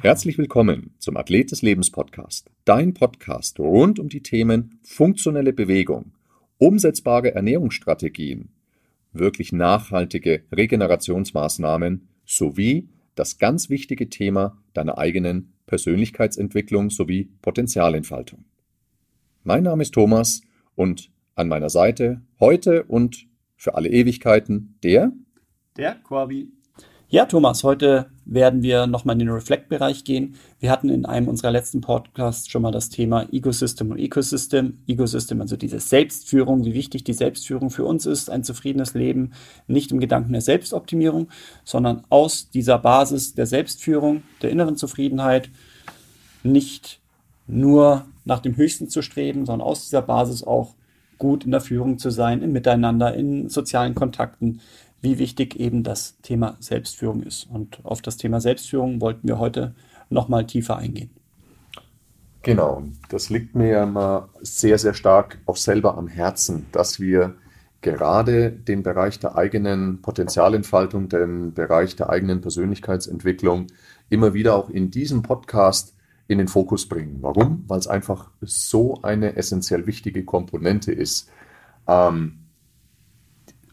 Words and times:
Herzlich 0.00 0.38
willkommen 0.38 0.94
zum 0.98 1.16
Athlet 1.16 1.50
des 1.50 1.62
Lebens 1.62 1.90
Podcast, 1.90 2.50
dein 2.64 2.94
Podcast 2.94 3.58
rund 3.58 3.98
um 3.98 4.08
die 4.08 4.22
Themen 4.22 4.78
funktionelle 4.82 5.52
Bewegung, 5.52 6.12
umsetzbare 6.58 7.34
Ernährungsstrategien, 7.34 8.50
wirklich 9.12 9.52
nachhaltige 9.52 10.44
Regenerationsmaßnahmen 10.52 12.08
sowie 12.24 12.88
das 13.16 13.38
ganz 13.38 13.70
wichtige 13.70 14.08
Thema 14.08 14.56
deiner 14.72 14.98
eigenen 14.98 15.52
Persönlichkeitsentwicklung 15.66 16.90
sowie 16.90 17.28
Potenzialentfaltung. 17.42 18.44
Mein 19.48 19.62
Name 19.62 19.82
ist 19.82 19.94
Thomas 19.94 20.42
und 20.76 21.10
an 21.34 21.48
meiner 21.48 21.70
Seite 21.70 22.20
heute 22.38 22.82
und 22.82 23.28
für 23.56 23.76
alle 23.76 23.88
Ewigkeiten 23.88 24.76
der 24.82 25.10
der 25.78 25.94
Corby. 25.94 26.52
Ja, 27.08 27.24
Thomas, 27.24 27.64
heute 27.64 28.10
werden 28.26 28.62
wir 28.62 28.86
nochmal 28.86 29.14
in 29.14 29.20
den 29.20 29.30
Reflect-Bereich 29.30 30.04
gehen. 30.04 30.34
Wir 30.60 30.70
hatten 30.70 30.90
in 30.90 31.06
einem 31.06 31.28
unserer 31.28 31.50
letzten 31.50 31.80
Podcasts 31.80 32.50
schon 32.50 32.60
mal 32.60 32.72
das 32.72 32.90
Thema 32.90 33.26
Ecosystem 33.32 33.90
und 33.90 33.98
Ecosystem. 33.98 34.80
Ecosystem, 34.86 35.40
also 35.40 35.56
diese 35.56 35.80
Selbstführung, 35.80 36.66
wie 36.66 36.74
wichtig 36.74 37.04
die 37.04 37.14
Selbstführung 37.14 37.70
für 37.70 37.86
uns 37.86 38.04
ist, 38.04 38.28
ein 38.28 38.44
zufriedenes 38.44 38.92
Leben, 38.92 39.32
nicht 39.66 39.90
im 39.92 39.98
Gedanken 39.98 40.32
der 40.32 40.42
Selbstoptimierung, 40.42 41.28
sondern 41.64 42.04
aus 42.10 42.50
dieser 42.50 42.78
Basis 42.78 43.34
der 43.34 43.46
Selbstführung, 43.46 44.24
der 44.42 44.50
inneren 44.50 44.76
Zufriedenheit, 44.76 45.48
nicht 46.42 47.00
nur 47.48 48.06
nach 48.24 48.40
dem 48.40 48.56
Höchsten 48.56 48.88
zu 48.88 49.02
streben, 49.02 49.46
sondern 49.46 49.66
aus 49.66 49.84
dieser 49.84 50.02
Basis 50.02 50.44
auch 50.44 50.74
gut 51.16 51.44
in 51.44 51.50
der 51.50 51.60
Führung 51.60 51.98
zu 51.98 52.10
sein, 52.10 52.42
im 52.42 52.52
Miteinander, 52.52 53.14
in 53.14 53.48
sozialen 53.48 53.94
Kontakten, 53.94 54.60
wie 55.00 55.18
wichtig 55.18 55.56
eben 55.58 55.82
das 55.82 56.18
Thema 56.22 56.56
Selbstführung 56.60 57.22
ist. 57.22 57.48
Und 57.50 57.84
auf 57.84 58.02
das 58.02 58.16
Thema 58.16 58.40
Selbstführung 58.40 59.00
wollten 59.00 59.26
wir 59.26 59.38
heute 59.38 59.74
nochmal 60.10 60.46
tiefer 60.46 60.76
eingehen. 60.76 61.10
Genau, 62.42 62.84
das 63.08 63.30
liegt 63.30 63.54
mir 63.54 63.68
ja 63.68 63.82
immer 63.82 64.28
sehr, 64.40 64.78
sehr 64.78 64.94
stark 64.94 65.38
auch 65.46 65.56
selber 65.56 65.98
am 65.98 66.06
Herzen, 66.06 66.66
dass 66.72 67.00
wir 67.00 67.34
gerade 67.80 68.50
den 68.50 68.82
Bereich 68.82 69.18
der 69.18 69.36
eigenen 69.36 70.02
Potenzialentfaltung, 70.02 71.08
den 71.08 71.52
Bereich 71.52 71.96
der 71.96 72.10
eigenen 72.10 72.40
Persönlichkeitsentwicklung 72.40 73.66
immer 74.08 74.34
wieder 74.34 74.54
auch 74.54 74.70
in 74.70 74.90
diesem 74.90 75.22
Podcast 75.22 75.97
in 76.28 76.38
den 76.38 76.48
Fokus 76.48 76.86
bringen. 76.86 77.18
Warum? 77.22 77.64
Weil 77.66 77.78
es 77.78 77.88
einfach 77.88 78.30
so 78.42 79.00
eine 79.02 79.36
essentiell 79.36 79.86
wichtige 79.86 80.24
Komponente 80.24 80.92
ist. 80.92 81.30
Ähm, 81.88 82.40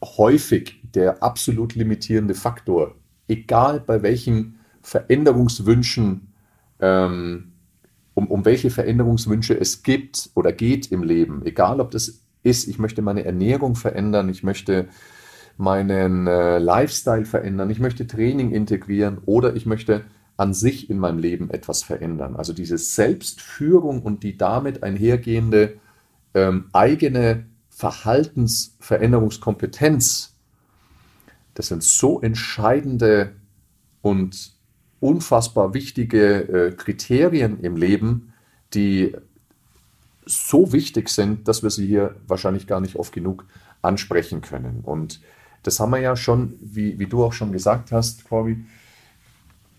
häufig 0.02 0.82
der 0.94 1.22
absolut 1.22 1.76
limitierende 1.76 2.34
Faktor, 2.34 2.96
egal 3.28 3.82
bei 3.82 4.02
welchen 4.02 4.60
Veränderungswünschen, 4.82 6.34
ähm, 6.80 7.52
um, 8.14 8.28
um 8.28 8.46
welche 8.46 8.70
Veränderungswünsche 8.70 9.60
es 9.60 9.84
gibt 9.84 10.30
oder 10.36 10.54
geht 10.54 10.92
im 10.92 11.04
Leben, 11.04 11.46
egal 11.46 11.82
ob 11.82 11.92
das 11.92 12.22
ist, 12.44 12.68
ich 12.68 12.80
möchte 12.80 13.02
meine 13.02 13.26
Ernährung 13.26 13.76
verändern, 13.76 14.30
ich 14.30 14.44
möchte 14.44 14.88
meinen 15.58 16.28
äh, 16.28 16.60
Lifestyle 16.60 17.26
verändern, 17.26 17.70
ich 17.70 17.80
möchte 17.80 18.08
Training 18.08 18.52
integrieren 18.52 19.18
oder 19.26 19.56
ich 19.56 19.66
möchte 19.66 20.06
an 20.38 20.54
sich 20.54 20.90
in 20.90 21.00
meinem 21.00 21.20
Leben 21.20 21.50
etwas 21.50 21.84
verändern. 21.84 22.36
Also 22.36 22.52
diese 22.54 22.78
Selbstführung 22.78 24.02
und 24.02 24.24
die 24.24 24.38
damit 24.38 24.84
einhergehende 24.84 25.78
ähm, 26.34 26.66
eigene 26.74 27.46
Verhaltensveränderungskompetenz, 27.70 30.36
das 31.54 31.68
sind 31.68 31.84
so 31.84 32.20
entscheidende 32.22 33.34
und 34.02 34.54
unfassbar 35.00 35.74
wichtige 35.74 36.42
äh, 36.42 36.72
Kriterien 36.72 37.62
im 37.62 37.78
Leben, 37.78 38.34
die 38.74 39.16
so 40.26 40.74
wichtig 40.74 41.10
sind, 41.10 41.48
dass 41.48 41.64
wir 41.64 41.70
sie 41.70 41.88
hier 41.88 42.16
wahrscheinlich 42.28 42.68
gar 42.68 42.82
nicht 42.82 42.96
oft 42.96 43.14
genug 43.14 43.46
ansprechen 43.82 44.42
können. 44.42 44.82
Und 44.84 45.22
das 45.64 45.80
haben 45.80 45.92
wir 45.92 46.00
ja 46.00 46.16
schon, 46.16 46.56
wie, 46.62 47.00
wie 47.00 47.08
du 47.08 47.24
auch 47.24 47.34
schon 47.34 47.52
gesagt 47.52 47.92
hast, 47.92 48.28
Corby, 48.28 48.66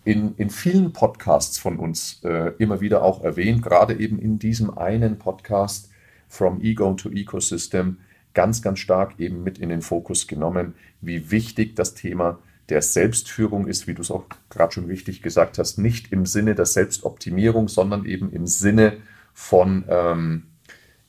in, 0.07 0.37
in 0.37 0.51
vielen 0.51 0.93
Podcasts 0.93 1.59
von 1.59 1.79
uns 1.79 2.21
äh, 2.23 2.53
immer 2.59 2.81
wieder 2.81 3.03
auch 3.03 3.25
erwähnt, 3.25 3.65
gerade 3.65 3.99
eben 3.99 4.21
in 4.21 4.39
diesem 4.39 4.79
einen 4.79 5.19
Podcast, 5.19 5.91
From 6.29 6.61
Ego 6.61 6.95
to 6.95 7.11
Ecosystem 7.11 7.99
ganz, 8.33 8.63
ganz 8.63 8.79
stark 8.79 9.19
eben 9.19 9.43
mit 9.43 9.59
in 9.59 9.69
den 9.69 9.83
Fokus 9.83 10.29
genommen, 10.29 10.75
wie 11.01 11.33
wichtig 11.33 11.75
das 11.75 11.95
Thema 11.95 12.39
der 12.69 12.83
Selbstführung 12.83 13.67
ist, 13.67 13.89
wie 13.89 13.95
du 13.95 14.03
es 14.03 14.13
auch 14.13 14.27
gerade 14.49 14.75
schon 14.75 14.87
richtig 14.87 15.23
gesagt 15.23 15.59
hast, 15.59 15.79
nicht 15.79 16.13
im 16.13 16.25
Sinne 16.25 16.55
der 16.55 16.67
Selbstoptimierung, 16.67 17.67
sondern 17.67 18.05
eben 18.05 18.31
im 18.31 18.47
Sinne 18.47 18.99
von, 19.35 19.85
ähm, 19.89 20.45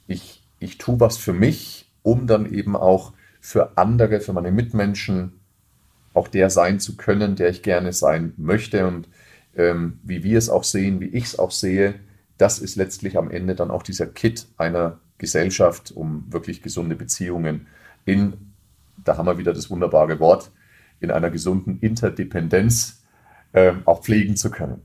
ich, 0.08 0.44
ich 0.58 0.80
tue 0.80 1.00
was 1.00 1.18
für 1.18 1.34
mich, 1.34 1.92
um 2.02 2.26
dann 2.26 2.52
eben 2.52 2.76
auch 2.76 3.14
für 3.42 3.78
andere, 3.78 4.22
für 4.22 4.34
meine 4.34 4.52
Mitmenschen 4.52 5.34
auch 6.18 6.28
der 6.28 6.50
sein 6.50 6.80
zu 6.80 6.98
können, 6.98 7.36
der 7.36 7.50
ich 7.50 7.62
gerne 7.62 7.94
sein 7.94 8.34
möchte. 8.38 8.86
Und 8.88 9.08
ähm, 9.56 10.00
wie 10.04 10.24
wir 10.24 10.38
es 10.38 10.50
auch 10.50 10.64
sehen, 10.64 11.00
wie 11.00 11.08
ich 11.08 11.26
es 11.26 11.40
auch 11.40 11.52
sehe, 11.52 11.96
das 12.38 12.60
ist 12.60 12.76
letztlich 12.76 13.18
am 13.18 13.32
Ende 13.32 13.56
dann 13.56 13.72
auch 13.72 13.84
dieser 13.84 14.08
Kit 14.08 14.48
einer 14.58 15.00
Gesellschaft, 15.18 15.92
um 15.92 16.26
wirklich 16.30 16.62
gesunde 16.62 16.96
Beziehungen 16.96 17.68
in, 18.06 18.34
da 19.04 19.18
haben 19.18 19.26
wir 19.26 19.38
wieder 19.38 19.54
das 19.54 19.70
wunderbare 19.70 20.20
Wort, 20.20 20.52
in 21.00 21.12
einer 21.12 21.30
gesunden 21.30 21.80
Interdependenz 21.80 23.04
äh, 23.54 23.74
auch 23.86 24.02
pflegen 24.02 24.36
zu 24.36 24.50
können. 24.50 24.82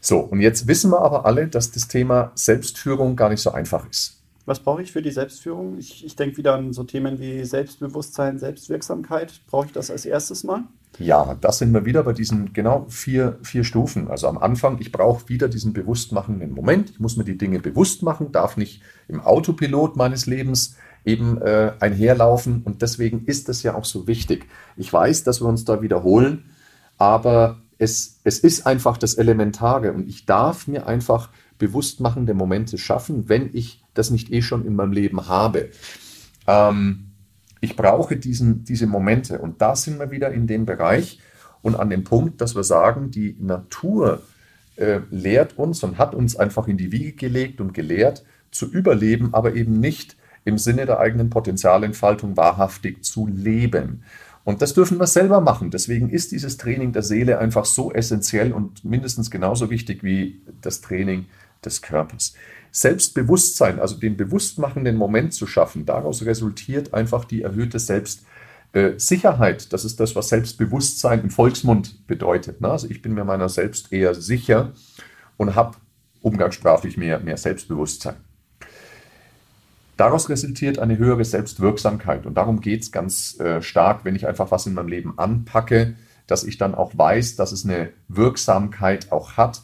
So, 0.00 0.18
und 0.18 0.40
jetzt 0.40 0.66
wissen 0.66 0.90
wir 0.90 1.00
aber 1.00 1.24
alle, 1.24 1.48
dass 1.48 1.70
das 1.70 1.88
Thema 1.88 2.32
Selbstführung 2.34 3.16
gar 3.16 3.30
nicht 3.30 3.40
so 3.40 3.52
einfach 3.52 3.88
ist. 3.88 4.23
Was 4.46 4.60
brauche 4.60 4.82
ich 4.82 4.92
für 4.92 5.00
die 5.00 5.10
Selbstführung? 5.10 5.78
Ich, 5.78 6.04
ich 6.04 6.16
denke 6.16 6.36
wieder 6.36 6.54
an 6.54 6.72
so 6.72 6.84
Themen 6.84 7.18
wie 7.18 7.44
Selbstbewusstsein, 7.44 8.38
Selbstwirksamkeit. 8.38 9.40
Brauche 9.46 9.66
ich 9.66 9.72
das 9.72 9.90
als 9.90 10.04
erstes 10.04 10.44
mal? 10.44 10.64
Ja, 10.98 11.36
das 11.40 11.58
sind 11.58 11.72
wir 11.72 11.84
wieder 11.84 12.02
bei 12.04 12.12
diesen 12.12 12.52
genau 12.52 12.86
vier, 12.88 13.38
vier 13.42 13.64
Stufen. 13.64 14.08
Also 14.08 14.28
am 14.28 14.38
Anfang, 14.38 14.78
ich 14.80 14.92
brauche 14.92 15.28
wieder 15.28 15.48
diesen 15.48 15.72
bewusstmachenden 15.72 16.52
Moment. 16.52 16.90
Ich 16.90 17.00
muss 17.00 17.16
mir 17.16 17.24
die 17.24 17.38
Dinge 17.38 17.58
bewusst 17.58 18.02
machen, 18.02 18.32
darf 18.32 18.56
nicht 18.56 18.82
im 19.08 19.20
Autopilot 19.20 19.96
meines 19.96 20.26
Lebens 20.26 20.76
eben 21.04 21.40
äh, 21.40 21.72
einherlaufen. 21.80 22.62
Und 22.64 22.82
deswegen 22.82 23.24
ist 23.24 23.48
das 23.48 23.62
ja 23.62 23.74
auch 23.74 23.84
so 23.84 24.06
wichtig. 24.06 24.46
Ich 24.76 24.92
weiß, 24.92 25.24
dass 25.24 25.40
wir 25.40 25.48
uns 25.48 25.64
da 25.64 25.82
wiederholen, 25.82 26.44
aber 26.96 27.58
es, 27.78 28.20
es 28.24 28.38
ist 28.38 28.66
einfach 28.66 28.96
das 28.96 29.14
Elementare. 29.14 29.92
Und 29.92 30.08
ich 30.08 30.26
darf 30.26 30.68
mir 30.68 30.86
einfach 30.86 31.30
bewusstmachende 31.58 32.34
Momente 32.34 32.78
schaffen, 32.78 33.28
wenn 33.28 33.50
ich 33.52 33.83
das 33.94 34.10
nicht 34.10 34.32
eh 34.32 34.42
schon 34.42 34.66
in 34.66 34.76
meinem 34.76 34.92
Leben 34.92 35.28
habe. 35.28 35.70
Ähm, 36.46 37.12
ich 37.60 37.76
brauche 37.76 38.16
diesen, 38.16 38.64
diese 38.64 38.86
Momente. 38.86 39.38
Und 39.38 39.62
da 39.62 39.74
sind 39.74 39.98
wir 39.98 40.10
wieder 40.10 40.30
in 40.32 40.46
dem 40.46 40.66
Bereich 40.66 41.20
und 41.62 41.76
an 41.76 41.88
dem 41.90 42.04
Punkt, 42.04 42.40
dass 42.40 42.54
wir 42.54 42.64
sagen, 42.64 43.10
die 43.10 43.36
Natur 43.40 44.22
äh, 44.76 45.00
lehrt 45.10 45.56
uns 45.58 45.82
und 45.82 45.98
hat 45.98 46.14
uns 46.14 46.36
einfach 46.36 46.68
in 46.68 46.76
die 46.76 46.92
Wiege 46.92 47.12
gelegt 47.12 47.60
und 47.60 47.72
gelehrt, 47.72 48.24
zu 48.50 48.70
überleben, 48.70 49.32
aber 49.32 49.54
eben 49.54 49.80
nicht 49.80 50.16
im 50.44 50.58
Sinne 50.58 50.86
der 50.86 51.00
eigenen 51.00 51.30
Potenzialentfaltung 51.30 52.36
wahrhaftig 52.36 53.02
zu 53.02 53.26
leben. 53.26 54.02
Und 54.44 54.60
das 54.60 54.74
dürfen 54.74 54.98
wir 54.98 55.06
selber 55.06 55.40
machen. 55.40 55.70
Deswegen 55.70 56.10
ist 56.10 56.32
dieses 56.32 56.58
Training 56.58 56.92
der 56.92 57.02
Seele 57.02 57.38
einfach 57.38 57.64
so 57.64 57.90
essentiell 57.92 58.52
und 58.52 58.84
mindestens 58.84 59.30
genauso 59.30 59.70
wichtig 59.70 60.04
wie 60.04 60.42
das 60.60 60.82
Training 60.82 61.26
des 61.64 61.80
Körpers. 61.80 62.34
Selbstbewusstsein, 62.76 63.78
also 63.78 63.94
den 63.94 64.16
bewusstmachenden 64.16 64.96
Moment 64.96 65.32
zu 65.32 65.46
schaffen, 65.46 65.86
daraus 65.86 66.24
resultiert 66.24 66.92
einfach 66.92 67.24
die 67.24 67.42
erhöhte 67.42 67.78
Selbstsicherheit. 67.78 69.72
Das 69.72 69.84
ist 69.84 70.00
das, 70.00 70.16
was 70.16 70.28
Selbstbewusstsein 70.30 71.20
im 71.20 71.30
Volksmund 71.30 72.04
bedeutet. 72.08 72.60
Ne? 72.60 72.68
Also 72.68 72.90
ich 72.90 73.00
bin 73.00 73.14
mir 73.14 73.24
meiner 73.24 73.48
selbst 73.48 73.92
eher 73.92 74.12
sicher 74.16 74.72
und 75.36 75.54
habe 75.54 75.76
umgangssprachlich 76.20 76.96
mehr, 76.96 77.20
mehr 77.20 77.36
Selbstbewusstsein. 77.36 78.16
Daraus 79.96 80.28
resultiert 80.28 80.80
eine 80.80 80.98
höhere 80.98 81.24
Selbstwirksamkeit. 81.24 82.26
Und 82.26 82.34
darum 82.34 82.60
geht 82.60 82.82
es 82.82 82.90
ganz 82.90 83.38
äh, 83.38 83.62
stark, 83.62 84.04
wenn 84.04 84.16
ich 84.16 84.26
einfach 84.26 84.50
was 84.50 84.66
in 84.66 84.74
meinem 84.74 84.88
Leben 84.88 85.16
anpacke, 85.16 85.94
dass 86.26 86.42
ich 86.42 86.58
dann 86.58 86.74
auch 86.74 86.98
weiß, 86.98 87.36
dass 87.36 87.52
es 87.52 87.64
eine 87.64 87.90
Wirksamkeit 88.08 89.12
auch 89.12 89.36
hat, 89.36 89.62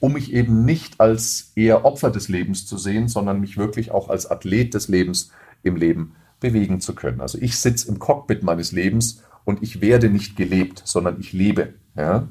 um 0.00 0.12
mich 0.12 0.32
eben 0.32 0.64
nicht 0.64 1.00
als 1.00 1.52
eher 1.54 1.84
Opfer 1.84 2.10
des 2.10 2.28
Lebens 2.28 2.66
zu 2.66 2.76
sehen, 2.78 3.08
sondern 3.08 3.40
mich 3.40 3.56
wirklich 3.56 3.90
auch 3.90 4.08
als 4.08 4.30
Athlet 4.30 4.74
des 4.74 4.88
Lebens 4.88 5.30
im 5.62 5.76
Leben 5.76 6.14
bewegen 6.40 6.80
zu 6.80 6.94
können. 6.94 7.20
Also 7.20 7.38
ich 7.40 7.58
sitze 7.58 7.88
im 7.88 7.98
Cockpit 7.98 8.42
meines 8.42 8.72
Lebens 8.72 9.22
und 9.44 9.62
ich 9.62 9.80
werde 9.80 10.10
nicht 10.10 10.36
gelebt, 10.36 10.82
sondern 10.84 11.18
ich 11.18 11.32
lebe. 11.32 11.74
Ja? 11.96 12.28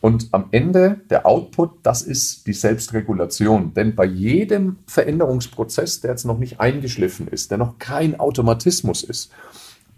Und 0.00 0.28
am 0.32 0.46
Ende 0.50 1.00
der 1.10 1.26
Output, 1.26 1.72
das 1.82 2.02
ist 2.02 2.46
die 2.46 2.54
Selbstregulation. 2.54 3.74
Denn 3.74 3.94
bei 3.94 4.06
jedem 4.06 4.78
Veränderungsprozess, 4.86 6.00
der 6.00 6.12
jetzt 6.12 6.24
noch 6.24 6.38
nicht 6.38 6.58
eingeschliffen 6.58 7.28
ist, 7.28 7.50
der 7.50 7.58
noch 7.58 7.78
kein 7.78 8.18
Automatismus 8.18 9.04
ist, 9.04 9.30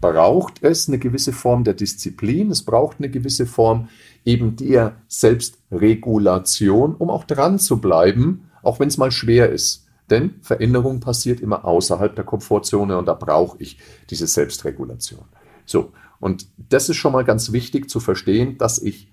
braucht 0.03 0.61
es 0.61 0.89
eine 0.89 0.99
gewisse 0.99 1.31
Form 1.31 1.63
der 1.63 1.75
Disziplin, 1.75 2.51
es 2.51 2.63
braucht 2.63 2.97
eine 2.99 3.09
gewisse 3.09 3.45
Form 3.45 3.87
eben 4.25 4.57
der 4.57 4.97
Selbstregulation, 5.07 6.93
um 6.95 7.09
auch 7.09 7.23
dran 7.23 7.57
zu 7.57 7.79
bleiben, 7.79 8.49
auch 8.63 8.81
wenn 8.81 8.89
es 8.89 8.97
mal 8.97 9.11
schwer 9.11 9.49
ist. 9.49 9.87
Denn 10.09 10.35
Veränderung 10.41 10.99
passiert 10.99 11.39
immer 11.39 11.63
außerhalb 11.63 12.13
der 12.17 12.25
Komfortzone 12.25 12.97
und 12.97 13.05
da 13.05 13.13
brauche 13.13 13.55
ich 13.59 13.77
diese 14.09 14.27
Selbstregulation. 14.27 15.23
So, 15.65 15.93
und 16.19 16.47
das 16.57 16.89
ist 16.89 16.97
schon 16.97 17.13
mal 17.13 17.23
ganz 17.23 17.53
wichtig 17.53 17.89
zu 17.89 18.01
verstehen, 18.01 18.57
dass 18.57 18.79
ich 18.79 19.09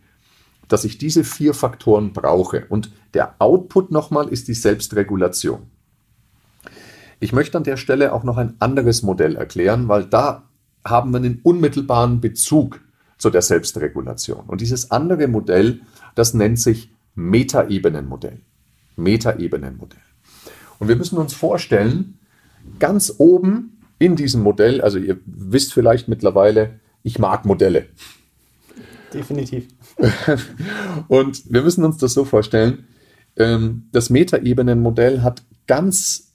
dass 0.66 0.84
ich 0.84 0.98
diese 0.98 1.24
vier 1.24 1.52
Faktoren 1.52 2.12
brauche. 2.12 2.66
Und 2.68 2.92
der 3.14 3.34
Output 3.40 3.90
nochmal 3.90 4.28
ist 4.28 4.46
die 4.46 4.54
Selbstregulation. 4.54 5.62
Ich 7.18 7.32
möchte 7.32 7.58
an 7.58 7.64
der 7.64 7.76
Stelle 7.76 8.12
auch 8.12 8.22
noch 8.22 8.36
ein 8.36 8.54
anderes 8.60 9.02
Modell 9.02 9.34
erklären, 9.34 9.88
weil 9.88 10.04
da 10.04 10.49
haben 10.84 11.10
wir 11.12 11.18
einen 11.18 11.40
unmittelbaren 11.42 12.20
Bezug 12.20 12.80
zu 13.18 13.30
der 13.30 13.42
Selbstregulation. 13.42 14.44
Und 14.46 14.60
dieses 14.60 14.90
andere 14.90 15.28
Modell, 15.28 15.80
das 16.14 16.34
nennt 16.34 16.58
sich 16.58 16.90
Metaebenenmodell. 17.14 18.40
Metaebenenmodell. 18.96 20.00
Und 20.78 20.88
wir 20.88 20.96
müssen 20.96 21.18
uns 21.18 21.34
vorstellen, 21.34 22.18
ganz 22.78 23.14
oben 23.18 23.78
in 23.98 24.16
diesem 24.16 24.42
Modell, 24.42 24.80
also 24.80 24.98
ihr 24.98 25.18
wisst 25.26 25.74
vielleicht 25.74 26.08
mittlerweile, 26.08 26.80
ich 27.02 27.18
mag 27.18 27.44
Modelle. 27.44 27.86
Definitiv. 29.12 29.68
und 31.08 31.52
wir 31.52 31.62
müssen 31.62 31.84
uns 31.84 31.98
das 31.98 32.14
so 32.14 32.24
vorstellen, 32.24 32.86
ähm, 33.36 33.88
das 33.92 34.08
Metaebenenmodell 34.08 35.22
hat 35.22 35.42
ganz 35.66 36.32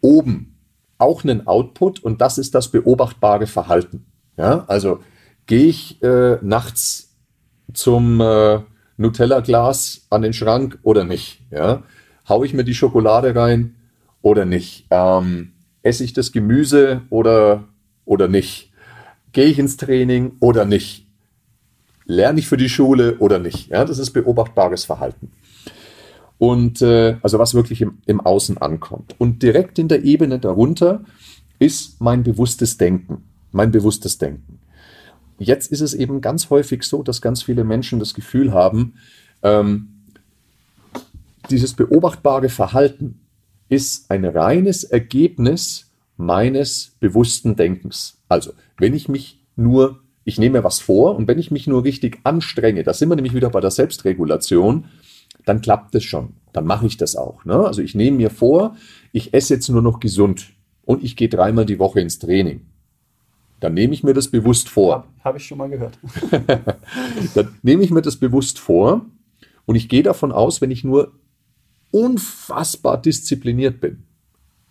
oben 0.00 0.57
auch 0.98 1.24
einen 1.24 1.46
Output 1.46 2.00
und 2.00 2.20
das 2.20 2.38
ist 2.38 2.54
das 2.54 2.68
beobachtbare 2.68 3.46
Verhalten. 3.46 4.06
Ja, 4.36 4.64
also 4.68 5.00
gehe 5.46 5.66
ich 5.66 6.02
äh, 6.02 6.38
nachts 6.42 7.16
zum 7.72 8.20
äh, 8.20 8.60
Nutella-Glas 8.96 10.06
an 10.10 10.22
den 10.22 10.32
Schrank 10.32 10.78
oder 10.82 11.04
nicht? 11.04 11.40
Ja, 11.50 11.82
hau 12.28 12.44
ich 12.44 12.54
mir 12.54 12.64
die 12.64 12.74
Schokolade 12.74 13.34
rein 13.34 13.76
oder 14.22 14.44
nicht? 14.44 14.86
Ähm, 14.90 15.52
esse 15.82 16.04
ich 16.04 16.12
das 16.12 16.32
Gemüse 16.32 17.02
oder, 17.10 17.64
oder 18.04 18.28
nicht? 18.28 18.72
Gehe 19.32 19.46
ich 19.46 19.58
ins 19.58 19.76
Training 19.76 20.32
oder 20.40 20.64
nicht? 20.64 21.08
lerne 22.08 22.40
ich 22.40 22.48
für 22.48 22.56
die 22.56 22.68
Schule 22.68 23.18
oder 23.18 23.38
nicht? 23.38 23.68
Ja, 23.68 23.84
das 23.84 23.98
ist 23.98 24.10
beobachtbares 24.10 24.84
Verhalten. 24.84 25.30
Und 26.38 26.82
äh, 26.82 27.16
also 27.22 27.38
was 27.38 27.54
wirklich 27.54 27.80
im, 27.80 27.98
im 28.06 28.20
Außen 28.20 28.58
ankommt. 28.58 29.14
Und 29.18 29.42
direkt 29.42 29.78
in 29.78 29.88
der 29.88 30.04
Ebene 30.04 30.38
darunter 30.38 31.04
ist 31.58 32.00
mein 32.00 32.22
bewusstes 32.22 32.76
Denken. 32.76 33.24
Mein 33.50 33.72
bewusstes 33.72 34.18
Denken. 34.18 34.60
Jetzt 35.38 35.72
ist 35.72 35.80
es 35.80 35.94
eben 35.94 36.20
ganz 36.20 36.50
häufig 36.50 36.82
so, 36.82 37.02
dass 37.02 37.20
ganz 37.20 37.42
viele 37.42 37.64
Menschen 37.64 37.98
das 37.98 38.14
Gefühl 38.14 38.52
haben, 38.52 38.94
ähm, 39.42 39.88
dieses 41.50 41.74
beobachtbare 41.74 42.48
Verhalten 42.48 43.20
ist 43.68 44.10
ein 44.10 44.24
reines 44.24 44.84
Ergebnis 44.84 45.90
meines 46.16 46.96
bewussten 47.00 47.56
Denkens. 47.56 48.18
Also, 48.28 48.52
wenn 48.76 48.94
ich 48.94 49.08
mich 49.08 49.40
nur 49.56 50.00
ich 50.28 50.38
nehme 50.38 50.62
was 50.62 50.78
vor 50.78 51.16
und 51.16 51.26
wenn 51.26 51.38
ich 51.38 51.50
mich 51.50 51.66
nur 51.66 51.84
richtig 51.84 52.18
anstrenge, 52.22 52.82
da 52.82 52.92
sind 52.92 53.08
wir 53.08 53.16
nämlich 53.16 53.32
wieder 53.32 53.48
bei 53.48 53.60
der 53.60 53.70
Selbstregulation, 53.70 54.84
dann 55.44 55.60
klappt 55.60 55.94
es 55.94 56.04
schon. 56.04 56.34
Dann 56.52 56.66
mache 56.66 56.86
ich 56.86 56.96
das 56.96 57.16
auch. 57.16 57.44
Ne? 57.44 57.54
Also 57.54 57.82
ich 57.82 57.94
nehme 57.94 58.16
mir 58.16 58.30
vor, 58.30 58.76
ich 59.12 59.34
esse 59.34 59.54
jetzt 59.54 59.68
nur 59.68 59.82
noch 59.82 60.00
gesund 60.00 60.50
und 60.84 61.04
ich 61.04 61.16
gehe 61.16 61.28
dreimal 61.28 61.66
die 61.66 61.78
Woche 61.78 62.00
ins 62.00 62.18
Training. 62.18 62.66
Dann 63.60 63.74
nehme 63.74 63.92
ich 63.92 64.04
mir 64.04 64.14
das 64.14 64.28
bewusst 64.28 64.68
vor. 64.68 64.94
Habe 64.94 65.06
hab 65.24 65.36
ich 65.36 65.46
schon 65.46 65.58
mal 65.58 65.68
gehört. 65.68 65.98
dann 67.34 67.54
nehme 67.62 67.82
ich 67.82 67.90
mir 67.90 68.02
das 68.02 68.16
bewusst 68.16 68.58
vor 68.58 69.04
und 69.66 69.74
ich 69.74 69.88
gehe 69.88 70.02
davon 70.02 70.32
aus, 70.32 70.60
wenn 70.60 70.70
ich 70.70 70.84
nur 70.84 71.12
unfassbar 71.90 73.00
diszipliniert 73.00 73.80
bin, 73.80 74.04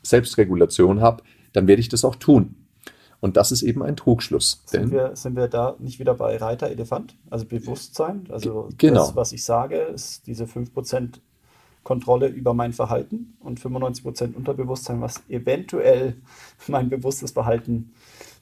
Selbstregulation 0.04 1.02
habe, 1.02 1.24
dann 1.54 1.68
werde 1.68 1.82
ich 1.82 1.90
das 1.90 2.06
auch 2.06 2.16
tun. 2.16 2.56
Und 3.20 3.36
das 3.36 3.52
ist 3.52 3.64
eben 3.64 3.82
ein 3.82 3.96
Trugschluss. 3.96 4.62
Sind 4.66 4.92
wir, 4.92 5.16
sind 5.16 5.36
wir 5.36 5.48
da 5.48 5.76
nicht 5.80 6.00
wieder 6.00 6.14
bei 6.14 6.38
Reiter, 6.38 6.70
Elefant? 6.70 7.16
Also 7.30 7.46
Bewusstsein? 7.46 8.28
Also 8.30 8.70
genau. 8.78 9.00
das, 9.00 9.16
was 9.16 9.32
ich 9.32 9.44
sage, 9.44 9.78
ist 9.78 10.28
diese 10.28 10.46
5% 10.46 11.20
Kontrolle 11.84 12.28
über 12.28 12.54
mein 12.54 12.74
Verhalten 12.74 13.38
und 13.40 13.60
95% 13.60 14.36
Unterbewusstsein, 14.36 15.02
was 15.02 15.24
eventuell 15.30 16.18
mein 16.68 16.90
bewusstes 16.90 17.32
Verhalten 17.32 17.92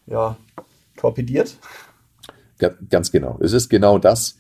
ja, 0.08 0.36
torpediert. 0.98 1.58
Ganz 2.90 3.12
genau. 3.12 3.38
Es 3.42 3.54
ist 3.54 3.70
genau 3.70 3.98
das. 3.98 4.38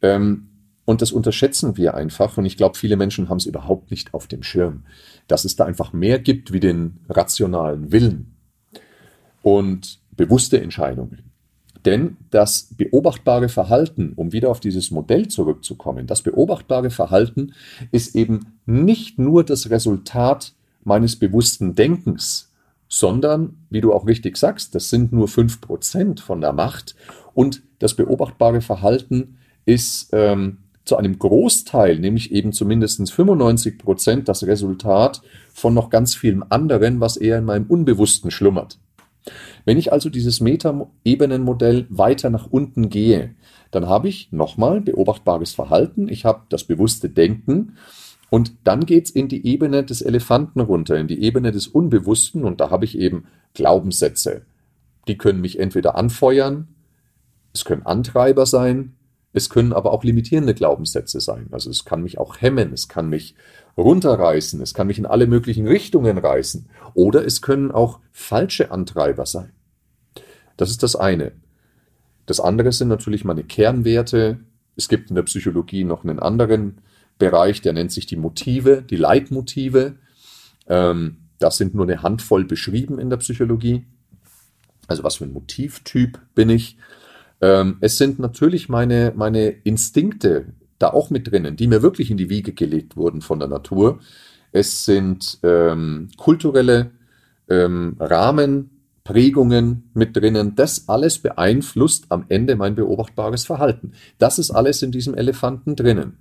Ähm, 0.00 0.48
und 0.84 1.00
das 1.00 1.12
unterschätzen 1.12 1.76
wir 1.76 1.94
einfach. 1.94 2.36
Und 2.36 2.44
ich 2.44 2.56
glaube, 2.56 2.76
viele 2.76 2.96
Menschen 2.96 3.28
haben 3.28 3.38
es 3.38 3.46
überhaupt 3.46 3.90
nicht 3.90 4.14
auf 4.14 4.26
dem 4.26 4.42
Schirm, 4.42 4.84
dass 5.28 5.44
es 5.44 5.56
da 5.56 5.64
einfach 5.64 5.92
mehr 5.92 6.18
gibt 6.18 6.52
wie 6.52 6.60
den 6.60 7.00
rationalen 7.08 7.90
Willen 7.92 8.31
und 9.42 10.00
bewusste 10.16 10.60
Entscheidungen. 10.60 11.32
Denn 11.84 12.16
das 12.30 12.68
beobachtbare 12.76 13.48
Verhalten, 13.48 14.12
um 14.14 14.32
wieder 14.32 14.50
auf 14.50 14.60
dieses 14.60 14.90
Modell 14.90 15.28
zurückzukommen, 15.28 16.06
das 16.06 16.22
beobachtbare 16.22 16.90
Verhalten 16.90 17.54
ist 17.90 18.14
eben 18.14 18.58
nicht 18.66 19.18
nur 19.18 19.44
das 19.44 19.70
Resultat 19.70 20.54
meines 20.84 21.16
bewussten 21.16 21.74
Denkens, 21.74 22.52
sondern, 22.88 23.56
wie 23.70 23.80
du 23.80 23.92
auch 23.92 24.06
richtig 24.06 24.36
sagst, 24.36 24.74
das 24.74 24.90
sind 24.90 25.12
nur 25.12 25.26
fünf 25.26 25.60
Prozent 25.60 26.20
von 26.20 26.40
der 26.40 26.52
Macht 26.52 26.94
und 27.34 27.62
das 27.78 27.94
beobachtbare 27.94 28.60
Verhalten 28.60 29.38
ist 29.64 30.10
ähm, 30.12 30.58
zu 30.84 30.96
einem 30.96 31.18
Großteil, 31.18 31.98
nämlich 31.98 32.32
eben 32.32 32.52
zumindest 32.52 33.10
95 33.10 33.78
Prozent, 33.78 34.28
das 34.28 34.46
Resultat 34.46 35.22
von 35.52 35.74
noch 35.74 35.90
ganz 35.90 36.14
vielen 36.14 36.42
anderen, 36.50 37.00
was 37.00 37.16
eher 37.16 37.38
in 37.38 37.44
meinem 37.44 37.66
Unbewussten 37.66 38.30
schlummert. 38.30 38.78
Wenn 39.64 39.78
ich 39.78 39.92
also 39.92 40.10
dieses 40.10 40.40
Meta-Ebenenmodell 40.40 41.86
weiter 41.88 42.30
nach 42.30 42.46
unten 42.50 42.88
gehe, 42.88 43.34
dann 43.70 43.86
habe 43.88 44.08
ich 44.08 44.30
nochmal 44.32 44.80
beobachtbares 44.80 45.52
Verhalten, 45.52 46.08
ich 46.08 46.24
habe 46.24 46.42
das 46.48 46.64
bewusste 46.64 47.08
Denken. 47.08 47.76
Und 48.30 48.52
dann 48.64 48.86
geht 48.86 49.06
es 49.06 49.10
in 49.10 49.28
die 49.28 49.46
Ebene 49.46 49.84
des 49.84 50.00
Elefanten 50.00 50.60
runter, 50.60 50.96
in 50.96 51.06
die 51.06 51.22
Ebene 51.22 51.52
des 51.52 51.66
Unbewussten. 51.66 52.44
Und 52.44 52.60
da 52.60 52.70
habe 52.70 52.86
ich 52.86 52.98
eben 52.98 53.26
Glaubenssätze. 53.52 54.46
Die 55.06 55.18
können 55.18 55.40
mich 55.40 55.58
entweder 55.58 55.96
anfeuern, 55.96 56.68
es 57.52 57.64
können 57.64 57.84
Antreiber 57.84 58.46
sein, 58.46 58.94
es 59.32 59.48
können 59.48 59.72
aber 59.72 59.92
auch 59.92 60.04
limitierende 60.04 60.54
Glaubenssätze 60.54 61.20
sein. 61.20 61.48
Also 61.52 61.70
es 61.70 61.84
kann 61.84 62.02
mich 62.02 62.18
auch 62.18 62.40
hemmen, 62.40 62.72
es 62.72 62.88
kann 62.88 63.08
mich 63.08 63.34
runterreißen, 63.76 64.60
es 64.60 64.74
kann 64.74 64.86
mich 64.86 64.98
in 64.98 65.06
alle 65.06 65.26
möglichen 65.26 65.66
Richtungen 65.66 66.18
reißen. 66.18 66.68
Oder 66.94 67.24
es 67.24 67.40
können 67.40 67.70
auch 67.70 68.00
falsche 68.10 68.70
Antreiber 68.70 69.24
sein. 69.24 69.52
Das 70.56 70.70
ist 70.70 70.82
das 70.82 70.96
eine. 70.96 71.32
Das 72.26 72.40
andere 72.40 72.72
sind 72.72 72.88
natürlich 72.88 73.24
meine 73.24 73.42
Kernwerte. 73.42 74.40
Es 74.76 74.88
gibt 74.88 75.08
in 75.08 75.16
der 75.16 75.22
Psychologie 75.22 75.84
noch 75.84 76.04
einen 76.04 76.18
anderen 76.18 76.82
Bereich, 77.18 77.62
der 77.62 77.72
nennt 77.72 77.92
sich 77.92 78.06
die 78.06 78.16
Motive, 78.16 78.82
die 78.82 78.96
Leitmotive. 78.96 79.96
Ähm, 80.66 81.18
das 81.38 81.56
sind 81.56 81.74
nur 81.74 81.84
eine 81.84 82.02
Handvoll 82.02 82.44
beschrieben 82.44 82.98
in 82.98 83.10
der 83.10 83.16
Psychologie. 83.16 83.86
Also 84.88 85.04
was 85.04 85.16
für 85.16 85.24
ein 85.24 85.32
Motivtyp 85.32 86.20
bin 86.34 86.50
ich? 86.50 86.76
Ähm, 87.42 87.76
es 87.80 87.98
sind 87.98 88.20
natürlich 88.20 88.68
meine, 88.68 89.12
meine 89.14 89.48
Instinkte 89.48 90.46
da 90.78 90.88
auch 90.90 91.10
mit 91.10 91.30
drinnen, 91.30 91.56
die 91.56 91.66
mir 91.66 91.82
wirklich 91.82 92.10
in 92.10 92.16
die 92.16 92.30
Wiege 92.30 92.52
gelegt 92.52 92.96
wurden 92.96 93.20
von 93.20 93.38
der 93.38 93.48
Natur. 93.48 93.98
Es 94.52 94.84
sind 94.84 95.38
ähm, 95.42 96.08
kulturelle 96.16 96.92
ähm, 97.48 97.96
Rahmen, 97.98 98.70
Prägungen 99.04 99.90
mit 99.94 100.16
drinnen. 100.16 100.54
Das 100.54 100.88
alles 100.88 101.18
beeinflusst 101.18 102.06
am 102.10 102.24
Ende 102.28 102.54
mein 102.54 102.76
beobachtbares 102.76 103.44
Verhalten. 103.44 103.92
Das 104.18 104.38
ist 104.38 104.52
alles 104.52 104.82
in 104.82 104.92
diesem 104.92 105.14
Elefanten 105.14 105.74
drinnen. 105.74 106.18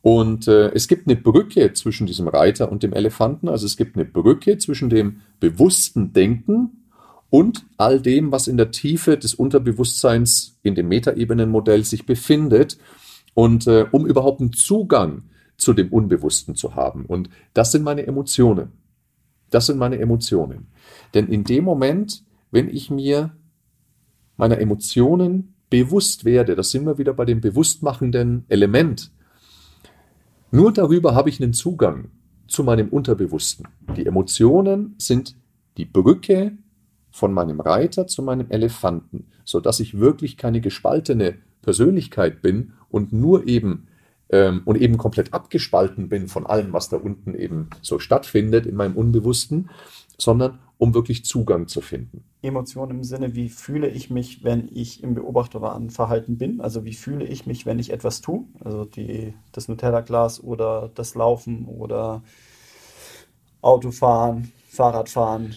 Und 0.00 0.48
äh, 0.48 0.70
es 0.72 0.88
gibt 0.88 1.06
eine 1.06 1.16
Brücke 1.16 1.72
zwischen 1.74 2.06
diesem 2.06 2.28
Reiter 2.28 2.70
und 2.70 2.82
dem 2.82 2.92
Elefanten. 2.92 3.48
Also 3.48 3.66
es 3.66 3.76
gibt 3.76 3.96
eine 3.96 4.04
Brücke 4.04 4.58
zwischen 4.58 4.88
dem 4.90 5.20
bewussten 5.40 6.12
Denken 6.12 6.83
und 7.34 7.66
all 7.78 8.00
dem, 8.00 8.30
was 8.30 8.46
in 8.46 8.56
der 8.56 8.70
Tiefe 8.70 9.18
des 9.18 9.34
Unterbewusstseins 9.34 10.56
in 10.62 10.76
dem 10.76 10.86
Metaebenenmodell 10.86 11.82
sich 11.82 12.06
befindet 12.06 12.78
und 13.34 13.66
äh, 13.66 13.86
um 13.90 14.06
überhaupt 14.06 14.40
einen 14.40 14.52
Zugang 14.52 15.24
zu 15.56 15.72
dem 15.72 15.92
Unbewussten 15.92 16.54
zu 16.54 16.76
haben. 16.76 17.06
Und 17.06 17.28
das 17.52 17.72
sind 17.72 17.82
meine 17.82 18.06
Emotionen. 18.06 18.68
Das 19.50 19.66
sind 19.66 19.78
meine 19.78 19.98
Emotionen. 19.98 20.68
Denn 21.12 21.26
in 21.26 21.42
dem 21.42 21.64
Moment, 21.64 22.22
wenn 22.52 22.68
ich 22.68 22.88
mir 22.88 23.34
meiner 24.36 24.60
Emotionen 24.60 25.54
bewusst 25.70 26.24
werde, 26.24 26.54
da 26.54 26.62
sind 26.62 26.86
wir 26.86 26.98
wieder 26.98 27.14
bei 27.14 27.24
dem 27.24 27.40
bewusstmachenden 27.40 28.44
Element, 28.48 29.10
nur 30.52 30.72
darüber 30.72 31.16
habe 31.16 31.30
ich 31.30 31.42
einen 31.42 31.52
Zugang 31.52 32.12
zu 32.46 32.62
meinem 32.62 32.90
Unterbewussten. 32.90 33.66
Die 33.96 34.06
Emotionen 34.06 34.94
sind 34.98 35.34
die 35.76 35.84
Brücke 35.84 36.56
von 37.14 37.32
meinem 37.32 37.60
Reiter 37.60 38.08
zu 38.08 38.24
meinem 38.24 38.50
Elefanten, 38.50 39.26
sodass 39.44 39.78
ich 39.78 40.00
wirklich 40.00 40.36
keine 40.36 40.60
gespaltene 40.60 41.36
Persönlichkeit 41.62 42.42
bin 42.42 42.72
und 42.90 43.12
nur 43.12 43.46
eben 43.46 43.86
ähm, 44.30 44.62
und 44.64 44.80
eben 44.80 44.98
komplett 44.98 45.32
abgespalten 45.32 46.08
bin 46.08 46.26
von 46.26 46.44
allem, 46.44 46.72
was 46.72 46.88
da 46.88 46.96
unten 46.96 47.36
eben 47.36 47.70
so 47.82 48.00
stattfindet 48.00 48.66
in 48.66 48.74
meinem 48.74 48.96
Unbewussten, 48.96 49.70
sondern 50.18 50.58
um 50.76 50.92
wirklich 50.92 51.24
Zugang 51.24 51.68
zu 51.68 51.82
finden. 51.82 52.24
Emotionen 52.42 52.98
im 52.98 53.04
Sinne, 53.04 53.36
wie 53.36 53.48
fühle 53.48 53.88
ich 53.88 54.10
mich, 54.10 54.42
wenn 54.42 54.68
ich 54.72 55.04
im 55.04 55.14
beobachtbaren 55.14 55.90
Verhalten 55.90 56.36
bin? 56.36 56.60
Also 56.60 56.84
wie 56.84 56.94
fühle 56.94 57.24
ich 57.24 57.46
mich, 57.46 57.64
wenn 57.64 57.78
ich 57.78 57.92
etwas 57.92 58.22
tue? 58.22 58.44
Also 58.58 58.86
die, 58.86 59.34
das 59.52 59.68
Nutella-Glas 59.68 60.42
oder 60.42 60.90
das 60.92 61.14
Laufen 61.14 61.66
oder 61.66 62.24
Autofahren, 63.60 64.50
Fahrradfahren, 64.66 65.54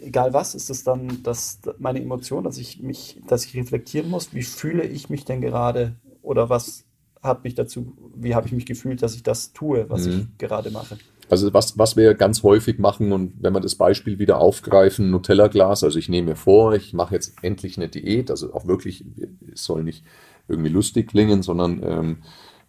egal 0.00 0.32
was, 0.32 0.54
ist 0.54 0.70
es 0.70 0.84
dann 0.84 1.22
das, 1.22 1.60
meine 1.78 2.00
Emotion, 2.00 2.44
dass 2.44 2.58
ich 2.58 2.80
mich, 2.80 3.20
dass 3.26 3.44
ich 3.44 3.54
reflektieren 3.54 4.10
muss, 4.10 4.34
wie 4.34 4.42
fühle 4.42 4.84
ich 4.84 5.10
mich 5.10 5.24
denn 5.24 5.40
gerade 5.40 5.96
oder 6.22 6.48
was 6.48 6.84
hat 7.22 7.44
mich 7.44 7.54
dazu, 7.54 7.92
wie 8.14 8.34
habe 8.34 8.46
ich 8.46 8.52
mich 8.52 8.66
gefühlt, 8.66 9.02
dass 9.02 9.14
ich 9.14 9.22
das 9.22 9.52
tue, 9.52 9.88
was 9.90 10.06
mhm. 10.06 10.12
ich 10.12 10.38
gerade 10.38 10.70
mache. 10.70 10.98
Also 11.30 11.52
was, 11.52 11.76
was 11.76 11.96
wir 11.96 12.14
ganz 12.14 12.42
häufig 12.42 12.78
machen 12.78 13.12
und 13.12 13.34
wenn 13.40 13.52
wir 13.52 13.60
das 13.60 13.74
Beispiel 13.74 14.18
wieder 14.18 14.38
aufgreifen, 14.38 15.10
Nutella-Glas, 15.10 15.84
also 15.84 15.98
ich 15.98 16.08
nehme 16.08 16.30
mir 16.30 16.36
vor, 16.36 16.74
ich 16.74 16.94
mache 16.94 17.14
jetzt 17.14 17.34
endlich 17.42 17.76
eine 17.76 17.88
Diät, 17.88 18.30
also 18.30 18.54
auch 18.54 18.66
wirklich, 18.66 19.04
es 19.52 19.64
soll 19.64 19.84
nicht 19.84 20.04
irgendwie 20.48 20.70
lustig 20.70 21.08
klingen, 21.08 21.42
sondern 21.42 21.82
ähm, 21.82 22.16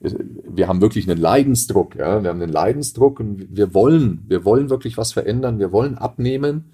wir 0.01 0.67
haben 0.67 0.81
wirklich 0.81 1.09
einen 1.09 1.19
Leidensdruck, 1.19 1.95
ja, 1.95 2.21
wir 2.21 2.29
haben 2.29 2.41
einen 2.41 2.51
Leidensdruck 2.51 3.19
und 3.19 3.55
wir 3.55 3.74
wollen, 3.74 4.25
wir 4.27 4.43
wollen 4.43 4.69
wirklich 4.69 4.98
was 4.98 5.13
verändern, 5.13 5.59
wir 5.59 5.71
wollen 5.71 5.98
abnehmen 5.98 6.71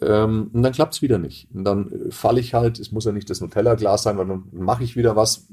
ähm, 0.00 0.50
und 0.52 0.62
dann 0.62 0.72
klappt 0.72 0.94
es 0.94 1.02
wieder 1.02 1.18
nicht. 1.18 1.48
Und 1.54 1.64
dann 1.64 1.90
falle 2.10 2.40
ich 2.40 2.54
halt, 2.54 2.78
es 2.78 2.92
muss 2.92 3.04
ja 3.04 3.12
nicht 3.12 3.30
das 3.30 3.40
Nutella-Glas 3.40 4.02
sein, 4.02 4.18
weil 4.18 4.26
dann 4.26 4.44
mache 4.52 4.84
ich 4.84 4.96
wieder 4.96 5.16
was, 5.16 5.48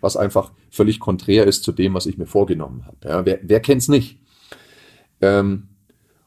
was 0.00 0.16
einfach 0.16 0.52
völlig 0.70 1.00
konträr 1.00 1.46
ist 1.46 1.64
zu 1.64 1.72
dem, 1.72 1.94
was 1.94 2.06
ich 2.06 2.18
mir 2.18 2.26
vorgenommen 2.26 2.86
habe. 2.86 2.96
Ja, 3.04 3.26
wer 3.26 3.40
wer 3.42 3.60
kennt 3.60 3.82
es 3.82 3.88
nicht? 3.88 4.18
Ähm, 5.20 5.68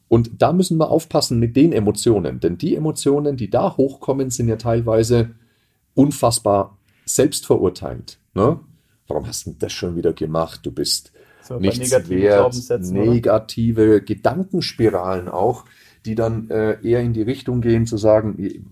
und 0.07 0.41
da 0.41 0.53
müssen 0.53 0.77
wir 0.77 0.89
aufpassen 0.89 1.39
mit 1.39 1.55
den 1.55 1.73
Emotionen, 1.73 2.39
denn 2.39 2.57
die 2.57 2.75
Emotionen, 2.75 3.35
die 3.35 3.49
da 3.49 3.75
hochkommen, 3.75 4.29
sind 4.29 4.47
ja 4.47 4.55
teilweise 4.55 5.31
unfassbar 5.95 6.77
selbstverurteilt. 7.05 8.19
Ne? 8.33 8.59
Warum 9.07 9.27
hast 9.27 9.47
du 9.47 9.55
das 9.57 9.73
schon 9.73 9.95
wieder 9.95 10.13
gemacht? 10.13 10.61
Du 10.63 10.71
bist 10.71 11.11
so, 11.41 11.59
nichts 11.59 11.91
wert. 12.09 12.53
Negative 12.81 13.87
oder? 13.87 13.99
Gedankenspiralen 14.01 15.27
auch, 15.27 15.65
die 16.07 16.15
dann 16.15 16.49
äh, 16.49 16.81
eher 16.81 17.01
in 17.01 17.13
die 17.13 17.21
Richtung 17.21 17.61
gehen, 17.61 17.85
zu 17.85 17.97
sagen, 17.97 18.65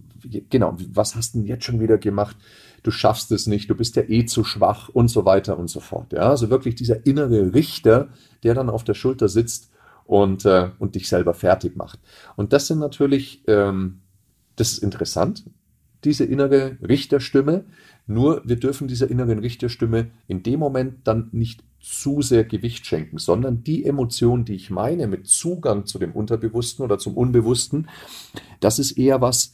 genau, 0.49 0.77
was 0.93 1.15
hast 1.15 1.33
du 1.33 1.39
denn 1.39 1.47
jetzt 1.47 1.65
schon 1.65 1.81
wieder 1.81 1.97
gemacht? 1.97 2.37
Du 2.81 2.91
schaffst 2.91 3.31
es 3.31 3.45
nicht, 3.45 3.69
du 3.69 3.75
bist 3.75 3.95
ja 3.97 4.03
eh 4.07 4.25
zu 4.25 4.43
schwach 4.43 4.89
und 4.89 5.09
so 5.09 5.25
weiter 5.25 5.59
und 5.59 5.69
so 5.69 5.81
fort. 5.81 6.13
Ja, 6.13 6.29
also 6.29 6.49
wirklich 6.49 6.75
dieser 6.75 7.05
innere 7.05 7.53
Richter, 7.53 8.09
der 8.43 8.53
dann 8.53 8.69
auf 8.69 8.83
der 8.83 8.93
Schulter 8.93 9.27
sitzt 9.27 9.69
und, 10.05 10.45
äh, 10.45 10.69
und 10.79 10.95
dich 10.95 11.09
selber 11.09 11.33
fertig 11.33 11.75
macht. 11.75 11.99
Und 12.37 12.53
das 12.53 12.67
sind 12.67 12.79
natürlich, 12.79 13.43
ähm, 13.47 13.99
das 14.55 14.71
ist 14.71 14.79
interessant, 14.79 15.43
diese 16.05 16.23
innere 16.23 16.77
Richterstimme. 16.87 17.65
Nur 18.07 18.43
wir 18.45 18.55
dürfen 18.55 18.87
dieser 18.87 19.09
inneren 19.09 19.39
Richterstimme 19.39 20.11
in 20.27 20.43
dem 20.43 20.59
Moment 20.59 21.05
dann 21.07 21.27
nicht 21.31 21.63
zu 21.85 22.23
sehr 22.23 22.43
Gewicht 22.43 22.87
schenken, 22.87 23.19
sondern 23.19 23.63
die 23.63 23.85
Emotion, 23.85 24.43
die 24.43 24.55
ich 24.55 24.71
meine 24.71 25.05
mit 25.07 25.27
Zugang 25.27 25.85
zu 25.85 25.99
dem 25.99 26.13
Unterbewussten 26.13 26.83
oder 26.83 26.97
zum 26.97 27.15
Unbewussten, 27.15 27.87
das 28.59 28.79
ist 28.79 28.93
eher 28.93 29.21
was, 29.21 29.53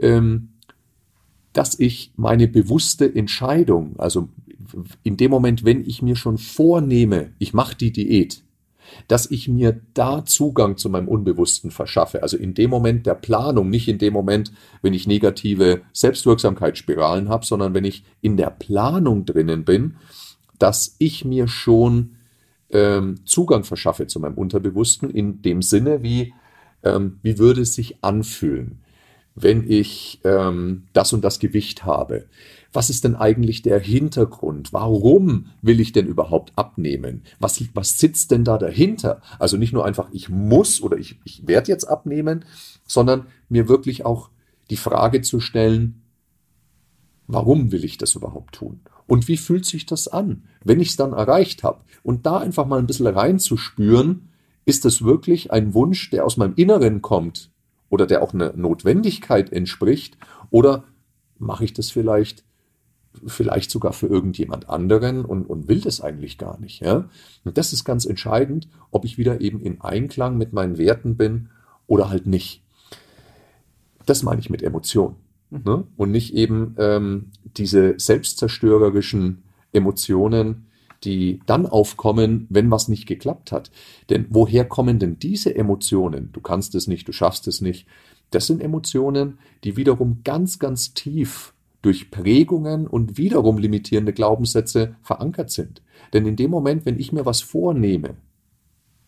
ähm, 0.00 0.54
dass 1.52 1.78
ich 1.78 2.12
meine 2.16 2.48
bewusste 2.48 3.14
Entscheidung, 3.14 3.94
also 3.98 4.28
in 5.04 5.16
dem 5.16 5.30
Moment, 5.30 5.64
wenn 5.64 5.80
ich 5.86 6.02
mir 6.02 6.16
schon 6.16 6.36
vornehme, 6.36 7.32
ich 7.38 7.54
mache 7.54 7.76
die 7.76 7.92
Diät, 7.92 8.42
dass 9.06 9.30
ich 9.30 9.48
mir 9.48 9.80
da 9.94 10.24
Zugang 10.24 10.76
zu 10.78 10.90
meinem 10.90 11.08
Unbewussten 11.08 11.70
verschaffe. 11.70 12.22
Also 12.22 12.36
in 12.36 12.54
dem 12.54 12.70
Moment 12.70 13.06
der 13.06 13.14
Planung, 13.14 13.70
nicht 13.70 13.86
in 13.86 13.98
dem 13.98 14.12
Moment, 14.12 14.52
wenn 14.82 14.94
ich 14.94 15.06
negative 15.06 15.82
Selbstwirksamkeitsspiralen 15.92 17.28
habe, 17.28 17.46
sondern 17.46 17.72
wenn 17.72 17.84
ich 17.84 18.02
in 18.20 18.36
der 18.36 18.50
Planung 18.50 19.24
drinnen 19.24 19.64
bin, 19.64 19.96
dass 20.58 20.96
ich 20.98 21.24
mir 21.24 21.48
schon 21.48 22.16
ähm, 22.70 23.20
Zugang 23.24 23.64
verschaffe 23.64 24.06
zu 24.06 24.20
meinem 24.20 24.34
Unterbewussten 24.34 25.10
in 25.10 25.42
dem 25.42 25.62
Sinne, 25.62 26.02
wie, 26.02 26.34
ähm, 26.82 27.18
wie 27.22 27.38
würde 27.38 27.62
es 27.62 27.74
sich 27.74 28.02
anfühlen, 28.02 28.80
wenn 29.34 29.70
ich 29.70 30.20
ähm, 30.24 30.84
das 30.92 31.12
und 31.12 31.24
das 31.24 31.38
Gewicht 31.38 31.84
habe 31.84 32.26
was 32.72 32.90
ist 32.90 33.04
denn 33.04 33.16
eigentlich 33.16 33.62
der 33.62 33.80
Hintergrund? 33.80 34.72
Warum 34.72 35.46
will 35.62 35.80
ich 35.80 35.92
denn 35.92 36.06
überhaupt 36.06 36.52
abnehmen? 36.56 37.22
Was, 37.38 37.62
was 37.74 37.98
sitzt 37.98 38.30
denn 38.30 38.44
da 38.44 38.58
dahinter? 38.58 39.22
Also 39.38 39.56
nicht 39.56 39.72
nur 39.72 39.84
einfach, 39.84 40.10
ich 40.12 40.28
muss 40.28 40.82
oder 40.82 40.98
ich, 40.98 41.18
ich 41.24 41.46
werde 41.46 41.72
jetzt 41.72 41.84
abnehmen, 41.84 42.44
sondern 42.86 43.26
mir 43.48 43.68
wirklich 43.68 44.04
auch 44.04 44.30
die 44.70 44.76
Frage 44.76 45.22
zu 45.22 45.40
stellen, 45.40 46.02
warum 47.26 47.72
will 47.72 47.84
ich 47.84 47.96
das 47.96 48.14
überhaupt 48.14 48.56
tun? 48.56 48.80
Und 49.08 49.26
wie 49.26 49.38
fühlt 49.38 49.66
sich 49.66 49.86
das 49.86 50.06
an, 50.06 50.44
wenn 50.62 50.78
ich 50.78 50.90
es 50.90 50.96
dann 50.96 51.12
erreicht 51.12 51.64
habe? 51.64 51.80
Und 52.04 52.26
da 52.26 52.38
einfach 52.38 52.66
mal 52.66 52.78
ein 52.78 52.86
bisschen 52.86 53.08
reinzuspüren, 53.08 54.28
ist 54.64 54.84
das 54.84 55.02
wirklich 55.02 55.50
ein 55.50 55.74
Wunsch, 55.74 56.10
der 56.10 56.24
aus 56.24 56.36
meinem 56.36 56.54
Inneren 56.54 57.02
kommt 57.02 57.50
oder 57.88 58.06
der 58.06 58.22
auch 58.22 58.34
einer 58.34 58.52
Notwendigkeit 58.52 59.50
entspricht? 59.50 60.16
Oder 60.50 60.84
mache 61.38 61.64
ich 61.64 61.72
das 61.72 61.90
vielleicht 61.90 62.44
vielleicht 63.26 63.70
sogar 63.70 63.92
für 63.92 64.06
irgendjemand 64.06 64.68
anderen 64.68 65.24
und, 65.24 65.44
und 65.46 65.68
will 65.68 65.80
das 65.80 66.00
eigentlich 66.00 66.38
gar 66.38 66.60
nicht. 66.60 66.80
Ja? 66.80 67.08
Und 67.44 67.58
das 67.58 67.72
ist 67.72 67.84
ganz 67.84 68.04
entscheidend, 68.04 68.68
ob 68.90 69.04
ich 69.04 69.18
wieder 69.18 69.40
eben 69.40 69.60
in 69.60 69.80
Einklang 69.80 70.36
mit 70.36 70.52
meinen 70.52 70.78
Werten 70.78 71.16
bin 71.16 71.48
oder 71.86 72.10
halt 72.10 72.26
nicht. 72.26 72.62
Das 74.06 74.22
meine 74.22 74.40
ich 74.40 74.50
mit 74.50 74.62
Emotion. 74.62 75.16
Mhm. 75.50 75.62
Ne? 75.64 75.84
Und 75.96 76.10
nicht 76.10 76.34
eben 76.34 76.74
ähm, 76.78 77.30
diese 77.58 77.94
selbstzerstörerischen 77.98 79.42
Emotionen, 79.72 80.66
die 81.04 81.40
dann 81.46 81.66
aufkommen, 81.66 82.46
wenn 82.50 82.70
was 82.70 82.88
nicht 82.88 83.06
geklappt 83.06 83.52
hat. 83.52 83.70
Denn 84.10 84.26
woher 84.30 84.64
kommen 84.64 84.98
denn 84.98 85.18
diese 85.18 85.54
Emotionen? 85.54 86.30
Du 86.32 86.40
kannst 86.40 86.74
es 86.74 86.86
nicht, 86.86 87.06
du 87.06 87.12
schaffst 87.12 87.46
es 87.46 87.60
nicht. 87.60 87.86
Das 88.30 88.46
sind 88.46 88.62
Emotionen, 88.62 89.38
die 89.64 89.76
wiederum 89.76 90.20
ganz, 90.24 90.58
ganz 90.58 90.94
tief 90.94 91.54
durch 91.82 92.10
Prägungen 92.10 92.86
und 92.86 93.16
wiederum 93.16 93.58
limitierende 93.58 94.12
Glaubenssätze 94.12 94.96
verankert 95.02 95.50
sind. 95.50 95.82
Denn 96.12 96.26
in 96.26 96.36
dem 96.36 96.50
Moment, 96.50 96.84
wenn 96.84 96.98
ich 96.98 97.12
mir 97.12 97.24
was 97.24 97.40
vornehme 97.40 98.16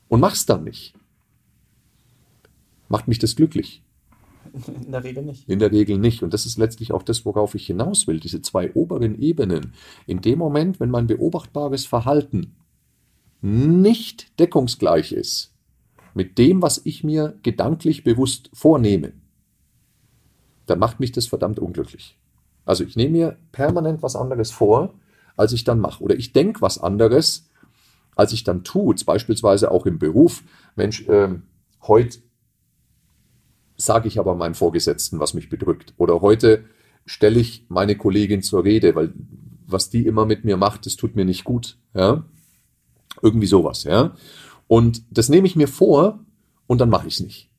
und 0.08 0.20
mach's 0.20 0.46
dann 0.46 0.64
nicht, 0.64 0.94
macht 2.88 3.08
mich 3.08 3.18
das 3.18 3.36
glücklich. 3.36 3.82
In 4.84 4.92
der 4.92 5.04
Regel 5.04 5.24
nicht. 5.24 5.48
In 5.48 5.58
der 5.58 5.72
Regel 5.72 5.98
nicht. 5.98 6.22
Und 6.22 6.34
das 6.34 6.46
ist 6.46 6.58
letztlich 6.58 6.92
auch 6.92 7.02
das, 7.02 7.24
worauf 7.24 7.54
ich 7.54 7.66
hinaus 7.66 8.06
will. 8.06 8.20
Diese 8.20 8.42
zwei 8.42 8.72
oberen 8.72 9.20
Ebenen. 9.20 9.72
In 10.06 10.20
dem 10.20 10.38
Moment, 10.38 10.80
wenn 10.80 10.90
mein 10.90 11.06
beobachtbares 11.06 11.86
Verhalten 11.86 12.56
nicht 13.42 14.38
deckungsgleich 14.38 15.12
ist 15.12 15.54
mit 16.14 16.38
dem, 16.38 16.60
was 16.60 16.80
ich 16.84 17.04
mir 17.04 17.38
gedanklich 17.42 18.04
bewusst 18.04 18.50
vornehme, 18.52 19.12
dann 20.66 20.78
macht 20.78 21.00
mich 21.00 21.12
das 21.12 21.26
verdammt 21.26 21.58
unglücklich. 21.58 22.18
Also 22.64 22.84
ich 22.84 22.96
nehme 22.96 23.12
mir 23.12 23.38
permanent 23.52 24.02
was 24.02 24.16
anderes 24.16 24.50
vor, 24.50 24.94
als 25.36 25.52
ich 25.52 25.64
dann 25.64 25.80
mache. 25.80 26.02
Oder 26.02 26.16
ich 26.16 26.32
denke 26.32 26.60
was 26.60 26.78
anderes, 26.78 27.48
als 28.14 28.32
ich 28.32 28.44
dann 28.44 28.64
tue. 28.64 28.94
Beispielsweise 29.06 29.70
auch 29.70 29.86
im 29.86 29.98
Beruf. 29.98 30.42
Mensch, 30.76 31.08
äh, 31.08 31.28
heute 31.82 32.18
sage 33.84 34.08
ich 34.08 34.18
aber 34.18 34.34
meinem 34.34 34.54
Vorgesetzten, 34.54 35.20
was 35.20 35.34
mich 35.34 35.48
bedrückt. 35.48 35.94
Oder 35.96 36.20
heute 36.20 36.64
stelle 37.06 37.40
ich 37.40 37.66
meine 37.68 37.96
Kollegin 37.96 38.42
zur 38.42 38.64
Rede, 38.64 38.94
weil 38.94 39.12
was 39.66 39.90
die 39.90 40.06
immer 40.06 40.26
mit 40.26 40.44
mir 40.44 40.56
macht, 40.56 40.86
das 40.86 40.96
tut 40.96 41.16
mir 41.16 41.24
nicht 41.24 41.44
gut. 41.44 41.78
Ja? 41.94 42.24
Irgendwie 43.22 43.46
sowas. 43.46 43.84
Ja? 43.84 44.16
Und 44.68 45.02
das 45.10 45.28
nehme 45.28 45.46
ich 45.46 45.56
mir 45.56 45.68
vor 45.68 46.20
und 46.66 46.80
dann 46.80 46.90
mache 46.90 47.06
ich 47.08 47.14
es 47.14 47.20
nicht. 47.20 47.50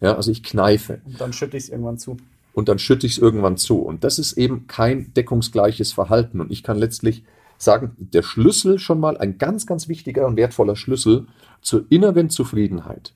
Ja, 0.00 0.16
also 0.16 0.30
ich 0.30 0.42
kneife. 0.42 1.00
Und 1.04 1.20
dann 1.20 1.32
schütte 1.32 1.56
ich 1.56 1.64
es 1.64 1.68
irgendwann 1.70 1.98
zu 1.98 2.16
und 2.54 2.68
dann 2.68 2.78
schütte 2.78 3.06
ich 3.06 3.12
es 3.14 3.18
irgendwann 3.18 3.56
zu. 3.56 3.80
Und 3.80 4.04
das 4.04 4.18
ist 4.18 4.34
eben 4.34 4.66
kein 4.66 5.12
deckungsgleiches 5.12 5.92
Verhalten. 5.92 6.40
Und 6.40 6.50
ich 6.50 6.62
kann 6.62 6.78
letztlich 6.78 7.24
sagen, 7.58 7.94
der 7.98 8.22
Schlüssel 8.22 8.78
schon 8.78 9.00
mal 9.00 9.16
ein 9.18 9.38
ganz, 9.38 9.66
ganz 9.66 9.88
wichtiger 9.88 10.26
und 10.26 10.36
wertvoller 10.36 10.76
Schlüssel 10.76 11.26
zur 11.60 11.84
inneren 11.90 12.30
Zufriedenheit, 12.30 13.14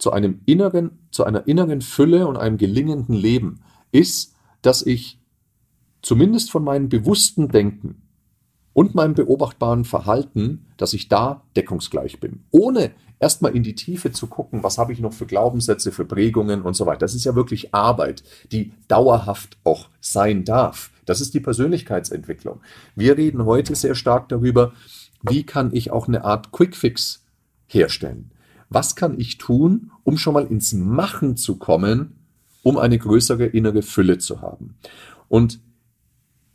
zu 0.00 0.12
einem 0.12 0.40
inneren, 0.46 0.98
zu 1.10 1.24
einer 1.24 1.46
inneren 1.46 1.80
Fülle 1.80 2.26
und 2.26 2.36
einem 2.36 2.56
gelingenden 2.56 3.14
Leben 3.14 3.60
ist, 3.92 4.34
dass 4.62 4.82
ich 4.84 5.18
zumindest 6.02 6.50
von 6.50 6.64
meinem 6.64 6.88
bewussten 6.88 7.48
Denken 7.48 8.02
und 8.72 8.94
meinem 8.94 9.14
beobachtbaren 9.14 9.84
Verhalten, 9.84 10.66
dass 10.76 10.94
ich 10.94 11.08
da 11.08 11.42
deckungsgleich 11.56 12.20
bin. 12.20 12.44
Ohne 12.50 12.92
erstmal 13.18 13.54
in 13.54 13.62
die 13.62 13.74
Tiefe 13.74 14.12
zu 14.12 14.26
gucken, 14.26 14.62
was 14.62 14.78
habe 14.78 14.92
ich 14.92 15.00
noch 15.00 15.12
für 15.12 15.26
Glaubenssätze, 15.26 15.92
für 15.92 16.04
Prägungen 16.04 16.62
und 16.62 16.74
so 16.74 16.86
weiter. 16.86 17.00
Das 17.00 17.14
ist 17.14 17.24
ja 17.24 17.34
wirklich 17.34 17.74
Arbeit, 17.74 18.22
die 18.50 18.72
dauerhaft 18.88 19.58
auch 19.64 19.88
sein 20.00 20.44
darf. 20.44 20.90
Das 21.04 21.20
ist 21.20 21.34
die 21.34 21.40
Persönlichkeitsentwicklung. 21.40 22.60
Wir 22.94 23.18
reden 23.18 23.44
heute 23.44 23.74
sehr 23.74 23.94
stark 23.94 24.28
darüber, 24.28 24.72
wie 25.22 25.44
kann 25.44 25.70
ich 25.74 25.90
auch 25.90 26.08
eine 26.08 26.24
Art 26.24 26.50
Quickfix 26.52 27.24
herstellen. 27.66 28.30
Was 28.70 28.96
kann 28.96 29.18
ich 29.18 29.36
tun, 29.36 29.90
um 30.04 30.16
schon 30.16 30.34
mal 30.34 30.46
ins 30.46 30.72
Machen 30.72 31.36
zu 31.36 31.56
kommen, 31.56 32.16
um 32.62 32.78
eine 32.78 32.98
größere 32.98 33.46
innere 33.46 33.82
Fülle 33.82 34.18
zu 34.18 34.40
haben? 34.40 34.76
Und 35.28 35.60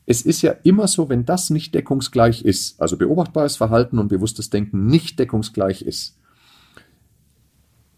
es 0.06 0.22
ist 0.22 0.42
ja 0.42 0.52
immer 0.64 0.88
so, 0.88 1.10
wenn 1.10 1.26
das 1.26 1.50
nicht 1.50 1.74
deckungsgleich 1.76 2.44
ist, 2.46 2.82
also 2.82 2.98
beobachtbares 2.98 3.58
Verhalten 3.58 4.00
und 4.00 4.08
bewusstes 4.08 4.50
Denken 4.50 4.88
nicht 4.88 5.20
deckungsgleich 5.20 5.82
ist, 5.82 6.18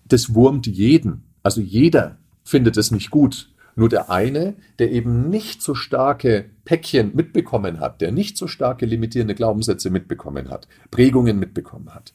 das 0.06 0.34
wurmt 0.34 0.68
jeden. 0.68 1.24
Also 1.44 1.62
jeder 1.62 2.18
findet 2.44 2.78
es 2.78 2.92
nicht 2.92 3.12
gut. 3.12 3.52
Nur 3.76 3.90
der 3.90 4.10
eine, 4.10 4.56
der 4.80 4.92
eben 4.92 5.30
nicht 5.30 5.62
so 5.62 5.76
starke 5.76 6.50
Päckchen 6.66 7.12
mitbekommen 7.14 7.80
hat, 7.80 8.02
der 8.02 8.12
nicht 8.12 8.36
so 8.36 8.48
starke 8.48 8.88
limitierende 8.88 9.36
Glaubenssätze 9.36 9.92
mitbekommen 9.92 10.50
hat, 10.50 10.68
Prägungen 10.90 11.38
mitbekommen 11.38 11.94
hat, 11.94 12.14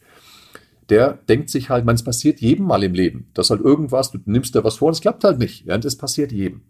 der 0.90 1.18
denkt 1.28 1.50
sich 1.50 1.70
halt, 1.70 1.84
man, 1.84 1.94
es 1.94 2.04
passiert 2.04 2.40
jedem 2.40 2.66
mal 2.66 2.82
im 2.82 2.94
Leben. 2.94 3.28
Das 3.34 3.50
halt 3.50 3.60
irgendwas, 3.60 4.10
du 4.10 4.18
nimmst 4.24 4.54
da 4.54 4.64
was 4.64 4.76
vor, 4.76 4.90
das 4.90 5.00
klappt 5.00 5.24
halt 5.24 5.38
nicht. 5.38 5.66
Ja, 5.66 5.78
das 5.78 5.96
passiert 5.96 6.32
jedem. 6.32 6.62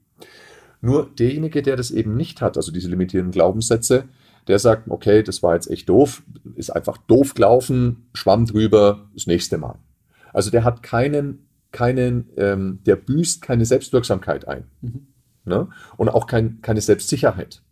Nur 0.81 1.11
derjenige, 1.19 1.63
der 1.63 1.77
das 1.77 1.91
eben 1.91 2.17
nicht 2.17 2.41
hat, 2.43 2.57
also 2.57 2.73
diese 2.73 2.89
limitierenden 2.89 3.33
Glaubenssätze, 3.33 4.05
der 4.49 4.59
sagt, 4.59 4.91
okay, 4.91 5.23
das 5.23 5.43
war 5.43 5.55
jetzt 5.55 5.71
echt 5.71 5.89
doof, 5.89 6.23
ist 6.57 6.71
einfach 6.71 6.97
doof 6.97 7.35
gelaufen, 7.35 8.09
schwamm 8.15 8.47
drüber, 8.47 9.09
das 9.15 9.27
nächste 9.27 9.59
Mal. 9.59 9.77
Also 10.33 10.51
der 10.51 10.65
hat 10.65 10.83
keinen, 10.83 11.47
keinen, 11.71 12.31
ähm, 12.37 12.81
der 12.85 12.97
büßt 12.97 13.43
keine 13.43 13.65
Selbstwirksamkeit 13.65 14.49
ein. 14.49 14.65
Mhm. 14.81 15.07
Ne? 15.45 15.69
Und 15.97 16.09
auch 16.09 16.27
kein, 16.27 16.61
keine 16.63 16.81
Selbstsicherheit. 16.81 17.63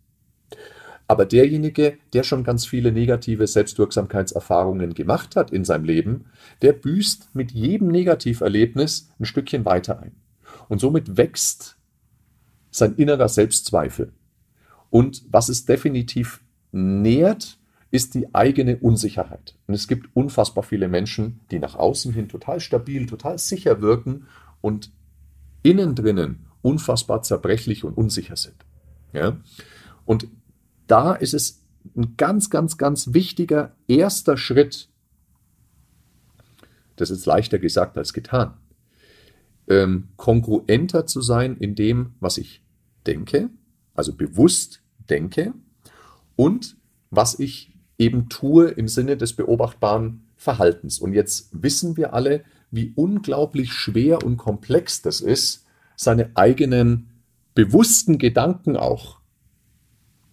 Aber 1.11 1.25
derjenige, 1.25 1.97
der 2.13 2.23
schon 2.23 2.45
ganz 2.45 2.65
viele 2.65 2.93
negative 2.93 3.45
Selbstwirksamkeitserfahrungen 3.45 4.93
gemacht 4.93 5.35
hat 5.35 5.51
in 5.51 5.65
seinem 5.65 5.83
Leben, 5.83 6.27
der 6.61 6.71
büßt 6.71 7.35
mit 7.35 7.51
jedem 7.51 7.89
Negativerlebnis 7.89 9.11
ein 9.19 9.25
Stückchen 9.25 9.65
weiter 9.65 9.99
ein. 9.99 10.13
Und 10.69 10.79
somit 10.79 11.17
wächst 11.17 11.75
sein 12.69 12.95
innerer 12.95 13.27
Selbstzweifel. 13.27 14.13
Und 14.89 15.23
was 15.29 15.49
es 15.49 15.65
definitiv 15.65 16.39
nährt, 16.71 17.59
ist 17.89 18.13
die 18.13 18.33
eigene 18.33 18.77
Unsicherheit. 18.77 19.57
Und 19.67 19.73
es 19.73 19.89
gibt 19.89 20.15
unfassbar 20.15 20.63
viele 20.63 20.87
Menschen, 20.87 21.41
die 21.51 21.59
nach 21.59 21.75
außen 21.75 22.13
hin 22.13 22.29
total 22.29 22.61
stabil, 22.61 23.05
total 23.05 23.37
sicher 23.37 23.81
wirken 23.81 24.27
und 24.61 24.93
innen 25.61 25.93
drinnen 25.93 26.45
unfassbar 26.61 27.21
zerbrechlich 27.21 27.83
und 27.83 27.97
unsicher 27.97 28.37
sind. 28.37 28.55
Ja? 29.11 29.35
Und 30.05 30.29
da 30.87 31.13
ist 31.13 31.33
es 31.33 31.61
ein 31.95 32.15
ganz, 32.17 32.49
ganz, 32.49 32.77
ganz 32.77 33.13
wichtiger 33.13 33.75
erster 33.87 34.37
Schritt, 34.37 34.89
das 36.95 37.09
ist 37.09 37.25
leichter 37.25 37.59
gesagt 37.59 37.97
als 37.97 38.13
getan, 38.13 38.53
ähm, 39.67 40.09
kongruenter 40.17 41.05
zu 41.05 41.21
sein 41.21 41.57
in 41.57 41.75
dem, 41.75 42.13
was 42.19 42.37
ich 42.37 42.63
denke, 43.07 43.49
also 43.93 44.13
bewusst 44.13 44.81
denke 45.09 45.53
und 46.35 46.77
was 47.09 47.39
ich 47.39 47.73
eben 47.97 48.29
tue 48.29 48.69
im 48.69 48.87
Sinne 48.87 49.17
des 49.17 49.33
beobachtbaren 49.33 50.23
Verhaltens. 50.35 50.99
Und 50.99 51.13
jetzt 51.13 51.49
wissen 51.51 51.97
wir 51.97 52.13
alle, 52.13 52.43
wie 52.71 52.93
unglaublich 52.95 53.73
schwer 53.73 54.23
und 54.23 54.37
komplex 54.37 55.01
das 55.01 55.21
ist, 55.21 55.65
seine 55.95 56.31
eigenen 56.35 57.09
bewussten 57.53 58.17
Gedanken 58.17 58.75
auch 58.75 59.20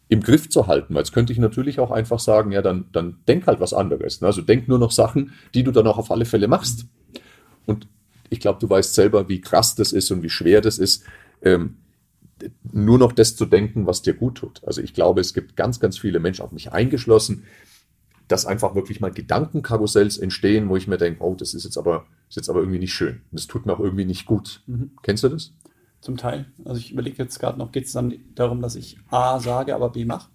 im 0.09 0.23
Griff 0.23 0.49
zu 0.49 0.67
halten. 0.67 0.95
Weil 0.95 1.03
jetzt 1.03 1.13
könnte 1.13 1.33
ich 1.33 1.39
natürlich 1.39 1.81
auch 1.81 1.91
einfach 1.91 2.19
sagen, 2.19 2.53
ja, 2.53 2.63
dann, 2.63 2.87
dann 2.93 3.19
denk 3.29 3.47
halt 3.47 3.61
was 3.61 3.75
anderes. 3.75 4.23
Also 4.23 4.43
denk 4.43 4.69
nur 4.69 4.79
noch 4.79 4.91
Sachen, 4.91 5.33
die 5.55 5.63
du 5.63 5.71
dann 5.71 5.87
auch 5.87 5.99
auf 5.99 6.11
alle 6.11 6.25
Fälle 6.25 6.49
machst. 6.49 6.87
Und 7.67 7.87
ich 8.31 8.41
glaube, 8.41 8.59
du 8.61 8.69
weißt 8.69 8.95
selber, 8.95 9.29
wie 9.29 9.41
krass 9.41 9.75
das 9.75 9.93
ist 9.93 10.11
und 10.11 10.23
wie 10.23 10.31
schwer 10.31 10.61
das 10.61 10.79
ist, 10.79 11.05
ähm, 11.43 11.77
nur 12.73 12.99
noch 12.99 13.13
das 13.13 13.37
zu 13.37 13.47
denken, 13.47 13.87
was 13.87 14.03
dir 14.03 14.15
gut 14.15 14.37
tut. 14.37 14.63
Also 14.65 14.81
ich 14.81 14.95
glaube, 14.95 15.21
es 15.21 15.35
gibt 15.35 15.57
ganz, 15.57 15.81
ganz 15.81 15.99
viele 15.99 16.21
Menschen, 16.21 16.45
auch 16.45 16.53
mich 16.53 16.73
eingeschlossen, 16.73 17.45
dass 18.29 18.47
einfach 18.47 18.75
wirklich 18.75 19.01
mal 19.01 19.11
Gedankenkarussells 19.11 20.19
entstehen, 20.19 20.69
wo 20.69 20.77
ich 20.77 20.87
mir 20.87 20.99
denke, 20.99 21.23
oh, 21.25 21.35
das 21.35 21.55
ist 21.55 21.65
jetzt 21.65 21.79
aber, 21.79 22.07
ist 22.29 22.37
jetzt 22.37 22.51
aber 22.51 22.61
irgendwie 22.61 22.79
nicht 22.79 22.93
schön. 22.93 23.23
Das 23.33 23.47
tut 23.47 23.67
mir 23.67 23.73
auch 23.73 23.81
irgendwie 23.81 24.05
nicht 24.05 24.27
gut. 24.27 24.63
Mhm. 24.67 24.93
Kennst 25.03 25.25
du 25.25 25.29
das? 25.29 25.53
Zum 26.01 26.17
Teil. 26.17 26.47
Also 26.65 26.79
ich 26.79 26.93
überlege 26.93 27.23
jetzt 27.23 27.39
gerade 27.39 27.59
noch, 27.59 27.73
geht 27.73 27.87
es 27.87 27.93
dann 27.93 28.15
darum, 28.35 28.61
dass 28.63 28.77
ich 28.77 28.99
A 29.11 29.41
sage, 29.41 29.75
aber 29.75 29.91
B 29.91 30.05
mache? 30.05 30.31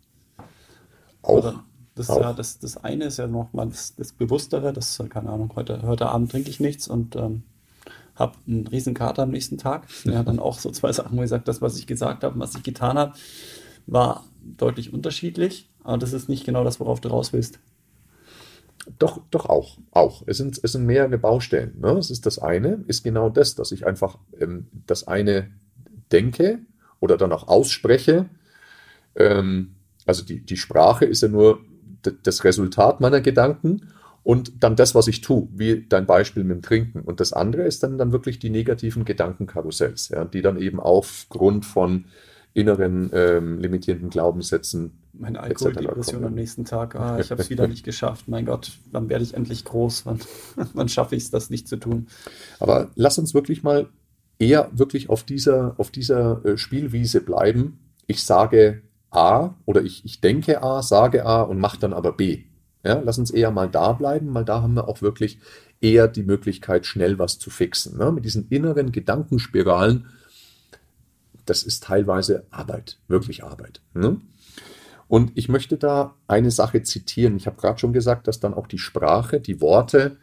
Auch. 1.21 1.37
Oder 1.37 1.63
das, 1.95 2.09
auch. 2.09 2.19
Ja, 2.19 2.33
das, 2.33 2.59
das 2.59 2.77
eine 2.77 3.05
ist 3.05 3.17
ja 3.17 3.27
nochmal 3.27 3.69
das, 3.69 3.95
das 3.95 4.11
Bewusstere, 4.11 4.73
das, 4.73 5.01
keine 5.09 5.29
Ahnung, 5.29 5.51
heute, 5.55 5.81
heute 5.83 6.07
Abend 6.07 6.31
trinke 6.31 6.49
ich 6.49 6.59
nichts 6.59 6.87
und 6.87 7.15
ähm, 7.15 7.43
habe 8.15 8.35
einen 8.47 8.67
riesen 8.67 8.93
Kater 8.93 9.23
am 9.23 9.31
nächsten 9.31 9.57
Tag. 9.57 9.87
Er 10.05 10.19
hat 10.19 10.27
dann 10.27 10.39
auch 10.39 10.59
so 10.59 10.69
zwei 10.71 10.91
Sachen 10.91 11.19
gesagt, 11.19 11.47
das, 11.47 11.61
was 11.61 11.77
ich 11.77 11.87
gesagt 11.87 12.23
habe 12.23 12.35
und 12.35 12.41
was 12.41 12.55
ich 12.55 12.63
getan 12.63 12.97
habe, 12.97 13.13
war 13.87 14.23
deutlich 14.41 14.93
unterschiedlich. 14.93 15.69
Aber 15.83 15.97
das 15.97 16.13
ist 16.13 16.29
nicht 16.29 16.45
genau 16.45 16.63
das, 16.63 16.79
worauf 16.79 17.01
du 17.01 17.09
raus 17.09 17.33
willst. 17.33 17.59
Doch, 18.99 19.21
doch 19.31 19.47
auch. 19.47 19.77
auch. 19.91 20.23
Es, 20.27 20.37
sind, 20.37 20.59
es 20.61 20.73
sind 20.73 20.85
mehrere 20.85 21.17
Baustellen. 21.17 21.79
Ne? 21.79 21.91
Es 21.91 22.11
ist 22.11 22.25
das 22.25 22.39
eine, 22.39 22.83
ist 22.87 23.03
genau 23.03 23.29
das, 23.29 23.55
dass 23.55 23.71
ich 23.71 23.85
einfach 23.85 24.17
ähm, 24.39 24.67
das 24.87 25.07
eine 25.07 25.51
denke 26.11 26.59
oder 26.99 27.17
dann 27.17 27.31
auch 27.31 27.47
ausspreche. 27.47 28.29
Ähm, 29.15 29.75
also 30.05 30.23
die, 30.23 30.41
die 30.41 30.57
Sprache 30.57 31.05
ist 31.05 31.21
ja 31.21 31.29
nur 31.29 31.59
das 32.23 32.43
Resultat 32.43 32.99
meiner 32.99 33.21
Gedanken 33.21 33.89
und 34.23 34.63
dann 34.63 34.75
das, 34.75 34.95
was 34.95 35.07
ich 35.07 35.21
tue, 35.21 35.47
wie 35.53 35.85
dein 35.87 36.05
Beispiel 36.05 36.43
mit 36.43 36.57
dem 36.57 36.61
Trinken. 36.61 37.01
Und 37.01 37.19
das 37.19 37.33
andere 37.33 37.63
ist 37.63 37.83
dann, 37.83 37.97
dann 37.97 38.11
wirklich 38.11 38.39
die 38.39 38.49
negativen 38.49 39.05
Gedankenkarussells, 39.05 40.09
ja, 40.09 40.25
die 40.25 40.41
dann 40.41 40.57
eben 40.57 40.79
aufgrund 40.79 41.65
von 41.65 42.05
inneren 42.53 43.09
ähm, 43.13 43.59
limitierenden 43.59 44.09
Glaubenssätzen. 44.09 45.02
Meine 45.13 45.41
Alkoholdepression 45.41 46.23
am 46.23 46.33
nächsten 46.33 46.65
Tag, 46.65 46.95
ah, 46.95 47.19
ich 47.19 47.29
habe 47.29 47.41
es 47.41 47.49
wieder 47.49 47.67
nicht 47.69 47.85
geschafft. 47.85 48.27
Mein 48.27 48.45
Gott, 48.45 48.71
wann 48.91 49.09
werde 49.09 49.23
ich 49.23 49.35
endlich 49.35 49.63
groß? 49.63 50.05
Wann, 50.07 50.19
wann 50.73 50.89
schaffe 50.89 51.15
ich 51.15 51.23
es, 51.23 51.31
das 51.31 51.49
nicht 51.49 51.67
zu 51.67 51.77
tun? 51.77 52.07
Aber 52.59 52.89
lass 52.95 53.19
uns 53.19 53.33
wirklich 53.33 53.61
mal 53.61 53.87
eher 54.39 54.69
wirklich 54.73 55.09
auf 55.09 55.23
dieser, 55.23 55.75
auf 55.77 55.91
dieser 55.91 56.43
äh, 56.45 56.57
Spielwiese 56.57 57.21
bleiben. 57.21 57.79
Ich 58.07 58.23
sage 58.23 58.81
A 59.11 59.55
oder 59.65 59.83
ich, 59.83 60.03
ich 60.03 60.19
denke 60.19 60.63
A, 60.63 60.81
sage 60.81 61.25
A 61.25 61.43
und 61.43 61.59
mache 61.59 61.79
dann 61.79 61.93
aber 61.93 62.13
B. 62.13 62.43
Ja, 62.83 62.99
lass 62.99 63.17
uns 63.17 63.31
eher 63.31 63.51
mal 63.51 63.69
da 63.69 63.93
bleiben, 63.93 64.33
weil 64.33 64.43
da 64.43 64.61
haben 64.61 64.73
wir 64.73 64.87
auch 64.89 65.01
wirklich 65.01 65.39
eher 65.79 66.07
die 66.07 66.23
Möglichkeit, 66.23 66.85
schnell 66.85 67.19
was 67.19 67.39
zu 67.39 67.49
fixen. 67.49 67.97
Ne? 67.97 68.11
Mit 68.11 68.25
diesen 68.25 68.47
inneren 68.49 68.91
Gedankenspiralen, 68.91 70.07
das 71.45 71.63
ist 71.63 71.83
teilweise 71.83 72.45
Arbeit, 72.51 72.99
wirklich 73.07 73.43
Arbeit. 73.43 73.81
Ne? 73.93 74.19
Und 75.13 75.33
ich 75.35 75.47
möchte 75.47 75.77
da 75.77 76.15
eine 76.27 76.49
Sache 76.49 76.81
zitieren. 76.81 77.37
Ich 77.37 77.45
habe 77.45 77.61
gerade 77.61 77.77
schon 77.77 77.93
gesagt, 77.93 78.27
dass 78.27 78.39
dann 78.39 78.55
auch 78.55 78.65
die 78.65 78.79
Sprache, 78.79 79.39
die 79.39 79.61
Worte 79.61 80.17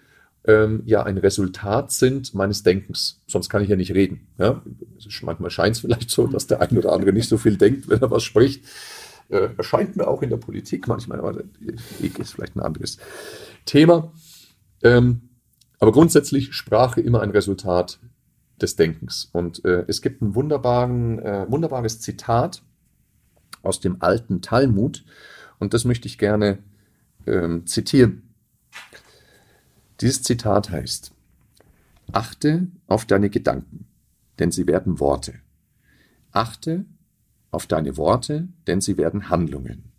ähm, 0.45 0.83
ja 0.85 1.05
ein 1.05 1.17
Resultat 1.17 1.93
sind 1.93 2.35
meines 2.35 2.65
Denkens. 2.65 3.23
Sonst 3.29 3.51
kann 3.51 3.63
ich 3.63 3.69
ja 3.69 3.77
nicht 3.77 3.95
reden. 3.95 4.27
Ja? 4.37 4.61
Manchmal 5.23 5.51
scheint 5.51 5.77
es 5.77 5.83
vielleicht 5.83 6.11
so, 6.11 6.27
dass 6.27 6.49
der 6.49 6.61
eine 6.61 6.77
oder 6.77 6.91
andere 6.93 7.13
nicht 7.13 7.29
so 7.29 7.39
viel 7.39 7.57
denkt, 7.57 7.89
wenn 7.89 8.01
er 8.01 8.11
was 8.11 8.25
spricht. 8.25 8.65
Äh, 9.29 9.51
erscheint 9.57 9.95
mir 9.95 10.09
auch 10.09 10.23
in 10.23 10.31
der 10.31 10.39
Politik 10.39 10.89
manchmal, 10.89 11.21
aber 11.21 11.45
ist 12.19 12.33
vielleicht 12.33 12.57
ein 12.57 12.61
anderes 12.61 12.99
Thema. 13.67 14.13
Ähm, 14.83 15.21
aber 15.79 15.93
grundsätzlich 15.93 16.53
Sprache 16.53 17.01
immer 17.01 17.21
ein 17.21 17.31
Resultat 17.31 18.01
des 18.61 18.75
Denkens. 18.75 19.31
Und 19.33 19.65
äh, 19.65 19.85
es 19.87 20.03
gibt 20.03 20.21
ein 20.21 20.31
äh, 20.31 21.47
wunderbares 21.49 22.01
Zitat 22.01 22.65
aus 23.63 23.81
dem 23.81 24.01
alten 24.01 24.43
Talmud 24.43 25.05
und 25.59 25.75
das 25.75 25.85
möchte 25.85 26.09
ich 26.09 26.19
gerne 26.19 26.59
ähm, 27.27 27.67
zitieren. 27.67 28.35
Dieses 30.01 30.23
Zitat 30.23 30.71
heißt, 30.71 31.13
achte 32.13 32.69
auf 32.87 33.05
deine 33.05 33.31
Gedanken, 33.31 33.87
denn 34.39 34.51
sie 34.51 34.67
werden 34.67 34.99
Worte. 34.99 35.35
Achte 36.33 36.87
auf 37.51 37.67
deine 37.67 37.97
Worte, 37.97 38.49
denn 38.67 38.81
sie 38.81 38.97
werden 38.97 39.29
Handlungen. 39.29 39.93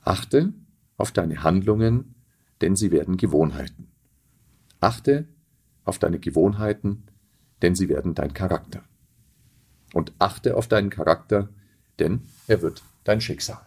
Achte 0.00 0.54
auf 0.96 1.12
deine 1.12 1.42
Handlungen, 1.42 2.14
denn 2.60 2.76
sie 2.76 2.90
werden 2.90 3.16
Gewohnheiten. 3.16 3.88
Achte 4.80 5.26
auf 5.84 5.98
deine 5.98 6.18
Gewohnheiten, 6.18 7.04
denn 7.62 7.74
sie 7.74 7.88
werden 7.88 8.14
dein 8.14 8.32
Charakter. 8.32 8.82
Und 9.92 10.12
achte 10.18 10.56
auf 10.56 10.68
deinen 10.68 10.90
Charakter, 10.90 11.48
denn 11.98 12.22
er 12.46 12.62
wird 12.62 12.82
dein 13.04 13.20
Schicksal. 13.20 13.60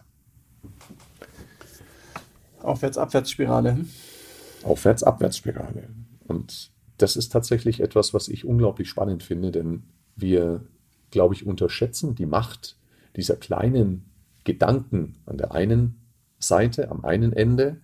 Aufwärts-Abwärtsspirale. 2.60 3.84
Aufwärts-Abwärtsspirale. 4.62 5.88
Und 6.26 6.70
das 6.98 7.16
ist 7.16 7.30
tatsächlich 7.30 7.80
etwas, 7.80 8.14
was 8.14 8.28
ich 8.28 8.44
unglaublich 8.44 8.88
spannend 8.88 9.22
finde, 9.22 9.50
denn 9.50 9.84
wir, 10.14 10.64
glaube 11.10 11.34
ich, 11.34 11.46
unterschätzen 11.46 12.14
die 12.14 12.26
Macht 12.26 12.76
dieser 13.16 13.36
kleinen 13.36 14.10
Gedanken 14.44 15.16
an 15.26 15.38
der 15.38 15.52
einen 15.52 16.00
Seite, 16.38 16.90
am 16.90 17.04
einen 17.04 17.32
Ende, 17.32 17.80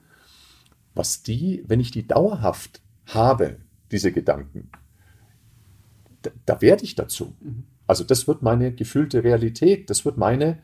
was 0.95 1.23
die, 1.23 1.65
wenn 1.67 1.81
ich 1.81 1.91
die 1.91 2.07
dauerhaft 2.07 2.81
habe, 3.07 3.57
diese 3.91 4.13
Gedanken, 4.13 4.71
da, 6.23 6.31
da 6.47 6.61
werde 6.61 6.85
ich 6.85 6.95
dazu. 6.95 7.37
Mhm. 7.41 7.65
Also 7.89 8.05
das 8.05 8.29
wird 8.29 8.43
meine 8.43 8.73
gefühlte 8.73 9.25
Realität, 9.25 9.91
das 9.91 10.05
wird 10.05 10.17
meine 10.17 10.59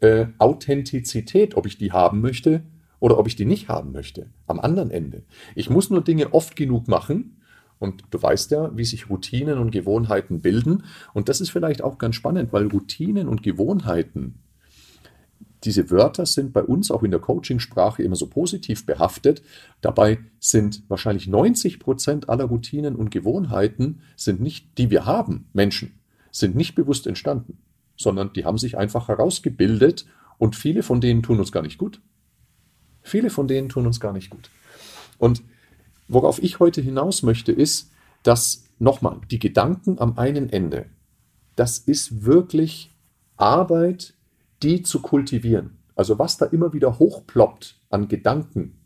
äh, 0.00 0.26
Authentizität, 0.38 1.56
ob 1.56 1.66
ich 1.66 1.78
die 1.78 1.92
haben 1.92 2.20
möchte 2.20 2.62
oder 2.98 3.18
ob 3.18 3.28
ich 3.28 3.36
die 3.36 3.44
nicht 3.44 3.68
haben 3.68 3.92
möchte, 3.92 4.30
am 4.48 4.58
anderen 4.58 4.90
Ende. 4.90 5.22
Ich 5.54 5.70
muss 5.70 5.90
nur 5.90 6.02
Dinge 6.02 6.34
oft 6.34 6.56
genug 6.56 6.88
machen, 6.88 7.36
und 7.82 8.04
du 8.12 8.22
weißt 8.22 8.52
ja, 8.52 8.70
wie 8.76 8.84
sich 8.84 9.10
Routinen 9.10 9.58
und 9.58 9.72
Gewohnheiten 9.72 10.40
bilden. 10.40 10.84
Und 11.14 11.28
das 11.28 11.40
ist 11.40 11.50
vielleicht 11.50 11.82
auch 11.82 11.98
ganz 11.98 12.14
spannend, 12.14 12.52
weil 12.52 12.68
Routinen 12.68 13.26
und 13.26 13.42
Gewohnheiten, 13.42 14.38
diese 15.64 15.90
Wörter 15.90 16.24
sind 16.24 16.52
bei 16.52 16.62
uns 16.62 16.92
auch 16.92 17.02
in 17.02 17.10
der 17.10 17.18
Coachingsprache 17.18 18.04
immer 18.04 18.14
so 18.14 18.28
positiv 18.28 18.86
behaftet. 18.86 19.42
Dabei 19.80 20.20
sind 20.38 20.84
wahrscheinlich 20.86 21.26
90 21.26 21.80
Prozent 21.80 22.28
aller 22.28 22.44
Routinen 22.44 22.94
und 22.94 23.10
Gewohnheiten 23.10 24.02
sind 24.14 24.40
nicht, 24.40 24.78
die 24.78 24.92
wir 24.92 25.04
haben, 25.04 25.48
Menschen, 25.52 25.98
sind 26.32 26.56
nicht 26.56 26.74
bewusst 26.74 27.06
entstanden, 27.06 27.58
sondern 27.96 28.32
die 28.32 28.44
haben 28.44 28.58
sich 28.58 28.76
einfach 28.76 29.06
herausgebildet 29.06 30.06
und 30.38 30.56
viele 30.56 30.82
von 30.82 31.00
denen 31.00 31.22
tun 31.22 31.38
uns 31.38 31.52
gar 31.52 31.62
nicht 31.62 31.78
gut. 31.78 32.00
Viele 33.02 33.30
von 33.30 33.46
denen 33.46 33.68
tun 33.68 33.86
uns 33.86 34.00
gar 34.00 34.12
nicht 34.12 34.30
gut. 34.30 34.50
Und 35.18 35.42
worauf 36.08 36.42
ich 36.42 36.58
heute 36.58 36.80
hinaus 36.80 37.22
möchte, 37.22 37.52
ist, 37.52 37.92
dass 38.24 38.64
nochmal 38.78 39.20
die 39.30 39.38
Gedanken 39.38 39.98
am 40.00 40.18
einen 40.18 40.48
Ende, 40.48 40.86
das 41.54 41.78
ist 41.78 42.24
wirklich 42.24 42.90
Arbeit, 43.36 44.14
die 44.62 44.82
zu 44.82 45.00
kultivieren. 45.00 45.78
Also 45.94 46.18
was 46.18 46.38
da 46.38 46.46
immer 46.46 46.72
wieder 46.72 46.98
hochploppt 46.98 47.76
an 47.90 48.08
Gedanken, 48.08 48.78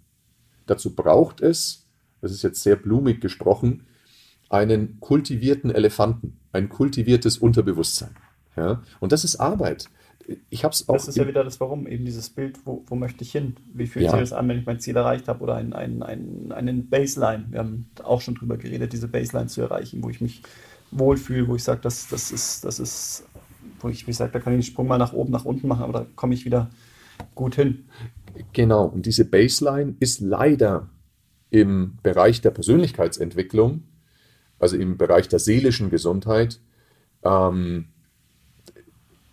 dazu 0.66 0.94
braucht 0.94 1.40
es, 1.40 1.86
das 2.20 2.32
ist 2.32 2.42
jetzt 2.42 2.62
sehr 2.62 2.76
blumig 2.76 3.20
gesprochen, 3.20 3.86
einen 4.48 5.00
kultivierten 5.00 5.70
Elefanten, 5.70 6.40
ein 6.56 6.68
kultiviertes 6.68 7.38
Unterbewusstsein. 7.38 8.16
Ja? 8.56 8.82
Und 9.00 9.12
das 9.12 9.24
ist 9.24 9.36
Arbeit 9.36 9.88
ich 10.50 10.64
habe 10.64 10.72
es 10.72 10.88
auch. 10.88 10.94
Das 10.94 11.08
ist 11.08 11.16
ja 11.16 11.26
wieder 11.26 11.44
das 11.44 11.60
Warum, 11.60 11.86
eben 11.86 12.04
dieses 12.04 12.30
Bild, 12.30 12.58
wo, 12.64 12.84
wo 12.86 12.96
möchte 12.96 13.22
ich 13.22 13.32
hin? 13.32 13.56
Wie 13.72 13.86
fühlt 13.86 14.06
ja. 14.06 14.10
sich 14.12 14.20
das 14.20 14.32
an, 14.32 14.48
wenn 14.48 14.58
ich 14.58 14.66
mein 14.66 14.80
Ziel 14.80 14.96
erreicht 14.96 15.28
habe? 15.28 15.42
Oder 15.42 15.56
ein, 15.56 15.72
ein, 15.72 16.02
ein, 16.02 16.52
einen 16.52 16.88
Baseline. 16.88 17.46
Wir 17.50 17.60
haben 17.60 17.88
auch 18.02 18.20
schon 18.20 18.34
drüber 18.34 18.56
geredet, 18.56 18.92
diese 18.92 19.08
Baseline 19.08 19.48
zu 19.48 19.60
erreichen, 19.62 20.02
wo 20.02 20.10
ich 20.10 20.20
mich 20.20 20.42
wohlfühle, 20.90 21.48
wo 21.48 21.56
ich 21.56 21.64
sage, 21.64 21.80
das, 21.82 22.08
das 22.08 22.30
ist, 22.30 22.64
das 22.64 22.80
ist, 22.80 23.24
wo 23.80 23.88
ich, 23.88 24.06
wie 24.06 24.10
gesagt, 24.10 24.34
da 24.34 24.40
kann 24.40 24.52
ich 24.54 24.66
den 24.66 24.72
Sprung 24.72 24.88
mal 24.88 24.98
nach 24.98 25.12
oben, 25.12 25.32
nach 25.32 25.44
unten 25.44 25.68
machen, 25.68 25.82
aber 25.82 25.92
da 25.92 26.06
komme 26.14 26.34
ich 26.34 26.44
wieder 26.44 26.70
gut 27.34 27.56
hin. 27.56 27.86
Genau, 28.52 28.86
und 28.86 29.06
diese 29.06 29.24
Baseline 29.24 29.94
ist 30.00 30.20
leider 30.20 30.88
im 31.50 31.98
Bereich 32.02 32.40
der 32.40 32.50
Persönlichkeitsentwicklung, 32.50 33.82
also 34.58 34.76
im 34.76 34.96
Bereich 34.96 35.28
der 35.28 35.38
seelischen 35.38 35.90
Gesundheit, 35.90 36.60
ähm, 37.22 37.88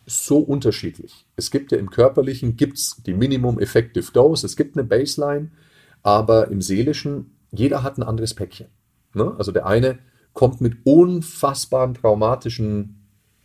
so 0.06 0.40
unterschiedlich. 0.40 1.26
Es 1.36 1.50
gibt 1.50 1.72
ja 1.72 1.78
im 1.78 1.90
Körperlichen 1.90 2.58
gibt's 2.58 3.02
die 3.06 3.14
Minimum 3.14 3.60
Effective 3.60 4.12
Dose, 4.12 4.46
es 4.46 4.56
gibt 4.56 4.78
eine 4.78 4.84
Baseline, 4.84 5.52
aber 6.02 6.50
im 6.50 6.62
Seelischen, 6.62 7.38
jeder 7.52 7.84
hat 7.84 7.98
ein 7.98 8.04
anderes 8.04 8.34
Päckchen. 8.34 8.68
Ne? 9.14 9.34
Also 9.38 9.52
der 9.52 9.66
eine 9.66 10.00
kommt 10.34 10.62
mit 10.62 10.78
unfassbaren 10.84 11.94
traumatischen 11.94 13.00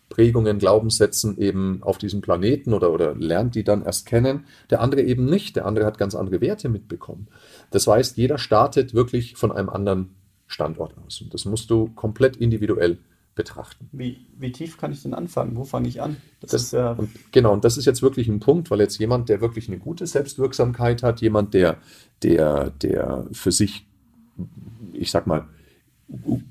Prägungen, 0.09 0.59
Glaubenssätzen 0.59 1.39
eben 1.39 1.83
auf 1.83 1.99
diesem 1.99 2.23
Planeten 2.23 2.73
oder, 2.73 2.93
oder 2.93 3.15
lernt 3.15 3.55
die 3.55 3.65
dann 3.65 3.85
erst 3.85 4.07
kennen. 4.07 4.47
Der 4.71 4.81
andere 4.81 5.03
eben 5.03 5.27
nicht. 5.27 5.57
Der 5.57 5.67
andere 5.67 5.85
hat 5.85 5.99
ganz 5.99 6.15
andere 6.15 6.41
Werte 6.41 6.69
mitbekommen. 6.69 7.29
Das 7.71 7.87
heißt, 7.87 8.17
jeder 8.17 8.39
startet 8.39 8.95
wirklich 8.95 9.37
von 9.37 9.53
einem 9.53 9.69
anderen 9.69 10.15
Standort 10.49 10.95
aus. 11.07 11.21
Und 11.21 11.33
das 11.33 11.45
musst 11.45 11.71
du 11.71 11.89
komplett 11.95 12.37
individuell 12.37 12.99
betrachten. 13.35 13.89
Wie, 13.93 14.27
wie 14.37 14.51
tief 14.51 14.79
kann 14.79 14.91
ich 14.91 15.03
denn 15.03 15.15
anfangen? 15.15 15.57
Wo 15.57 15.63
fange 15.63 15.87
ich 15.87 16.03
an? 16.03 16.17
Das, 16.41 16.51
das 16.51 16.73
ja 16.73 16.93
und 16.93 17.11
genau, 17.31 17.53
und 17.53 17.65
das 17.65 17.79
ist 17.79 17.85
jetzt 17.85 18.03
wirklich 18.03 18.27
ein 18.27 18.41
Punkt, 18.41 18.69
weil 18.71 18.81
jetzt 18.81 18.99
jemand, 18.99 19.29
der 19.29 19.41
wirklich 19.41 19.69
eine 19.69 19.79
gute 19.79 20.07
Selbstwirksamkeit 20.09 21.05
hat, 21.05 21.21
jemand, 21.21 21.55
der, 21.55 21.79
der, 22.25 22.71
der 22.83 23.27
für 23.31 23.53
sich, 23.53 23.87
ich 24.93 25.13
sag 25.13 25.29
mal, 25.29 25.47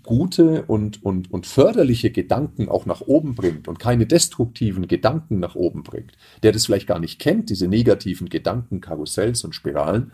gute 0.04 0.64
und, 0.64 1.04
und, 1.04 1.32
und 1.34 1.46
förderliche 1.48 2.12
Gedanken 2.12 2.70
auch 2.70 2.86
nach 2.86 3.02
oben 3.02 3.36
bringt 3.36 3.68
und 3.68 3.80
keine 3.80 4.06
destruktiven 4.06 4.88
Gedanken 4.88 5.40
nach 5.40 5.56
oben 5.56 5.84
bringt, 5.84 6.14
der 6.44 6.52
das 6.52 6.66
vielleicht 6.66 6.88
gar 6.88 7.00
nicht 7.00 7.20
kennt, 7.20 7.50
diese 7.50 7.68
negativen 7.68 8.30
Gedanken, 8.30 8.82
Karussells 8.82 9.44
und 9.44 9.56
Spiralen, 9.56 10.12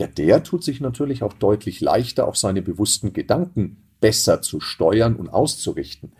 ja, 0.00 0.06
der 0.06 0.42
tut 0.42 0.64
sich 0.64 0.80
natürlich 0.80 1.22
auch 1.22 1.34
deutlich 1.34 1.82
leichter, 1.82 2.26
auf 2.26 2.38
seine 2.38 2.62
bewussten 2.62 3.12
Gedanken 3.12 3.76
besser 4.00 4.40
zu 4.40 4.58
steuern 4.58 5.14
und 5.14 5.28
auszurichten. 5.28 6.12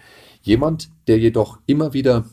Jemand, 0.42 0.90
der 1.06 1.18
jedoch 1.18 1.58
immer 1.64 1.94
wieder 1.94 2.26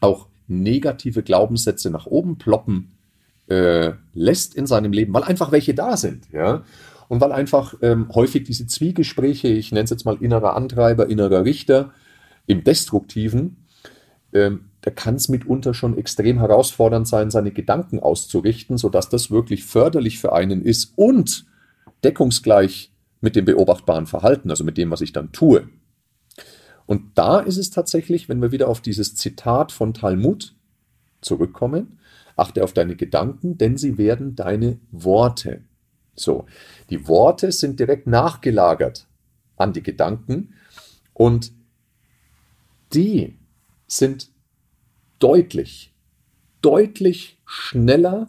auch 0.00 0.26
negative 0.48 1.22
Glaubenssätze 1.22 1.90
nach 1.90 2.06
oben 2.06 2.38
ploppen 2.38 2.90
äh, 3.46 3.92
lässt 4.14 4.56
in 4.56 4.66
seinem 4.66 4.92
Leben, 4.92 5.14
weil 5.14 5.22
einfach 5.22 5.52
welche 5.52 5.74
da 5.74 5.96
sind, 5.96 6.28
ja, 6.32 6.64
und 7.06 7.20
weil 7.20 7.30
einfach 7.30 7.74
ähm, 7.80 8.08
häufig 8.12 8.42
diese 8.42 8.66
Zwiegespräche, 8.66 9.46
ich 9.46 9.70
nenne 9.70 9.84
es 9.84 9.90
jetzt 9.90 10.06
mal 10.06 10.18
innerer 10.20 10.56
Antreiber, 10.56 11.08
innerer 11.08 11.44
Richter, 11.44 11.92
im 12.48 12.64
Destruktiven, 12.64 13.64
ähm, 14.32 14.67
da 14.80 14.90
kann 14.90 15.16
es 15.16 15.28
mitunter 15.28 15.74
schon 15.74 15.98
extrem 15.98 16.38
herausfordernd 16.38 17.08
sein, 17.08 17.30
seine 17.30 17.50
Gedanken 17.50 17.98
auszurichten, 17.98 18.78
sodass 18.78 19.08
das 19.08 19.30
wirklich 19.30 19.64
förderlich 19.64 20.18
für 20.18 20.32
einen 20.32 20.62
ist 20.62 20.92
und 20.96 21.46
deckungsgleich 22.04 22.92
mit 23.20 23.34
dem 23.34 23.44
beobachtbaren 23.44 24.06
Verhalten, 24.06 24.50
also 24.50 24.64
mit 24.64 24.78
dem, 24.78 24.90
was 24.90 25.00
ich 25.00 25.12
dann 25.12 25.32
tue. 25.32 25.68
Und 26.86 27.18
da 27.18 27.40
ist 27.40 27.58
es 27.58 27.70
tatsächlich, 27.70 28.28
wenn 28.28 28.40
wir 28.40 28.52
wieder 28.52 28.68
auf 28.68 28.80
dieses 28.80 29.14
Zitat 29.14 29.72
von 29.72 29.94
Talmud 29.94 30.54
zurückkommen, 31.20 31.98
achte 32.36 32.62
auf 32.62 32.72
deine 32.72 32.94
Gedanken, 32.94 33.58
denn 33.58 33.76
sie 33.76 33.98
werden 33.98 34.36
deine 34.36 34.78
Worte. 34.92 35.64
So, 36.14 36.46
die 36.88 37.06
Worte 37.08 37.52
sind 37.52 37.80
direkt 37.80 38.06
nachgelagert 38.06 39.06
an 39.56 39.72
die 39.72 39.82
Gedanken 39.82 40.54
und 41.12 41.52
die 42.94 43.36
sind 43.86 44.30
deutlich, 45.18 45.94
deutlich 46.62 47.40
schneller 47.44 48.28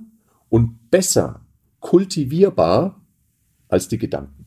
und 0.49 0.89
besser 0.91 1.41
kultivierbar 1.79 3.01
als 3.67 3.87
die 3.87 3.97
Gedanken. 3.97 4.45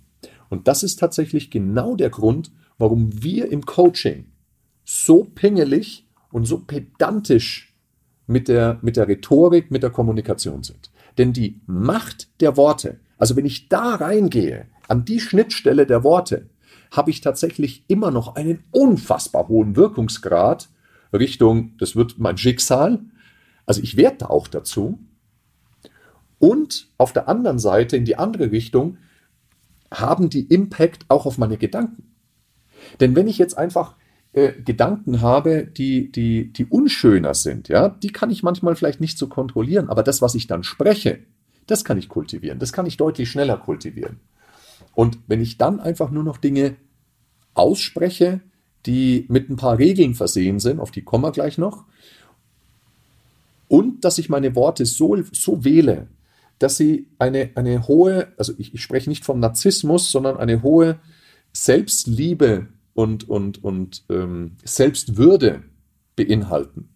Und 0.48 0.68
das 0.68 0.82
ist 0.82 0.98
tatsächlich 0.98 1.50
genau 1.50 1.96
der 1.96 2.10
Grund, 2.10 2.52
warum 2.78 3.22
wir 3.22 3.50
im 3.50 3.64
Coaching 3.64 4.26
so 4.84 5.24
pingelig 5.24 6.06
und 6.30 6.44
so 6.44 6.58
pedantisch 6.58 7.74
mit 8.26 8.48
der, 8.48 8.78
mit 8.82 8.96
der 8.96 9.08
Rhetorik, 9.08 9.70
mit 9.70 9.82
der 9.82 9.90
Kommunikation 9.90 10.62
sind. 10.62 10.90
Denn 11.18 11.32
die 11.32 11.60
Macht 11.66 12.28
der 12.40 12.56
Worte, 12.56 13.00
also 13.18 13.36
wenn 13.36 13.46
ich 13.46 13.68
da 13.68 13.94
reingehe, 13.94 14.66
an 14.88 15.04
die 15.04 15.20
Schnittstelle 15.20 15.86
der 15.86 16.04
Worte, 16.04 16.50
habe 16.90 17.10
ich 17.10 17.20
tatsächlich 17.20 17.84
immer 17.88 18.10
noch 18.10 18.34
einen 18.34 18.64
unfassbar 18.70 19.48
hohen 19.48 19.76
Wirkungsgrad 19.76 20.68
Richtung, 21.20 21.76
das 21.78 21.96
wird 21.96 22.18
mein 22.18 22.38
Schicksal. 22.38 23.00
Also 23.66 23.82
ich 23.82 23.96
werde 23.96 24.18
da 24.18 24.26
auch 24.26 24.48
dazu. 24.48 24.98
Und 26.38 26.88
auf 26.98 27.12
der 27.12 27.28
anderen 27.28 27.58
Seite, 27.58 27.96
in 27.96 28.04
die 28.04 28.16
andere 28.16 28.50
Richtung, 28.50 28.98
haben 29.92 30.30
die 30.30 30.46
Impact 30.46 31.04
auch 31.08 31.26
auf 31.26 31.38
meine 31.38 31.58
Gedanken. 31.58 32.14
Denn 33.00 33.14
wenn 33.14 33.28
ich 33.28 33.38
jetzt 33.38 33.56
einfach 33.56 33.94
äh, 34.32 34.52
Gedanken 34.52 35.20
habe, 35.20 35.66
die, 35.66 36.10
die, 36.10 36.52
die 36.52 36.64
unschöner 36.64 37.34
sind, 37.34 37.68
ja, 37.68 37.90
die 37.90 38.10
kann 38.10 38.30
ich 38.30 38.42
manchmal 38.42 38.74
vielleicht 38.74 39.00
nicht 39.00 39.18
so 39.18 39.28
kontrollieren, 39.28 39.88
aber 39.88 40.02
das, 40.02 40.22
was 40.22 40.34
ich 40.34 40.46
dann 40.46 40.64
spreche, 40.64 41.20
das 41.66 41.84
kann 41.84 41.98
ich 41.98 42.08
kultivieren, 42.08 42.58
das 42.58 42.72
kann 42.72 42.86
ich 42.86 42.96
deutlich 42.96 43.30
schneller 43.30 43.56
kultivieren. 43.56 44.20
Und 44.94 45.18
wenn 45.26 45.40
ich 45.40 45.58
dann 45.58 45.80
einfach 45.80 46.10
nur 46.10 46.24
noch 46.24 46.38
Dinge 46.38 46.76
ausspreche, 47.54 48.40
die 48.86 49.26
mit 49.28 49.48
ein 49.48 49.56
paar 49.56 49.78
Regeln 49.78 50.14
versehen 50.14 50.60
sind, 50.60 50.80
auf 50.80 50.90
die 50.90 51.02
kommen 51.02 51.24
wir 51.24 51.32
gleich 51.32 51.58
noch, 51.58 51.84
und 53.68 54.04
dass 54.04 54.18
ich 54.18 54.28
meine 54.28 54.54
Worte 54.54 54.84
so, 54.84 55.16
so 55.32 55.64
wähle, 55.64 56.08
dass 56.58 56.76
sie 56.76 57.06
eine, 57.18 57.50
eine 57.54 57.88
hohe, 57.88 58.28
also 58.36 58.52
ich, 58.58 58.74
ich 58.74 58.82
spreche 58.82 59.08
nicht 59.08 59.24
vom 59.24 59.40
Narzissmus, 59.40 60.10
sondern 60.10 60.36
eine 60.36 60.62
hohe 60.62 60.98
Selbstliebe 61.54 62.68
und, 62.92 63.28
und, 63.30 63.64
und 63.64 64.04
ähm, 64.10 64.56
Selbstwürde 64.62 65.62
beinhalten. 66.16 66.90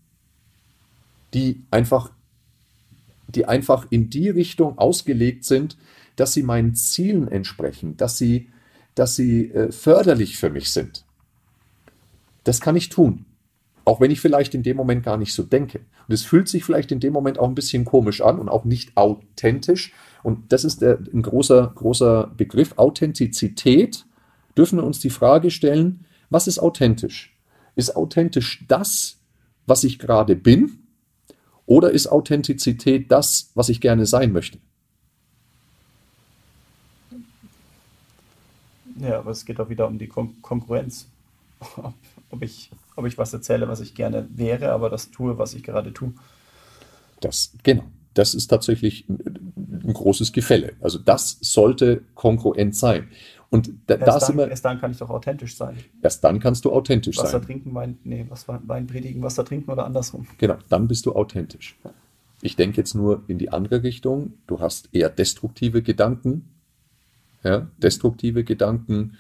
die 1.33 1.63
einfach, 1.71 2.13
die 3.29 3.47
einfach 3.47 3.87
in 3.89 4.11
die 4.11 4.29
Richtung 4.29 4.77
ausgelegt 4.77 5.47
sind, 5.47 5.79
dass 6.17 6.35
sie 6.35 6.43
meinen 6.43 6.75
Zielen 6.75 7.27
entsprechen, 7.29 7.97
dass 7.97 8.19
sie, 8.19 8.51
dass 8.95 9.17
sie 9.17 9.51
äh, 9.51 9.73
förderlich 9.73 10.37
für 10.37 10.51
mich 10.51 10.71
sind. 10.71 11.06
Das 12.47 12.61
kann 12.61 12.77
ich 12.77 12.91
tun. 12.91 13.27
Auch 13.85 14.01
wenn 14.01 14.13
ich 14.13 14.21
vielleicht 14.21 14.55
in 14.55 14.63
dem 14.63 14.77
Moment 14.77 15.03
gar 15.03 15.17
nicht 15.17 15.35
so 15.35 15.43
denke. 15.43 15.81
Und 16.07 16.15
es 16.15 16.23
fühlt 16.23 16.49
sich 16.49 16.65
vielleicht 16.65 16.93
in 16.93 17.01
dem 17.01 17.13
Moment 17.13 17.41
auch 17.41 17.49
ein 17.49 17.57
bisschen 17.57 17.85
komisch 17.85 18.21
an 18.21 18.39
und 18.39 18.49
auch 18.49 18.65
nicht 18.65 18.97
authentisch. 18.97 19.93
Und 20.23 20.53
das 20.53 20.65
ist 20.65 20.81
der, 20.81 20.99
ein 21.13 21.23
großer, 21.23 21.73
großer 21.75 22.33
Begriff. 22.37 22.75
Authentizität. 22.77 24.07
Dürfen 24.57 24.79
wir 24.79 24.85
uns 24.85 25.01
die 25.01 25.11
Frage 25.11 25.51
stellen, 25.51 26.07
was 26.31 26.47
ist 26.47 26.61
authentisch? 26.61 27.37
Ist 27.75 27.97
authentisch 27.97 28.65
das, 28.69 29.19
was 29.67 29.83
ich 29.83 29.99
gerade 29.99 30.37
bin? 30.37 30.79
Oder 31.67 31.91
ist 31.91 32.07
Authentizität 32.07 33.11
das, 33.11 33.51
was 33.55 33.69
ich 33.71 33.81
gerne 33.81 34.07
sein 34.07 34.31
möchte? 34.33 34.59
Ja, 39.01 39.19
aber 39.19 39.33
es 39.33 39.45
geht 39.45 39.59
auch 39.59 39.69
wieder 39.69 39.89
um 39.89 39.99
die 39.99 40.07
Kon 40.07 40.41
Konkurrenz. 40.43 41.09
Ob, 42.31 42.43
ich, 42.43 42.71
ob 42.97 43.07
ich 43.07 43.19
was 43.19 43.33
erzähle, 43.33 43.69
was 43.69 43.81
ich 43.81 43.95
gerne 43.95 44.29
wäre, 44.31 44.73
aber 44.73 44.91
das 44.91 45.11
tue, 45.11 45.39
was 45.39 45.55
ich 45.55 45.63
gerade 45.63 45.93
tue. 45.93 46.13
Das, 47.21 47.53
genau. 47.63 47.85
Das 48.15 48.35
ist 48.35 48.49
tatsächlich 48.49 49.07
ein 49.09 49.93
großes 49.93 50.33
Gefälle. 50.33 50.73
Also 50.81 50.99
das 50.99 51.39
sollte 51.43 52.03
konkurrent 52.15 52.75
sein. 52.75 53.09
Und 53.51 53.71
da, 53.87 53.95
erst, 53.95 54.23
da 54.23 54.27
dann, 54.27 54.39
wir, 54.39 54.49
erst 54.49 54.65
dann 54.65 54.81
kann 54.81 54.91
ich 54.91 54.99
doch 54.99 55.11
authentisch 55.11 55.57
sein. 55.57 55.77
Erst 56.03 56.25
dann 56.25 56.41
kannst 56.41 56.65
du 56.65 56.73
authentisch 56.73 57.19
Wasser 57.19 57.33
sein. 57.33 57.43
trinken, 57.43 57.75
Wein, 57.75 57.99
nee, 58.05 58.27
was 58.29 58.47
Wein 58.49 58.87
predigen, 58.87 59.23
Wasser 59.23 59.45
trinken 59.45 59.71
oder 59.71 59.85
andersrum. 59.85 60.27
Genau, 60.39 60.57
dann 60.69 60.89
bist 60.89 61.07
du 61.07 61.15
authentisch. 61.15 61.79
Ich 62.43 62.57
denke 62.57 62.79
jetzt 62.79 62.95
nur 62.95 63.23
in 63.29 63.39
die 63.39 63.51
andere 63.51 63.83
Richtung. 63.83 64.35
Du 64.47 64.61
hast 64.61 64.89
eher 64.93 65.11
destruktive 65.11 65.83
Gedanken. 65.83 66.49
Ja, 67.43 67.69
destruktive 67.79 68.45
Gedanken. 68.45 69.17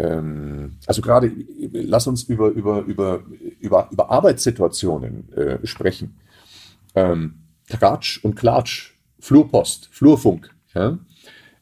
Ähm, 0.00 0.78
also 0.86 1.02
gerade, 1.02 1.30
lass 1.72 2.06
uns 2.06 2.22
über, 2.22 2.48
über, 2.48 2.80
über, 2.82 3.22
über, 3.60 3.88
über 3.90 4.10
Arbeitssituationen 4.10 5.32
äh, 5.32 5.66
sprechen. 5.66 6.16
Ähm, 6.94 7.34
Tratsch 7.68 8.24
und 8.24 8.34
Klatsch, 8.34 8.94
Flurpost, 9.18 9.88
Flurfunk, 9.92 10.54
ja, 10.74 10.98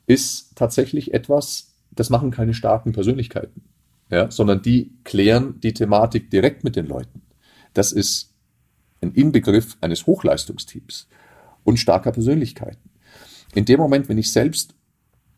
ist 0.06 0.56
tatsächlich 0.56 1.12
etwas, 1.12 1.74
das 1.90 2.10
machen 2.10 2.30
keine 2.30 2.54
starken 2.54 2.92
Persönlichkeiten, 2.92 3.62
ja, 4.08 4.30
sondern 4.30 4.62
die 4.62 4.92
klären 5.02 5.58
die 5.60 5.74
Thematik 5.74 6.30
direkt 6.30 6.62
mit 6.62 6.76
den 6.76 6.86
Leuten. 6.86 7.22
Das 7.74 7.90
ist 7.92 8.34
ein 9.00 9.12
Inbegriff 9.12 9.76
eines 9.80 10.06
Hochleistungsteams 10.06 11.08
und 11.64 11.78
starker 11.78 12.12
Persönlichkeiten. 12.12 12.90
In 13.54 13.64
dem 13.64 13.80
Moment, 13.80 14.08
wenn 14.08 14.18
ich 14.18 14.30
selbst 14.30 14.74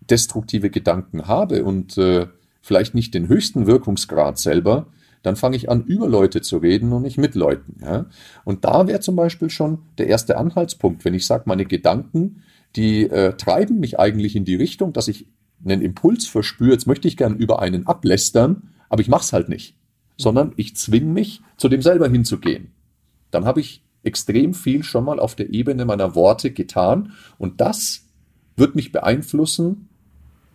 destruktive 0.00 0.70
Gedanken 0.70 1.26
habe 1.26 1.64
und 1.64 1.96
äh, 1.96 2.26
vielleicht 2.70 2.94
nicht 2.94 3.14
den 3.14 3.26
höchsten 3.26 3.66
Wirkungsgrad 3.66 4.38
selber, 4.38 4.86
dann 5.22 5.34
fange 5.34 5.56
ich 5.56 5.68
an, 5.68 5.82
über 5.82 6.08
Leute 6.08 6.40
zu 6.40 6.58
reden 6.58 6.92
und 6.92 7.02
nicht 7.02 7.18
mit 7.18 7.34
Leuten. 7.34 7.82
Ja? 7.82 8.06
Und 8.44 8.64
da 8.64 8.86
wäre 8.86 9.00
zum 9.00 9.16
Beispiel 9.16 9.50
schon 9.50 9.80
der 9.98 10.06
erste 10.06 10.38
Anhaltspunkt, 10.38 11.04
wenn 11.04 11.12
ich 11.12 11.26
sage, 11.26 11.42
meine 11.46 11.66
Gedanken, 11.66 12.44
die 12.76 13.10
äh, 13.10 13.32
treiben 13.32 13.80
mich 13.80 13.98
eigentlich 13.98 14.36
in 14.36 14.44
die 14.44 14.54
Richtung, 14.54 14.92
dass 14.92 15.08
ich 15.08 15.26
einen 15.64 15.82
Impuls 15.82 16.28
verspüre, 16.28 16.70
jetzt 16.70 16.86
möchte 16.86 17.08
ich 17.08 17.16
gern 17.16 17.36
über 17.36 17.60
einen 17.60 17.88
ablästern, 17.88 18.70
aber 18.88 19.02
ich 19.02 19.08
mache 19.08 19.24
es 19.24 19.32
halt 19.32 19.48
nicht, 19.48 19.76
sondern 20.16 20.52
ich 20.54 20.76
zwinge 20.76 21.10
mich, 21.10 21.42
zu 21.56 21.68
dem 21.68 21.82
selber 21.82 22.08
hinzugehen. 22.08 22.70
Dann 23.32 23.46
habe 23.46 23.58
ich 23.58 23.82
extrem 24.04 24.54
viel 24.54 24.84
schon 24.84 25.04
mal 25.04 25.18
auf 25.18 25.34
der 25.34 25.52
Ebene 25.52 25.86
meiner 25.86 26.14
Worte 26.14 26.52
getan 26.52 27.14
und 27.36 27.60
das 27.60 28.06
wird 28.54 28.76
mich 28.76 28.92
beeinflussen 28.92 29.88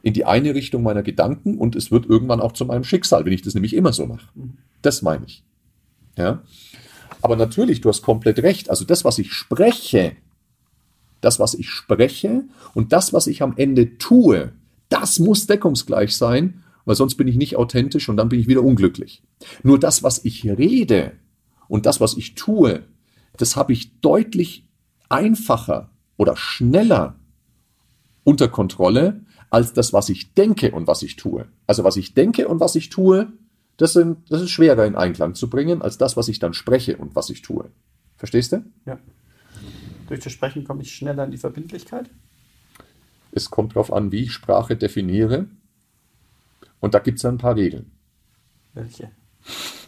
in 0.05 0.13
die 0.13 0.23
eine 0.23 0.53
Richtung 0.53 0.83
meiner 0.83 1.01
Gedanken 1.01 1.57
und 1.57 1.75
es 1.75 1.89
wird 1.89 2.05
irgendwann 2.05 2.39
auch 2.39 2.51
zu 2.51 2.63
meinem 2.63 2.83
Schicksal, 2.83 3.25
wenn 3.25 3.33
ich 3.33 3.41
das 3.41 3.55
nämlich 3.55 3.75
immer 3.75 3.91
so 3.91 4.05
mache. 4.05 4.27
Das 4.83 5.01
meine 5.01 5.25
ich. 5.25 5.43
Ja. 6.15 6.43
Aber 7.23 7.35
natürlich, 7.35 7.81
du 7.81 7.89
hast 7.89 8.03
komplett 8.03 8.37
recht. 8.43 8.69
Also 8.69 8.85
das, 8.85 9.03
was 9.03 9.17
ich 9.17 9.33
spreche, 9.33 10.15
das, 11.21 11.39
was 11.39 11.55
ich 11.55 11.71
spreche 11.71 12.43
und 12.75 12.93
das, 12.93 13.13
was 13.13 13.25
ich 13.25 13.41
am 13.41 13.55
Ende 13.57 13.97
tue, 13.97 14.51
das 14.89 15.17
muss 15.17 15.47
deckungsgleich 15.47 16.15
sein, 16.15 16.61
weil 16.85 16.95
sonst 16.95 17.15
bin 17.15 17.27
ich 17.27 17.35
nicht 17.35 17.55
authentisch 17.55 18.07
und 18.07 18.17
dann 18.17 18.29
bin 18.29 18.39
ich 18.39 18.47
wieder 18.47 18.61
unglücklich. 18.61 19.23
Nur 19.63 19.79
das, 19.79 20.03
was 20.03 20.23
ich 20.23 20.45
rede 20.45 21.13
und 21.67 21.87
das, 21.87 21.99
was 21.99 22.15
ich 22.15 22.35
tue, 22.35 22.83
das 23.37 23.55
habe 23.55 23.73
ich 23.73 23.99
deutlich 24.01 24.67
einfacher 25.09 25.89
oder 26.15 26.37
schneller 26.37 27.15
unter 28.23 28.47
Kontrolle 28.49 29.24
als 29.55 29.71
das, 29.71 29.93
was 29.93 30.09
ich 30.09 30.33
denke 30.33 30.71
und 30.71 30.85
was 30.85 31.01
ich 31.01 31.15
tue. 31.15 31.47
Also 31.65 31.85
was 31.85 31.95
ich 31.95 32.13
denke 32.13 32.49
und 32.49 32.59
was 32.59 32.75
ich 32.75 32.89
tue, 32.89 33.31
das, 33.77 33.93
sind, 33.93 34.17
das 34.29 34.41
ist 34.41 34.49
schwerer 34.49 34.85
in 34.85 34.97
Einklang 34.97 35.33
zu 35.33 35.49
bringen, 35.49 35.81
als 35.81 35.97
das, 35.97 36.17
was 36.17 36.27
ich 36.27 36.39
dann 36.39 36.53
spreche 36.53 36.97
und 36.97 37.15
was 37.15 37.29
ich 37.29 37.41
tue. 37.41 37.71
Verstehst 38.17 38.51
du? 38.51 38.65
Ja. 38.85 38.99
Durch 40.09 40.19
das 40.19 40.33
Sprechen 40.33 40.65
komme 40.65 40.81
ich 40.81 40.93
schneller 40.93 41.23
in 41.23 41.31
die 41.31 41.37
Verbindlichkeit. 41.37 42.09
Es 43.31 43.49
kommt 43.49 43.77
darauf 43.77 43.93
an, 43.93 44.11
wie 44.11 44.23
ich 44.23 44.33
Sprache 44.33 44.75
definiere. 44.75 45.47
Und 46.81 46.93
da 46.93 46.99
gibt 46.99 47.19
es 47.19 47.25
ein 47.25 47.37
paar 47.37 47.55
Regeln. 47.55 47.89
Welche? 48.73 49.09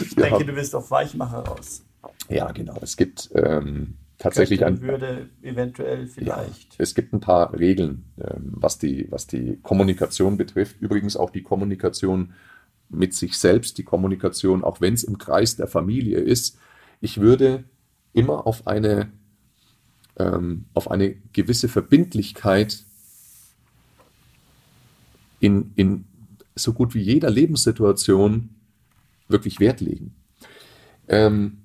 ich 0.00 0.14
denke, 0.14 0.30
haben- 0.30 0.46
du 0.46 0.56
willst 0.56 0.74
auf 0.74 0.90
Weichmacher 0.90 1.40
raus. 1.40 1.82
Ja, 2.30 2.50
genau. 2.52 2.78
Es 2.80 2.96
gibt 2.96 3.28
ähm, 3.34 3.98
tatsächlich 4.18 4.64
ein, 4.64 4.80
würde 4.80 5.28
eventuell 5.42 6.04
Ja, 6.04 6.38
vielleicht. 6.38 6.74
es 6.78 6.94
gibt 6.94 7.12
ein 7.12 7.20
paar 7.20 7.52
Regeln, 7.58 8.04
ähm, 8.18 8.52
was 8.52 8.78
die, 8.78 9.10
was 9.10 9.26
die 9.26 9.58
Kommunikation 9.62 10.36
betrifft. 10.36 10.80
Übrigens 10.80 11.16
auch 11.16 11.30
die 11.30 11.42
Kommunikation 11.42 12.32
mit 12.88 13.14
sich 13.14 13.38
selbst, 13.38 13.78
die 13.78 13.82
Kommunikation, 13.84 14.62
auch 14.62 14.80
wenn 14.80 14.94
es 14.94 15.04
im 15.04 15.18
Kreis 15.18 15.56
der 15.56 15.66
Familie 15.66 16.18
ist. 16.18 16.58
Ich 17.00 17.20
würde 17.20 17.64
immer 18.12 18.46
auf 18.46 18.66
eine, 18.66 19.10
ähm, 20.16 20.66
auf 20.74 20.90
eine 20.90 21.14
gewisse 21.32 21.68
Verbindlichkeit 21.68 22.84
in, 25.40 25.72
in 25.74 26.04
so 26.54 26.72
gut 26.72 26.94
wie 26.94 27.00
jeder 27.00 27.30
Lebenssituation 27.30 28.50
wirklich 29.28 29.60
Wert 29.60 29.80
legen. 29.80 30.14
Ähm, 31.08 31.63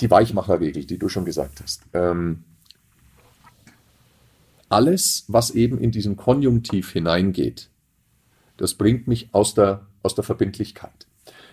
die 0.00 0.10
Weichmacherregel, 0.10 0.84
die 0.84 0.98
du 0.98 1.08
schon 1.08 1.24
gesagt 1.24 1.60
hast. 1.60 1.82
Ähm, 1.92 2.44
alles, 4.68 5.24
was 5.28 5.50
eben 5.50 5.78
in 5.78 5.90
diesen 5.90 6.16
Konjunktiv 6.16 6.92
hineingeht, 6.92 7.70
das 8.56 8.74
bringt 8.74 9.08
mich 9.08 9.30
aus 9.32 9.54
der, 9.54 9.86
aus 10.02 10.14
der 10.14 10.24
Verbindlichkeit. 10.24 11.06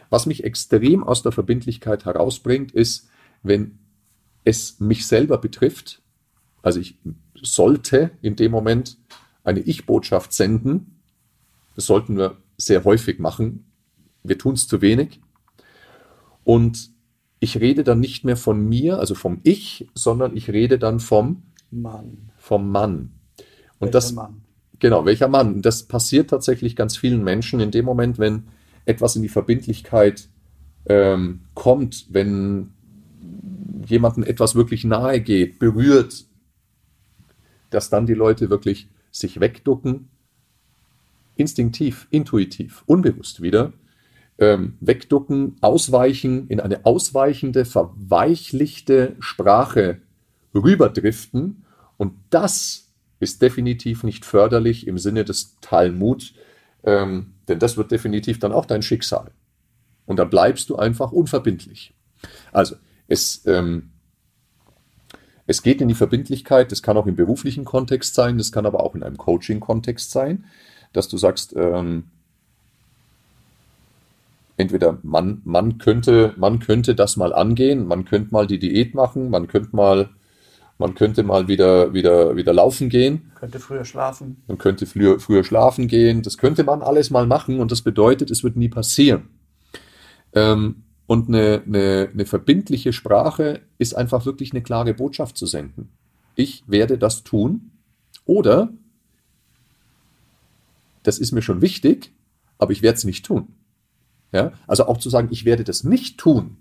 Was 0.10 0.25
mich 0.25 0.43
extrem 0.43 1.03
aus 1.03 1.23
der 1.23 1.31
Verbindlichkeit 1.31 2.05
herausbringt, 2.05 2.71
ist, 2.71 3.10
wenn 3.43 3.79
es 4.43 4.79
mich 4.79 5.08
selber 5.08 5.38
betrifft, 5.38 6.01
also 6.62 6.79
ich 6.79 6.97
sollte 7.41 8.12
in 8.21 8.36
dem 8.36 8.51
Moment 8.51 8.97
eine 9.43 9.60
Ich-Botschaft 9.60 10.34
senden, 10.34 10.99
das 11.75 11.86
sollten 11.86 12.17
wir 12.17 12.38
sehr 12.58 12.84
häufig 12.84 13.19
machen, 13.19 13.65
wir 14.23 14.38
tun 14.38 14.53
es 14.53 14.67
zu 14.67 14.81
wenig, 14.81 15.21
und 16.43 16.94
ich 17.45 17.60
rede 17.60 17.84
dann 17.84 17.99
nicht 17.99 18.25
mehr 18.25 18.38
von 18.38 18.67
mir, 18.67 18.97
also 18.97 19.13
vom 19.13 19.39
Ich, 19.43 19.88
sondern 19.93 20.36
ich 20.36 20.49
rede 20.49 20.79
dann 20.79 20.99
vom, 20.99 21.43
Mann. 21.69 22.31
vom 22.38 22.71
Mann. 22.71 23.12
Und 23.77 23.88
Welcher 23.88 23.91
das, 23.91 24.13
Mann? 24.13 24.41
Genau, 24.79 25.05
welcher 25.05 25.27
Mann? 25.27 25.62
Das 25.62 25.84
passiert 25.84 26.31
tatsächlich 26.31 26.75
ganz 26.75 26.97
vielen 26.97 27.23
Menschen 27.23 27.60
in 27.60 27.69
dem 27.69 27.86
Moment, 27.86 28.17
wenn 28.17 28.47
etwas 28.86 29.15
in 29.15 29.21
die 29.21 29.29
Verbindlichkeit 29.29 30.27
ähm, 30.88 31.41
kommt, 31.53 32.08
wenn 32.10 32.71
jemandem 33.86 34.23
etwas 34.23 34.55
wirklich 34.55 34.84
nahe 34.84 35.21
geht, 35.21 35.60
berührt, 35.60 36.25
dass 37.69 37.91
dann 37.91 38.08
die 38.08 38.15
Leute 38.15 38.49
wirklich 38.49 38.89
sich 39.12 39.39
wegducken, 39.39 40.08
instinktiv, 41.36 42.08
intuitiv, 42.10 42.81
unbewusst 42.88 43.43
wieder, 43.43 43.71
ähm, 44.37 44.77
wegducken, 44.79 45.55
ausweichen, 45.61 46.47
in 46.47 46.59
eine 46.59 46.85
ausweichende, 46.85 47.65
verweichlichte 47.65 49.15
Sprache 49.19 50.01
rüberdriften. 50.53 51.65
Und 51.97 52.13
das 52.29 52.91
ist 53.19 53.41
definitiv 53.41 54.03
nicht 54.03 54.25
förderlich 54.25 54.87
im 54.87 54.97
Sinne 54.97 55.23
des 55.23 55.57
Talmud, 55.61 56.33
ähm, 56.83 57.33
denn 57.47 57.59
das 57.59 57.77
wird 57.77 57.91
definitiv 57.91 58.39
dann 58.39 58.51
auch 58.51 58.65
dein 58.65 58.81
Schicksal. 58.81 59.31
Und 60.05 60.17
dann 60.17 60.29
bleibst 60.29 60.69
du 60.69 60.75
einfach 60.75 61.11
unverbindlich. 61.11 61.93
Also, 62.51 62.75
es, 63.07 63.45
ähm, 63.45 63.91
es 65.47 65.61
geht 65.61 65.81
in 65.81 65.87
die 65.87 65.95
Verbindlichkeit, 65.95 66.71
das 66.71 66.81
kann 66.81 66.97
auch 66.97 67.07
im 67.07 67.15
beruflichen 67.15 67.65
Kontext 67.65 68.15
sein, 68.15 68.37
das 68.37 68.51
kann 68.51 68.65
aber 68.65 68.83
auch 68.83 68.95
in 68.95 69.03
einem 69.03 69.17
Coaching-Kontext 69.17 70.11
sein, 70.11 70.45
dass 70.91 71.07
du 71.07 71.17
sagst, 71.17 71.53
ähm, 71.55 72.11
entweder 74.57 74.99
man, 75.03 75.41
man 75.43 75.77
könnte, 75.77 76.33
man 76.37 76.59
könnte 76.59 76.95
das 76.95 77.17
mal 77.17 77.33
angehen, 77.33 77.87
man 77.87 78.05
könnte 78.05 78.31
mal 78.31 78.47
die 78.47 78.59
Diät 78.59 78.93
machen, 78.93 79.29
man 79.29 79.47
könnte 79.47 79.75
mal, 79.75 80.09
man 80.77 80.95
könnte 80.95 81.23
mal 81.23 81.47
wieder, 81.47 81.93
wieder, 81.93 82.35
wieder 82.35 82.53
laufen 82.53 82.89
gehen. 82.89 83.31
Könnte 83.35 83.59
früher 83.59 83.85
schlafen. 83.85 84.43
Man 84.47 84.57
könnte 84.57 84.85
früher, 84.85 85.19
früher 85.19 85.43
schlafen 85.43 85.87
gehen. 85.87 86.21
Das 86.21 86.37
könnte 86.37 86.63
man 86.63 86.81
alles 86.81 87.09
mal 87.09 87.27
machen 87.27 87.59
und 87.59 87.71
das 87.71 87.81
bedeutet, 87.81 88.31
es 88.31 88.43
wird 88.43 88.55
nie 88.55 88.69
passieren. 88.69 89.29
Ähm, 90.33 90.83
und 91.07 91.27
eine, 91.27 91.61
eine, 91.65 92.09
eine 92.13 92.25
verbindliche 92.25 92.91
Sprache 92.93 93.61
ist 93.77 93.95
einfach 93.95 94.25
wirklich 94.25 94.51
eine 94.51 94.63
klare 94.63 94.93
Botschaft 94.93 95.37
zu 95.37 95.45
senden. 95.45 95.89
Ich 96.35 96.63
werde 96.67 96.97
das 96.97 97.23
tun 97.23 97.71
oder 98.25 98.69
das 101.03 101.19
ist 101.19 101.31
mir 101.31 101.43
schon 101.43 101.61
wichtig, 101.61 102.11
aber 102.57 102.71
ich 102.71 102.81
werde 102.81 102.97
es 102.97 103.03
nicht 103.03 103.25
tun. 103.25 103.49
Ja? 104.35 104.51
Also 104.67 104.87
auch 104.87 104.97
zu 104.97 105.09
sagen, 105.09 105.29
ich 105.31 105.45
werde 105.45 105.63
das 105.63 105.85
nicht 105.85 106.17
tun, 106.19 106.57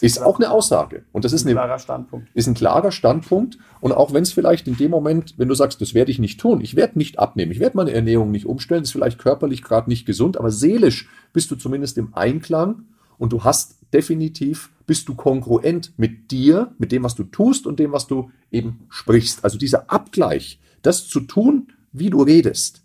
ist 0.00 0.20
auch 0.20 0.40
eine 0.40 0.50
Aussage. 0.50 1.04
Und 1.12 1.24
das 1.24 1.32
ist, 1.32 1.46
ein 1.46 1.52
klarer 1.52 1.78
Standpunkt. 1.78 2.28
Ist 2.34 2.48
ein 2.48 2.54
klarer 2.54 2.90
Standpunkt. 2.90 3.58
Und 3.80 3.92
auch 3.92 4.12
wenn 4.12 4.24
es 4.24 4.32
vielleicht 4.32 4.66
in 4.66 4.76
dem 4.76 4.90
Moment, 4.90 5.34
wenn 5.36 5.48
du 5.48 5.54
sagst, 5.54 5.80
das 5.80 5.94
werde 5.94 6.10
ich 6.10 6.18
nicht 6.18 6.40
tun, 6.40 6.60
ich 6.60 6.74
werde 6.74 6.98
nicht 6.98 7.20
abnehmen, 7.20 7.52
ich 7.52 7.60
werde 7.60 7.76
meine 7.76 7.92
Ernährung 7.92 8.32
nicht 8.32 8.46
umstellen, 8.46 8.82
ist 8.82 8.90
vielleicht 8.90 9.20
körperlich 9.20 9.62
gerade 9.62 9.88
nicht 9.88 10.04
gesund, 10.04 10.36
aber 10.36 10.50
seelisch 10.50 11.08
bist 11.32 11.50
du 11.52 11.56
zumindest 11.56 11.96
im 11.96 12.12
Einklang 12.14 12.86
und 13.18 13.32
du 13.32 13.44
hast 13.44 13.76
definitiv, 13.92 14.70
bist 14.86 15.08
du 15.08 15.14
kongruent 15.14 15.92
mit 15.96 16.32
dir, 16.32 16.72
mit 16.78 16.90
dem, 16.90 17.04
was 17.04 17.14
du 17.14 17.22
tust 17.22 17.64
und 17.64 17.78
dem, 17.78 17.92
was 17.92 18.08
du 18.08 18.32
eben 18.50 18.86
sprichst. 18.88 19.44
Also 19.44 19.58
dieser 19.58 19.90
Abgleich, 19.92 20.58
das 20.82 21.06
zu 21.06 21.20
tun, 21.20 21.68
wie 21.92 22.10
du 22.10 22.22
redest, 22.22 22.83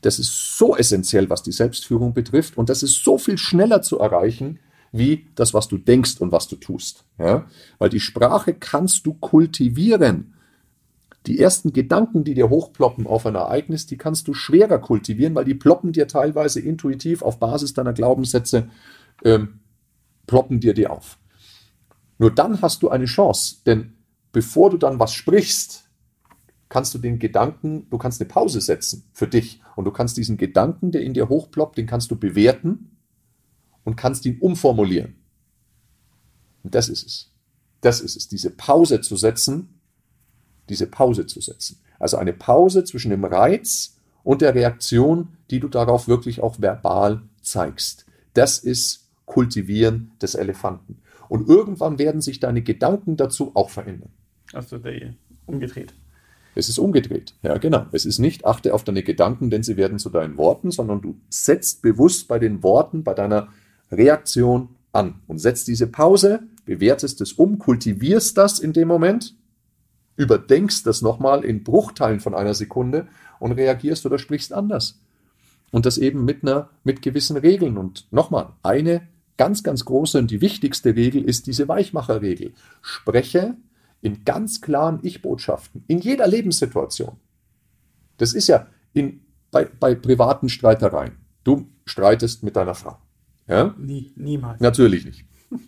das 0.00 0.18
ist 0.18 0.56
so 0.56 0.76
essentiell, 0.76 1.28
was 1.30 1.42
die 1.42 1.52
Selbstführung 1.52 2.14
betrifft 2.14 2.56
und 2.56 2.68
das 2.68 2.82
ist 2.82 3.04
so 3.04 3.18
viel 3.18 3.38
schneller 3.38 3.82
zu 3.82 3.98
erreichen, 3.98 4.58
wie 4.92 5.26
das, 5.34 5.54
was 5.54 5.68
du 5.68 5.78
denkst 5.78 6.20
und 6.20 6.32
was 6.32 6.48
du 6.48 6.56
tust. 6.56 7.04
Ja? 7.18 7.46
Weil 7.78 7.90
die 7.90 8.00
Sprache 8.00 8.54
kannst 8.54 9.06
du 9.06 9.14
kultivieren. 9.14 10.34
Die 11.26 11.38
ersten 11.38 11.72
Gedanken, 11.72 12.24
die 12.24 12.34
dir 12.34 12.48
hochploppen 12.48 13.06
auf 13.06 13.26
ein 13.26 13.34
Ereignis, 13.34 13.86
die 13.86 13.98
kannst 13.98 14.26
du 14.26 14.34
schwerer 14.34 14.78
kultivieren, 14.78 15.34
weil 15.34 15.44
die 15.44 15.54
ploppen 15.54 15.92
dir 15.92 16.08
teilweise 16.08 16.60
intuitiv 16.60 17.22
auf 17.22 17.38
Basis 17.38 17.74
deiner 17.74 17.92
Glaubenssätze, 17.92 18.70
ähm, 19.22 19.60
ploppen 20.26 20.60
dir 20.60 20.72
die 20.72 20.86
auf. 20.86 21.18
Nur 22.18 22.34
dann 22.34 22.62
hast 22.62 22.82
du 22.82 22.88
eine 22.88 23.04
Chance, 23.04 23.56
denn 23.66 23.92
bevor 24.32 24.70
du 24.70 24.78
dann 24.78 24.98
was 24.98 25.12
sprichst, 25.12 25.89
kannst 26.70 26.94
du 26.94 26.98
den 26.98 27.18
Gedanken, 27.18 27.86
du 27.90 27.98
kannst 27.98 28.20
eine 28.20 28.28
Pause 28.28 28.62
setzen 28.62 29.04
für 29.12 29.28
dich 29.28 29.60
und 29.76 29.84
du 29.84 29.90
kannst 29.90 30.16
diesen 30.16 30.38
Gedanken, 30.38 30.92
der 30.92 31.02
in 31.02 31.12
dir 31.12 31.28
hochploppt, 31.28 31.76
den 31.76 31.86
kannst 31.86 32.10
du 32.10 32.16
bewerten 32.16 32.96
und 33.84 33.96
kannst 33.96 34.24
ihn 34.24 34.38
umformulieren. 34.38 35.16
Und 36.62 36.74
das 36.74 36.88
ist 36.88 37.04
es. 37.04 37.32
Das 37.82 38.00
ist 38.00 38.16
es, 38.16 38.28
diese 38.28 38.50
Pause 38.50 39.00
zu 39.00 39.16
setzen, 39.16 39.80
diese 40.68 40.86
Pause 40.86 41.26
zu 41.26 41.40
setzen. 41.40 41.80
Also 41.98 42.16
eine 42.16 42.32
Pause 42.32 42.84
zwischen 42.84 43.10
dem 43.10 43.24
Reiz 43.24 43.96
und 44.22 44.40
der 44.40 44.54
Reaktion, 44.54 45.28
die 45.50 45.60
du 45.60 45.68
darauf 45.68 46.06
wirklich 46.06 46.40
auch 46.40 46.60
verbal 46.60 47.22
zeigst. 47.42 48.06
Das 48.34 48.58
ist 48.58 49.08
Kultivieren 49.26 50.12
des 50.22 50.34
Elefanten. 50.34 51.02
Und 51.28 51.48
irgendwann 51.48 51.98
werden 51.98 52.20
sich 52.20 52.38
deine 52.38 52.62
Gedanken 52.62 53.16
dazu 53.16 53.52
auch 53.54 53.70
verändern. 53.70 54.10
Also 54.52 54.78
der 54.78 55.14
umgedreht. 55.46 55.94
Es 56.60 56.68
ist 56.68 56.78
umgedreht. 56.78 57.34
Ja, 57.42 57.56
genau. 57.56 57.86
Es 57.90 58.04
ist 58.04 58.18
nicht, 58.18 58.44
achte 58.44 58.74
auf 58.74 58.84
deine 58.84 59.02
Gedanken, 59.02 59.48
denn 59.48 59.62
sie 59.62 59.78
werden 59.78 59.98
zu 59.98 60.10
deinen 60.10 60.36
Worten, 60.36 60.70
sondern 60.70 61.00
du 61.00 61.16
setzt 61.30 61.80
bewusst 61.80 62.28
bei 62.28 62.38
den 62.38 62.62
Worten, 62.62 63.02
bei 63.02 63.14
deiner 63.14 63.48
Reaktion 63.90 64.68
an 64.92 65.14
und 65.26 65.38
setzt 65.38 65.68
diese 65.68 65.86
Pause, 65.86 66.40
bewertest 66.66 67.22
es 67.22 67.32
um, 67.32 67.58
kultivierst 67.58 68.36
das 68.36 68.58
in 68.58 68.74
dem 68.74 68.88
Moment, 68.88 69.34
überdenkst 70.16 70.82
das 70.84 71.00
nochmal 71.00 71.44
in 71.44 71.64
Bruchteilen 71.64 72.20
von 72.20 72.34
einer 72.34 72.52
Sekunde 72.52 73.08
und 73.38 73.52
reagierst 73.52 74.04
oder 74.04 74.18
sprichst 74.18 74.52
anders. 74.52 75.00
Und 75.70 75.86
das 75.86 75.96
eben 75.96 76.26
mit 76.26 76.42
einer, 76.42 76.68
mit 76.84 77.00
gewissen 77.00 77.38
Regeln. 77.38 77.78
Und 77.78 78.06
nochmal, 78.10 78.50
eine 78.62 79.08
ganz, 79.38 79.62
ganz 79.62 79.86
große 79.86 80.18
und 80.18 80.30
die 80.30 80.42
wichtigste 80.42 80.94
Regel 80.94 81.24
ist 81.24 81.46
diese 81.46 81.68
Weichmacherregel. 81.68 82.52
Spreche 82.82 83.56
in 84.02 84.24
ganz 84.24 84.60
klaren 84.60 85.00
Ich-Botschaften, 85.02 85.84
in 85.86 85.98
jeder 86.00 86.26
Lebenssituation. 86.26 87.16
Das 88.16 88.32
ist 88.32 88.48
ja 88.48 88.66
in, 88.92 89.20
bei, 89.50 89.64
bei 89.64 89.94
privaten 89.94 90.48
Streitereien. 90.48 91.12
Du 91.44 91.68
streitest 91.84 92.42
mit 92.42 92.56
deiner 92.56 92.74
Frau. 92.74 92.98
Ja? 93.46 93.74
Nie, 93.78 94.12
niemals. 94.16 94.60
Natürlich 94.60 95.04
nicht. 95.04 95.24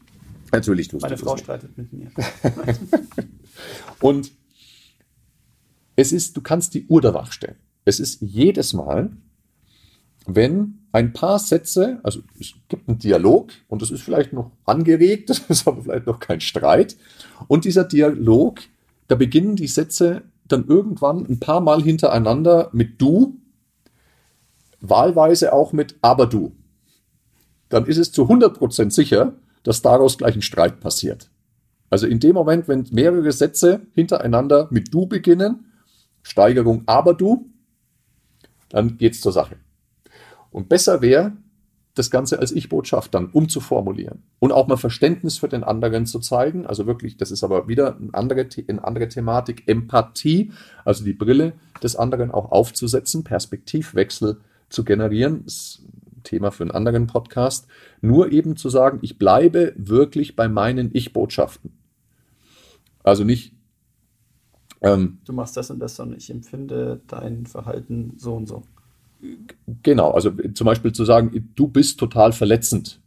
Natürlich 0.52 0.88
tust 0.88 1.02
Meine 1.02 1.16
du 1.16 1.24
Frau 1.24 1.34
nicht. 1.34 1.44
streitet 1.44 1.76
mit 1.76 1.92
mir. 1.92 2.10
Und 4.00 4.32
es 5.96 6.12
ist, 6.12 6.36
du 6.36 6.40
kannst 6.40 6.74
die 6.74 6.86
Uhr 6.86 7.00
danach 7.00 7.32
stellen. 7.32 7.56
Es 7.84 8.00
ist 8.00 8.20
jedes 8.20 8.72
Mal, 8.72 9.10
wenn 10.26 10.81
ein 10.92 11.14
paar 11.14 11.38
Sätze, 11.38 11.98
also 12.02 12.20
es 12.38 12.52
gibt 12.68 12.88
einen 12.88 12.98
Dialog 12.98 13.50
und 13.68 13.80
das 13.82 13.90
ist 13.90 14.02
vielleicht 14.02 14.32
noch 14.32 14.50
angeregt, 14.66 15.30
das 15.30 15.38
ist 15.48 15.66
aber 15.66 15.82
vielleicht 15.82 16.06
noch 16.06 16.20
kein 16.20 16.40
Streit. 16.40 16.96
Und 17.48 17.64
dieser 17.64 17.84
Dialog, 17.84 18.60
da 19.08 19.14
beginnen 19.14 19.56
die 19.56 19.66
Sätze 19.66 20.22
dann 20.46 20.66
irgendwann 20.66 21.26
ein 21.26 21.40
paar 21.40 21.60
Mal 21.60 21.82
hintereinander 21.82 22.68
mit 22.72 23.00
du, 23.00 23.38
wahlweise 24.80 25.52
auch 25.52 25.72
mit 25.72 25.96
aber 26.02 26.26
du. 26.26 26.52
Dann 27.70 27.86
ist 27.86 27.96
es 27.96 28.12
zu 28.12 28.24
100% 28.24 28.90
sicher, 28.90 29.34
dass 29.62 29.80
daraus 29.80 30.18
gleich 30.18 30.34
ein 30.34 30.42
Streit 30.42 30.80
passiert. 30.80 31.30
Also 31.88 32.06
in 32.06 32.20
dem 32.20 32.34
Moment, 32.34 32.68
wenn 32.68 32.86
mehrere 32.90 33.32
Sätze 33.32 33.86
hintereinander 33.94 34.68
mit 34.70 34.92
du 34.92 35.06
beginnen, 35.06 35.66
Steigerung 36.22 36.82
aber 36.86 37.14
du, 37.14 37.50
dann 38.68 38.98
geht's 38.98 39.20
zur 39.20 39.32
Sache. 39.32 39.56
Und 40.52 40.68
besser 40.68 41.02
wäre, 41.02 41.32
das 41.94 42.10
Ganze 42.10 42.38
als 42.38 42.52
Ich-Botschaft 42.52 43.12
dann 43.14 43.26
umzuformulieren 43.26 44.22
und 44.38 44.52
auch 44.52 44.66
mal 44.66 44.76
Verständnis 44.76 45.38
für 45.38 45.48
den 45.48 45.62
anderen 45.62 46.06
zu 46.06 46.20
zeigen. 46.20 46.66
Also 46.66 46.86
wirklich, 46.86 47.16
das 47.18 47.30
ist 47.30 47.44
aber 47.44 47.68
wieder 47.68 47.96
eine 47.96 48.14
andere, 48.14 48.48
eine 48.68 48.84
andere 48.84 49.08
Thematik, 49.08 49.68
Empathie, 49.68 50.52
also 50.84 51.04
die 51.04 51.12
Brille 51.12 51.52
des 51.82 51.96
anderen 51.96 52.30
auch 52.30 52.50
aufzusetzen, 52.50 53.24
Perspektivwechsel 53.24 54.40
zu 54.70 54.84
generieren. 54.84 55.42
Das 55.44 55.82
Thema 56.22 56.50
für 56.50 56.62
einen 56.62 56.70
anderen 56.70 57.06
Podcast. 57.06 57.66
Nur 58.00 58.32
eben 58.32 58.56
zu 58.56 58.68
sagen, 58.68 58.98
ich 59.02 59.18
bleibe 59.18 59.74
wirklich 59.76 60.36
bei 60.36 60.48
meinen 60.48 60.90
Ich-Botschaften. 60.92 61.72
Also 63.02 63.24
nicht. 63.24 63.54
Ähm, 64.80 65.18
du 65.24 65.32
machst 65.32 65.56
das 65.56 65.70
und 65.70 65.78
das 65.80 65.98
und 66.00 66.16
ich 66.16 66.30
empfinde 66.30 67.00
dein 67.06 67.46
Verhalten 67.46 68.14
so 68.16 68.34
und 68.34 68.46
so. 68.46 68.62
Genau, 69.82 70.10
also 70.10 70.32
zum 70.54 70.64
Beispiel 70.64 70.92
zu 70.92 71.04
sagen, 71.04 71.52
du 71.54 71.68
bist 71.68 71.98
total 71.98 72.32
verletzend. 72.32 73.00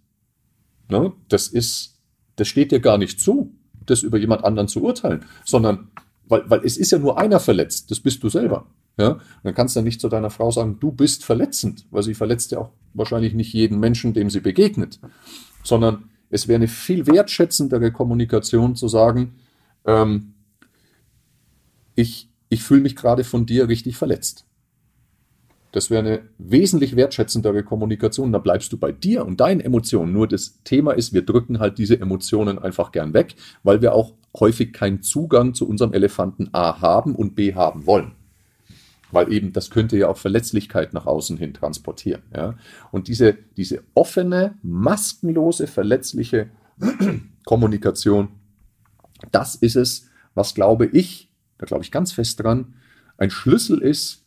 Ne? 0.89 1.12
Das 1.30 1.47
ist, 1.47 1.99
das 2.36 2.47
steht 2.47 2.71
dir 2.71 2.80
gar 2.80 2.97
nicht 2.97 3.19
zu, 3.19 3.54
das 3.86 4.04
über 4.04 4.17
jemand 4.17 4.43
anderen 4.43 4.67
zu 4.67 4.82
urteilen, 4.82 5.25
sondern 5.43 5.89
weil, 6.28 6.49
weil 6.49 6.62
es 6.63 6.78
ist 6.78 6.91
ja 6.91 6.97
nur 6.97 7.19
einer 7.19 7.39
verletzt, 7.39 7.91
das 7.91 7.99
bist 7.99 8.23
du 8.23 8.30
selber. 8.30 8.65
Ja? 8.97 9.19
Dann 9.43 9.54
kannst 9.54 9.75
du 9.75 9.82
nicht 9.82 10.01
zu 10.01 10.10
deiner 10.10 10.30
Frau 10.30 10.51
sagen, 10.51 10.78
du 10.80 10.91
bist 10.91 11.23
verletzend, 11.23 11.86
weil 11.91 12.04
sie 12.04 12.13
verletzt 12.13 12.51
ja 12.51 12.60
auch 12.60 12.71
wahrscheinlich 12.93 13.34
nicht 13.34 13.54
jeden 13.54 13.80
Menschen, 13.80 14.13
dem 14.13 14.30
sie 14.30 14.39
begegnet, 14.39 14.99
sondern 15.63 16.10
es 16.30 16.47
wäre 16.47 16.56
eine 16.56 16.67
viel 16.67 17.06
wertschätzendere 17.08 17.91
Kommunikation 17.91 18.75
zu 18.75 18.88
sagen, 18.88 19.36
ähm, 19.86 20.34
ich, 21.95 22.30
ich 22.49 22.63
fühle 22.63 22.82
mich 22.82 22.95
gerade 22.95 23.23
von 23.23 23.45
dir 23.45 23.67
richtig 23.67 23.97
verletzt. 23.97 24.45
Das 25.76 25.90
wäre 25.90 26.00
eine 26.00 26.22
wesentlich 26.38 26.96
wertschätzendere 26.96 27.62
Kommunikation. 27.62 28.32
Da 28.32 28.40
bleibst 28.40 28.72
du 28.72 28.78
bei 28.78 28.94
dir 28.94 29.26
und 29.26 29.42
deinen 29.42 29.60
Emotionen. 29.60 30.14
Nur 30.14 30.26
das 30.26 30.64
Thema 30.64 30.94
ist, 30.94 31.12
wir 31.12 31.26
drücken 31.26 31.60
halt 31.60 31.78
diese 31.78 32.00
Emotionen 32.00 32.58
einfach 32.58 32.94
gern 32.94 33.14
weg, 33.14 33.36
weil 33.62 33.82
wir 33.82 33.93
auch 33.93 34.14
häufig 34.39 34.72
keinen 34.72 35.02
Zugang 35.02 35.54
zu 35.54 35.68
unserem 35.68 35.91
Elefanten 35.91 36.47
A 36.54 36.80
haben 36.80 37.14
und 37.14 37.36
B 37.36 37.56
haben 37.56 37.86
wollen. 37.86 38.14
Weil 39.12 39.34
eben 39.34 39.52
das 39.52 39.70
könnte 39.70 39.97
ja 39.97 40.08
auch 40.08 40.16
Verletzlichkeit 40.16 40.93
nach 40.93 41.08
außen 41.08 41.36
hin 41.36 41.54
transportieren. 41.54 42.22
Ja? 42.34 42.56
Und 42.93 43.10
diese, 43.10 43.38
diese 43.58 43.84
offene, 43.95 44.58
maskenlose, 44.64 45.68
verletzliche 45.68 46.52
Kommunikation, 47.45 48.30
das 49.34 49.56
ist 49.56 49.76
es, 49.76 50.10
was 50.36 50.56
glaube 50.56 50.86
ich, 50.86 51.34
da 51.58 51.66
glaube 51.66 51.84
ich 51.84 51.91
ganz 51.91 52.14
fest 52.14 52.41
dran, 52.41 52.76
ein 53.18 53.30
Schlüssel 53.30 53.80
ist, 53.80 54.24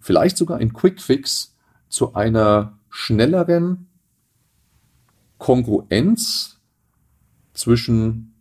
vielleicht 0.00 0.36
sogar 0.36 0.58
ein 0.58 0.72
Quick-Fix 0.72 1.56
zu 1.88 2.14
einer 2.14 2.78
schnelleren 2.90 3.86
Kongruenz 5.38 6.58
zwischen 7.52 8.34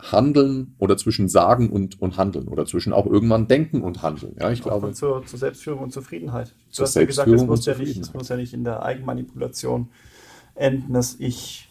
Handeln 0.00 0.74
oder 0.78 0.96
zwischen 0.96 1.28
Sagen 1.28 1.70
und, 1.70 2.00
und 2.00 2.16
Handeln 2.16 2.46
oder 2.46 2.66
zwischen 2.66 2.92
auch 2.92 3.06
irgendwann 3.06 3.48
Denken 3.48 3.82
und 3.82 4.02
Handeln. 4.02 4.36
Ja, 4.38 4.50
ich 4.50 4.62
glaube. 4.62 4.92
Zur, 4.92 5.26
zur, 5.26 5.38
Selbstführung 5.38 5.80
und 5.80 5.92
Zufriedenheit. 5.92 6.54
Du 6.68 6.72
zur 6.72 6.86
hast 6.86 6.94
ja 6.94 7.04
gesagt, 7.04 7.28
es 7.28 7.44
muss, 7.44 7.66
ja 7.66 7.76
nicht, 7.76 7.96
es 7.96 8.14
muss 8.14 8.28
ja 8.28 8.36
nicht 8.36 8.54
in 8.54 8.62
der 8.62 8.82
Eigenmanipulation 8.82 9.88
enden, 10.54 10.92
dass 10.92 11.16
ich 11.18 11.68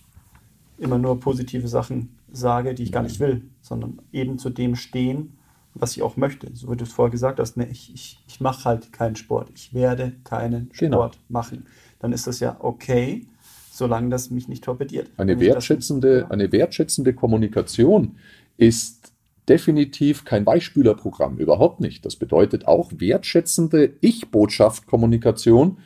immer 0.77 0.97
nur 0.97 1.19
positive 1.19 1.67
Sachen 1.67 2.17
sage, 2.31 2.73
die 2.73 2.83
ich 2.83 2.91
gar 2.91 3.03
nicht 3.03 3.19
will, 3.19 3.43
sondern 3.61 4.01
eben 4.11 4.37
zu 4.37 4.49
dem 4.49 4.75
stehen, 4.75 5.36
was 5.79 5.95
ich 5.95 6.03
auch 6.03 6.17
möchte. 6.17 6.49
So 6.53 6.71
wie 6.71 6.77
du 6.77 6.83
es 6.83 6.93
vorher 6.93 7.11
gesagt 7.11 7.39
hast, 7.39 7.57
ne, 7.57 7.67
ich, 7.69 7.93
ich, 7.93 8.19
ich 8.27 8.39
mache 8.41 8.65
halt 8.65 8.93
keinen 8.93 9.15
Sport. 9.15 9.51
Ich 9.55 9.73
werde 9.73 10.13
keinen 10.23 10.69
genau. 10.77 10.97
Sport 10.97 11.19
machen. 11.29 11.67
Dann 11.99 12.11
ist 12.13 12.27
das 12.27 12.39
ja 12.39 12.57
okay 12.59 13.27
solange 13.77 14.09
das 14.09 14.31
mich 14.31 14.47
nicht 14.47 14.63
torpediert. 14.63 15.11
Eine 15.17 15.39
wertschätzende, 15.39 16.21
das, 16.21 16.31
eine 16.31 16.51
wertschätzende 16.51 17.13
Kommunikation 17.13 18.17
ist 18.57 19.13
definitiv 19.47 20.25
kein 20.25 20.45
Weichspülerprogramm, 20.45 21.37
überhaupt 21.37 21.79
nicht. 21.79 22.05
Das 22.05 22.15
bedeutet 22.15 22.67
auch 22.67 22.91
wertschätzende 22.97 23.93
Ich-Botschaft-Kommunikation 24.01 25.77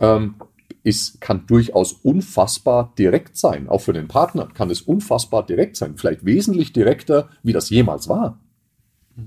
ähm, 0.00 0.36
ist, 0.82 1.20
kann 1.20 1.46
durchaus 1.46 1.92
unfassbar 1.92 2.94
direkt 2.96 3.36
sein. 3.36 3.68
Auch 3.68 3.80
für 3.80 3.92
den 3.92 4.08
Partner 4.08 4.46
kann 4.46 4.70
es 4.70 4.80
unfassbar 4.80 5.44
direkt 5.44 5.76
sein. 5.76 5.96
Vielleicht 5.96 6.24
wesentlich 6.24 6.72
direkter, 6.72 7.28
wie 7.42 7.52
das 7.52 7.70
jemals 7.70 8.08
war. 8.08 8.38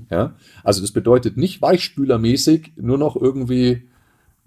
Ja? 0.09 0.35
Also 0.63 0.81
das 0.81 0.91
bedeutet 0.91 1.37
nicht 1.37 1.61
weichspülermäßig 1.61 2.73
nur 2.77 2.97
noch 2.97 3.15
irgendwie 3.15 3.89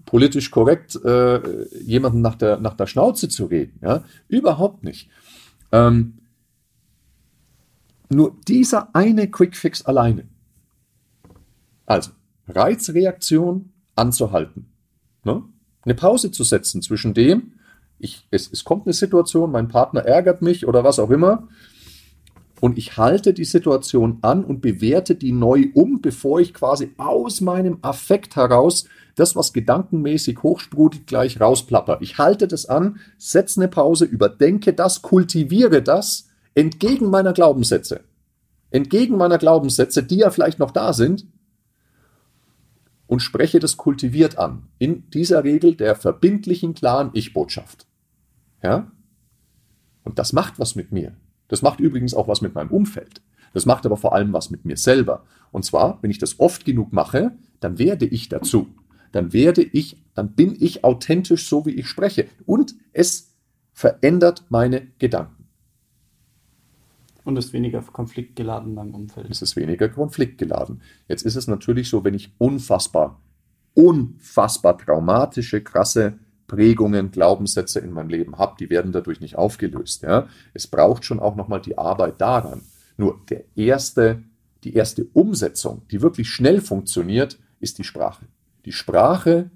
politisch 0.05 0.51
korrekt 0.51 0.97
äh, 1.05 1.69
jemanden 1.81 2.21
nach 2.21 2.35
der, 2.35 2.59
nach 2.59 2.75
der 2.75 2.87
Schnauze 2.87 3.29
zu 3.29 3.47
reden. 3.47 3.79
Ja? 3.83 4.05
Überhaupt 4.29 4.85
nicht. 4.85 5.09
Ähm, 5.71 6.19
nur 8.09 8.37
dieser 8.47 8.95
eine 8.95 9.31
Quickfix 9.31 9.83
alleine. 9.87 10.29
Also, 11.87 12.11
Reizreaktion 12.49 13.71
anzuhalten. 13.97 14.67
Ne? 15.25 15.43
Eine 15.83 15.95
Pause 15.95 16.31
zu 16.31 16.45
setzen 16.45 16.83
zwischen 16.83 17.15
dem, 17.15 17.55
ich, 17.99 18.27
es, 18.31 18.51
es 18.53 18.65
kommt 18.65 18.87
eine 18.87 18.93
Situation, 18.93 19.53
mein 19.53 19.69
Partner 19.69 20.03
ärgert 20.03 20.43
mich 20.43 20.67
oder 20.67 20.85
was 20.85 20.99
auch 20.99 21.11
immer, 21.11 21.49
und 22.63 22.79
ich 22.79 22.97
halte 22.97 23.35
die 23.35 23.45
Situation 23.45 24.19
an 24.23 24.45
und 24.45 24.61
bewerte 24.61 25.17
die 25.17 25.33
neu 25.33 25.71
um, 25.75 26.01
bevor 26.01 26.39
ich 26.39 26.55
quasi 26.55 26.93
aus 26.97 27.41
meinem 27.41 27.79
Affekt 27.83 28.37
heraus 28.37 28.85
das, 29.17 29.35
was 29.35 29.53
gedankenmäßig 29.53 30.45
hochsprudelt, 30.45 31.09
gleich 31.09 31.41
rausplapper. 31.41 31.99
Ich 32.03 32.19
halte 32.19 32.47
das 32.47 32.67
an, 32.67 33.01
setze 33.19 33.61
eine 33.61 33.69
Pause, 33.69 34.05
überdenke 34.05 34.73
das, 34.75 35.03
kultiviere 35.03 35.83
das 35.83 36.29
entgegen 36.55 37.11
meiner 37.11 37.33
Glaubenssätze. 37.33 38.05
Entgegen 38.71 39.17
meiner 39.17 39.39
Glaubenssätze, 39.39 40.05
die 40.05 40.19
ja 40.19 40.31
vielleicht 40.31 40.61
noch 40.61 40.71
da 40.71 40.93
sind, 40.93 41.27
und 43.09 43.19
spreche 43.19 43.59
das 43.59 43.77
kultiviert 43.77 44.39
an. 44.39 44.69
In 44.79 45.11
dieser 45.11 45.43
Regel 45.43 45.75
der 45.75 45.97
verbindlichen, 45.97 46.75
klaren 46.75 47.11
Ich-Botschaft. 47.13 47.89
Ja? 48.63 48.93
Und 50.05 50.21
das 50.21 50.33
macht 50.33 50.61
was 50.61 50.77
mit 50.77 50.93
mir. 50.93 51.17
Das 51.53 51.61
macht 51.61 51.81
übrigens 51.81 52.15
auch 52.15 52.29
was 52.29 52.41
mit 52.41 52.55
meinem 52.55 52.71
Umfeld. 52.71 53.21
Das 53.53 53.67
macht 53.67 53.85
aber 53.85 53.99
vor 53.99 54.15
allem 54.15 54.33
was 54.33 54.49
mit 54.49 54.65
mir 54.65 54.79
selber. 54.79 55.27
Und 55.51 55.67
zwar, 55.67 55.99
wenn 56.01 56.11
ich 56.11 56.17
das 56.17 56.41
oft 56.41 56.65
genug 56.65 56.95
mache, 56.95 57.33
dann 57.61 57.79
werde 57.79 58.07
ich 58.07 58.31
dazu. 58.31 58.69
Dann 59.13 59.35
werde 59.35 59.63
ich, 59.63 60.03
dann 60.15 60.33
bin 60.33 60.57
ich 60.59 60.83
authentisch 60.83 61.47
so, 61.47 61.67
wie 61.67 61.73
ich 61.73 61.89
spreche. 61.89 62.27
Und 62.47 62.75
es 62.95 63.35
verändert 63.75 64.47
meine 64.49 64.87
Gedanken. 64.99 65.45
Und 67.23 67.37
ist 67.37 67.53
weniger 67.53 67.83
konfliktgeladen 67.83 68.71
in 68.71 68.75
meinem 68.75 68.95
Umfeld. 68.95 69.27
Es 69.29 69.43
ist 69.43 69.55
weniger 69.55 69.91
konfliktgeladen. 69.91 70.81
Jetzt 71.07 71.27
ist 71.27 71.37
es 71.37 71.49
natürlich 71.49 71.91
so, 71.91 72.03
wenn 72.03 72.15
ich 72.15 72.33
unfassbar, 72.39 73.21
unfassbar 73.75 74.79
traumatische, 74.79 75.63
krasse 75.63 76.19
Prägungen, 76.53 77.11
Glaubenssätze 77.11 77.81
in 77.81 77.93
meinem 77.93 78.11
Leben 78.11 78.37
habe, 78.37 78.57
die 78.59 78.69
werden 78.69 78.93
dadurch 78.93 79.23
nicht 79.23 79.37
aufgelöst. 79.37 80.03
Ja? 80.03 80.29
Es 80.53 80.67
braucht 80.67 81.03
schon 81.03 81.19
auch 81.19 81.35
nochmal 81.35 81.63
die 81.63 81.79
Arbeit 81.79 82.21
daran. 82.21 82.61
Nur 82.99 83.23
der 83.31 83.45
erste, 83.57 84.23
die 84.63 84.75
erste 84.75 85.07
Umsetzung, 85.15 85.81
die 85.91 86.03
wirklich 86.03 86.29
schnell 86.29 86.61
funktioniert, 86.61 87.39
ist 87.59 87.79
die 87.79 87.85
Sprache. 87.85 88.27
Die 88.67 88.73
Sprache 88.73 89.51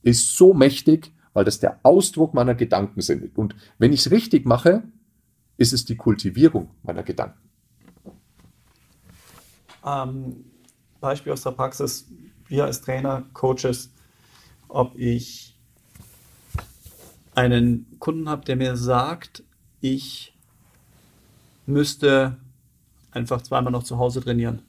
ist 0.00 0.38
so 0.38 0.54
mächtig, 0.54 1.12
weil 1.34 1.44
das 1.44 1.60
der 1.60 1.80
Ausdruck 1.82 2.32
meiner 2.32 2.54
Gedanken 2.54 3.02
sind. 3.02 3.36
Und 3.36 3.54
wenn 3.76 3.92
ich 3.92 4.06
es 4.06 4.10
richtig 4.10 4.46
mache, 4.46 4.84
ist 5.58 5.74
es 5.74 5.84
die 5.84 5.96
Kultivierung 5.96 6.70
meiner 6.82 7.02
Gedanken. 7.02 7.46
Ähm, 9.84 10.46
Beispiel 10.98 11.34
aus 11.34 11.42
der 11.42 11.50
Praxis, 11.50 12.06
wir 12.46 12.64
als 12.64 12.80
Trainer, 12.80 13.26
Coaches, 13.34 13.92
ob 14.68 14.98
ich 14.98 15.57
einen 17.38 17.86
Kunden 18.00 18.28
habe, 18.28 18.44
der 18.44 18.56
mir 18.56 18.76
sagt, 18.76 19.44
ich 19.80 20.36
müsste 21.66 22.36
einfach 23.12 23.42
zweimal 23.42 23.70
noch 23.70 23.84
zu 23.84 23.98
Hause 23.98 24.20
trainieren. 24.20 24.62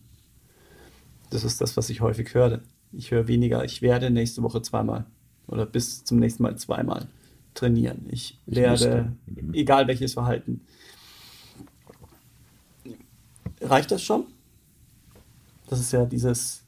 Das 1.32 1.44
ist 1.44 1.62
das, 1.62 1.76
was 1.78 1.90
ich 1.90 2.02
häufig 2.02 2.32
höre. 2.36 2.62
Ich 2.92 3.10
höre 3.10 3.28
weniger, 3.28 3.64
ich 3.64 3.82
werde 3.82 4.12
nächste 4.12 4.44
Woche 4.44 4.62
zweimal 4.62 5.06
oder 5.48 5.66
bis 5.66 6.04
zum 6.04 6.20
nächsten 6.20 6.44
Mal 6.44 6.58
zweimal 6.58 7.08
trainieren. 7.56 8.06
Ich, 8.10 8.40
ich 8.46 8.56
werde, 8.56 9.16
müsste. 9.26 9.58
egal 9.58 9.88
welches 9.88 10.14
Verhalten. 10.14 10.62
Reicht 13.62 13.90
das 13.90 14.04
schon? 14.04 14.26
Das 15.68 15.80
ist 15.80 15.92
ja 15.92 16.06
dieses, 16.06 16.64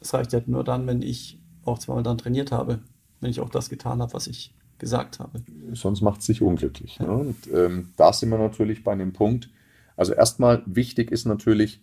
es 0.00 0.14
reicht 0.14 0.32
ja 0.32 0.40
nur 0.46 0.64
dann, 0.64 0.88
wenn 0.88 1.00
ich 1.00 1.38
auch 1.64 1.78
zweimal 1.78 2.02
dann 2.02 2.18
trainiert 2.18 2.50
habe 2.50 2.80
wenn 3.20 3.30
ich 3.30 3.40
auch 3.40 3.50
das 3.50 3.68
getan 3.68 4.00
habe, 4.00 4.12
was 4.12 4.26
ich 4.26 4.54
gesagt 4.78 5.18
habe. 5.18 5.42
Sonst 5.72 6.02
macht 6.02 6.20
es 6.20 6.26
sich 6.26 6.42
unglücklich. 6.42 6.98
Ja. 6.98 7.06
Ne? 7.06 7.12
Und 7.12 7.36
ähm, 7.52 7.92
da 7.96 8.12
sind 8.12 8.30
wir 8.30 8.38
natürlich 8.38 8.84
bei 8.84 8.92
einem 8.92 9.12
Punkt. 9.12 9.50
Also 9.96 10.14
erstmal 10.14 10.62
wichtig 10.66 11.10
ist 11.10 11.26
natürlich 11.26 11.80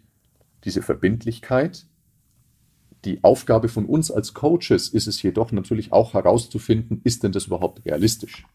diese 0.64 0.82
Verbindlichkeit. 0.82 1.86
Die 3.04 3.24
Aufgabe 3.24 3.68
von 3.68 3.86
uns 3.86 4.10
als 4.10 4.34
Coaches 4.34 4.90
ist 4.90 5.08
es 5.08 5.22
jedoch 5.22 5.52
natürlich 5.52 5.92
auch 5.92 6.14
herauszufinden, 6.14 7.02
ist 7.04 7.24
denn 7.24 7.34
das 7.34 7.46
überhaupt 7.46 7.86
realistisch? 7.86 8.46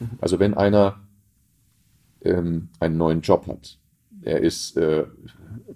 Mhm. 0.00 0.10
Also 0.20 0.40
wenn 0.40 0.54
einer 0.54 1.00
ähm, 2.22 2.70
einen 2.80 2.96
neuen 2.96 3.20
Job 3.20 3.46
hat, 3.46 3.78
er 4.22 4.40
ist 4.40 4.76
äh, 4.76 5.04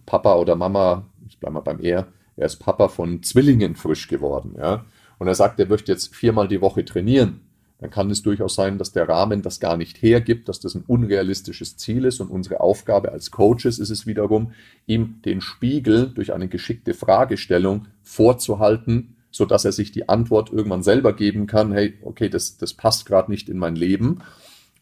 Papa 0.07 0.37
oder 0.37 0.57
Mama, 0.57 1.07
ich 1.29 1.39
bleibe 1.39 1.55
mal 1.55 1.61
beim 1.61 1.81
Er, 1.81 2.09
er 2.37 2.47
ist 2.47 2.57
Papa 2.57 2.89
von 2.89 3.23
Zwillingen 3.23 3.77
frisch 3.77 4.09
geworden, 4.09 4.55
ja, 4.57 4.85
und 5.19 5.27
er 5.27 5.35
sagt, 5.35 5.59
er 5.61 5.66
möchte 5.66 5.93
jetzt 5.93 6.14
viermal 6.14 6.49
die 6.49 6.61
Woche 6.61 6.85
trainieren, 6.85 7.41
dann 7.81 7.91
kann 7.91 8.11
es 8.11 8.23
durchaus 8.23 8.57
sein, 8.57 8.77
dass 8.77 8.93
der 8.93 9.09
Rahmen 9.09 9.43
das 9.43 9.61
gar 9.61 9.77
nicht 9.77 10.03
hergibt, 10.03 10.49
dass 10.49 10.59
das 10.59 10.75
ein 10.75 10.83
unrealistisches 10.87 11.77
Ziel 11.77 12.05
ist. 12.05 12.21
Und 12.21 12.29
unsere 12.29 12.61
Aufgabe 12.61 13.12
als 13.12 13.31
Coaches 13.31 13.79
ist 13.79 13.91
es 13.91 14.05
wiederum, 14.05 14.53
ihm 14.87 15.23
den 15.25 15.41
Spiegel 15.41 16.11
durch 16.12 16.33
eine 16.33 16.49
geschickte 16.49 16.93
Fragestellung 16.93 17.87
vorzuhalten, 18.03 19.14
so 19.31 19.45
dass 19.45 19.64
er 19.64 19.71
sich 19.71 19.93
die 19.93 20.09
Antwort 20.09 20.51
irgendwann 20.51 20.83
selber 20.83 21.12
geben 21.12 21.47
kann, 21.47 21.73
hey, 21.73 21.95
okay, 22.03 22.29
das, 22.29 22.57
das 22.57 22.75
passt 22.75 23.07
gerade 23.07 23.31
nicht 23.31 23.49
in 23.49 23.59
mein 23.59 23.77
Leben. 23.77 24.23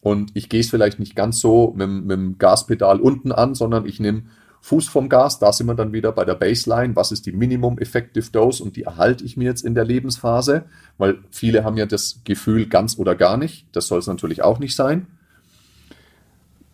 Und 0.01 0.31
ich 0.33 0.49
gehe 0.49 0.61
es 0.61 0.69
vielleicht 0.71 0.97
nicht 0.97 1.15
ganz 1.15 1.39
so 1.39 1.73
mit, 1.77 1.89
mit 1.89 2.17
dem 2.17 2.37
Gaspedal 2.39 2.99
unten 2.99 3.31
an, 3.31 3.53
sondern 3.53 3.85
ich 3.85 3.99
nehme 3.99 4.23
Fuß 4.61 4.87
vom 4.87 5.07
Gas, 5.09 5.39
da 5.39 5.53
sind 5.53 5.67
wir 5.67 5.75
dann 5.75 5.93
wieder 5.93 6.11
bei 6.11 6.25
der 6.25 6.35
Baseline. 6.35 6.95
Was 6.95 7.11
ist 7.11 7.25
die 7.25 7.31
Minimum 7.31 7.77
Effective 7.77 8.31
Dose 8.31 8.63
und 8.63 8.75
die 8.75 8.83
erhalte 8.83 9.23
ich 9.23 9.37
mir 9.37 9.45
jetzt 9.45 9.63
in 9.63 9.75
der 9.75 9.85
Lebensphase? 9.85 10.65
Weil 10.97 11.19
viele 11.31 11.63
haben 11.63 11.77
ja 11.77 11.85
das 11.85 12.21
Gefühl 12.23 12.67
ganz 12.67 12.97
oder 12.97 13.15
gar 13.15 13.37
nicht. 13.37 13.67
Das 13.71 13.87
soll 13.87 13.99
es 13.99 14.07
natürlich 14.07 14.43
auch 14.43 14.59
nicht 14.59 14.75
sein. 14.75 15.07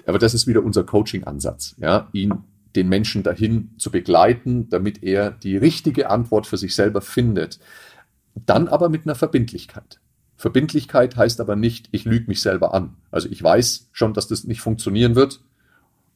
Aber 0.06 0.20
das 0.20 0.34
ist 0.34 0.48
wieder 0.48 0.64
unser 0.64 0.84
Coaching-Ansatz, 0.84 1.76
ja, 1.78 2.10
ihn 2.14 2.34
den 2.76 2.90
Menschen 2.90 3.24
dahin 3.24 3.70
zu 3.78 3.92
begleiten, 3.92 4.70
damit 4.70 5.04
er 5.04 5.32
die 5.32 5.58
richtige 5.58 6.10
Antwort 6.10 6.48
für 6.48 6.58
sich 6.58 6.76
selber 6.76 7.02
findet. 7.02 7.60
Dann 8.36 8.68
aber 8.68 8.90
mit 8.90 9.06
einer 9.06 9.16
Verbindlichkeit. 9.16 10.00
Verbindlichkeit 10.36 11.16
heißt 11.16 11.40
aber 11.40 11.56
nicht, 11.56 11.88
ich 11.92 12.06
lüge 12.06 12.26
mich 12.28 12.42
selber 12.42 12.74
an. 12.74 12.96
Also 13.12 13.30
ich 13.30 13.42
weiß 13.42 13.90
schon, 13.92 14.14
dass 14.14 14.28
das 14.28 14.44
nicht 14.44 14.62
funktionieren 14.62 15.16
wird 15.16 15.40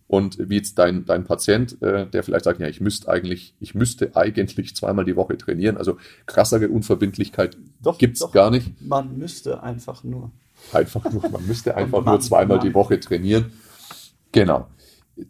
und 0.07 0.37
wie 0.49 0.55
jetzt 0.55 0.79
dein, 0.79 1.05
dein 1.05 1.25
Patient, 1.25 1.81
äh, 1.81 2.07
der 2.07 2.23
vielleicht 2.23 2.45
sagt, 2.45 2.61
ja, 2.61 2.67
ich 2.67 2.79
müsste 2.79 3.09
eigentlich, 3.09 3.53
ich 3.59 3.75
müsste 3.75 4.15
eigentlich 4.15 4.73
zweimal 4.75 5.03
die 5.03 5.17
Woche 5.17 5.37
trainieren. 5.37 5.77
Also 5.77 5.97
krassere 6.25 6.69
Unverbindlichkeit 6.69 7.57
gibt 7.97 8.17
es 8.17 8.31
gar 8.31 8.49
nicht. 8.49 8.81
Man 8.81 9.17
müsste 9.17 9.61
einfach 9.61 10.03
nur. 10.03 10.31
Einfach 10.71 11.11
nur, 11.11 11.29
man 11.29 11.45
müsste 11.45 11.75
einfach 11.75 12.03
man, 12.03 12.13
nur 12.13 12.21
zweimal 12.21 12.57
man. 12.57 12.65
die 12.65 12.73
Woche 12.73 12.99
trainieren. 12.99 13.51
Genau. 14.31 14.67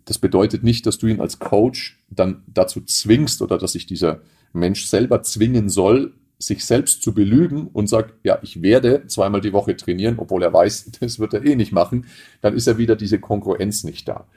Das 0.06 0.20
bedeutet 0.20 0.64
nicht, 0.64 0.86
dass 0.86 1.00
du 1.00 1.08
ihn 1.08 1.22
als 1.22 1.40
Coach 1.40 1.98
dann 2.10 2.44
dazu 2.46 2.82
zwingst 2.82 3.42
oder 3.42 3.58
dass 3.58 3.72
sich 3.72 3.88
dieser 3.88 4.22
Mensch 4.54 4.86
selber 4.86 5.24
zwingen 5.24 5.70
soll, 5.70 6.14
sich 6.40 6.66
selbst 6.66 7.02
zu 7.02 7.16
belügen 7.16 7.68
und 7.68 7.88
sagt, 7.88 8.14
ja, 8.24 8.38
ich 8.44 8.62
werde 8.62 9.08
zweimal 9.08 9.42
die 9.42 9.54
Woche 9.54 9.76
trainieren, 9.76 10.20
obwohl 10.20 10.44
er 10.44 10.54
weiß, 10.54 10.92
das 11.00 11.18
wird 11.18 11.34
er 11.34 11.44
eh 11.44 11.56
nicht 11.56 11.72
machen, 11.72 12.06
dann 12.42 12.54
ist 12.54 12.68
ja 12.68 12.78
wieder 12.78 12.96
diese 12.96 13.20
Kongruenz 13.20 13.84
nicht 13.84 14.08
da 14.08 14.28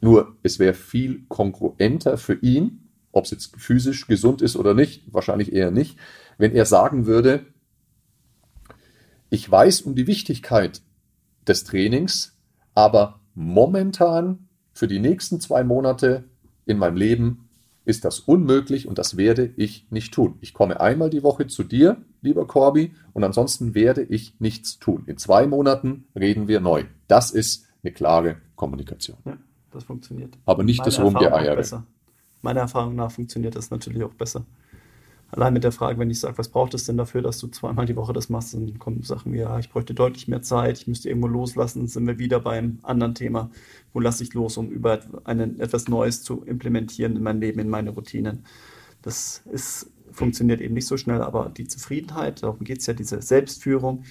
Nur 0.00 0.36
es 0.42 0.58
wäre 0.58 0.74
viel 0.74 1.24
kongruenter 1.28 2.16
für 2.16 2.34
ihn, 2.34 2.88
ob 3.12 3.24
es 3.24 3.30
jetzt 3.32 3.56
physisch 3.56 4.06
gesund 4.06 4.40
ist 4.40 4.56
oder 4.56 4.74
nicht, 4.74 5.12
wahrscheinlich 5.12 5.52
eher 5.52 5.70
nicht, 5.70 5.98
wenn 6.38 6.54
er 6.54 6.64
sagen 6.64 7.06
würde, 7.06 7.46
ich 9.28 9.48
weiß 9.48 9.82
um 9.82 9.94
die 9.94 10.06
Wichtigkeit 10.06 10.82
des 11.46 11.64
Trainings, 11.64 12.36
aber 12.74 13.20
momentan 13.34 14.48
für 14.72 14.88
die 14.88 14.98
nächsten 14.98 15.40
zwei 15.40 15.64
Monate 15.64 16.24
in 16.66 16.78
meinem 16.78 16.96
Leben 16.96 17.48
ist 17.84 18.04
das 18.04 18.20
unmöglich 18.20 18.86
und 18.86 18.98
das 18.98 19.16
werde 19.16 19.52
ich 19.56 19.86
nicht 19.90 20.14
tun. 20.14 20.36
Ich 20.40 20.54
komme 20.54 20.80
einmal 20.80 21.10
die 21.10 21.22
Woche 21.22 21.46
zu 21.46 21.64
dir, 21.64 22.02
lieber 22.22 22.46
Corby, 22.46 22.92
und 23.12 23.24
ansonsten 23.24 23.74
werde 23.74 24.02
ich 24.02 24.38
nichts 24.38 24.78
tun. 24.78 25.04
In 25.06 25.16
zwei 25.16 25.46
Monaten 25.46 26.04
reden 26.14 26.48
wir 26.48 26.60
neu. 26.60 26.84
Das 27.08 27.30
ist 27.30 27.66
eine 27.82 27.92
klare 27.92 28.36
Kommunikation. 28.56 29.18
Das 29.72 29.84
funktioniert. 29.84 30.36
Aber 30.46 30.62
nicht 30.62 30.78
Meine 30.78 30.90
das 30.90 31.00
Rumgeeiere. 31.00 31.84
Meiner 32.42 32.60
Erfahrung 32.60 32.96
nach 32.96 33.12
funktioniert 33.12 33.54
das 33.54 33.70
natürlich 33.70 34.02
auch 34.02 34.14
besser. 34.14 34.44
Allein 35.32 35.52
mit 35.52 35.62
der 35.62 35.70
Frage, 35.70 35.98
wenn 35.98 36.10
ich 36.10 36.18
sage, 36.18 36.38
was 36.38 36.48
braucht 36.48 36.74
es 36.74 36.84
denn 36.84 36.96
dafür, 36.96 37.22
dass 37.22 37.38
du 37.38 37.46
zweimal 37.46 37.86
die 37.86 37.94
Woche 37.94 38.12
das 38.12 38.30
machst, 38.30 38.52
dann 38.54 38.78
kommen 38.80 39.02
Sachen 39.02 39.32
wie, 39.32 39.38
ja, 39.38 39.58
ich 39.60 39.70
bräuchte 39.70 39.94
deutlich 39.94 40.26
mehr 40.26 40.42
Zeit, 40.42 40.78
ich 40.78 40.86
müsste 40.88 41.08
irgendwo 41.08 41.28
loslassen, 41.28 41.86
sind 41.86 42.06
wir 42.06 42.18
wieder 42.18 42.40
beim 42.40 42.80
anderen 42.82 43.14
Thema. 43.14 43.50
Wo 43.92 44.00
lasse 44.00 44.24
ich 44.24 44.34
los, 44.34 44.56
um 44.56 44.70
über 44.70 45.00
einen, 45.24 45.60
etwas 45.60 45.86
Neues 45.86 46.24
zu 46.24 46.42
implementieren 46.42 47.14
in 47.14 47.22
mein 47.22 47.40
Leben, 47.40 47.60
in 47.60 47.68
meine 47.68 47.90
Routinen? 47.90 48.44
Das 49.02 49.42
ist, 49.52 49.92
funktioniert 50.10 50.60
eben 50.60 50.74
nicht 50.74 50.86
so 50.86 50.96
schnell, 50.96 51.22
aber 51.22 51.48
die 51.48 51.68
Zufriedenheit, 51.68 52.42
darum 52.42 52.64
geht 52.64 52.80
es 52.80 52.86
ja, 52.86 52.94
diese 52.94 53.22
Selbstführung, 53.22 54.02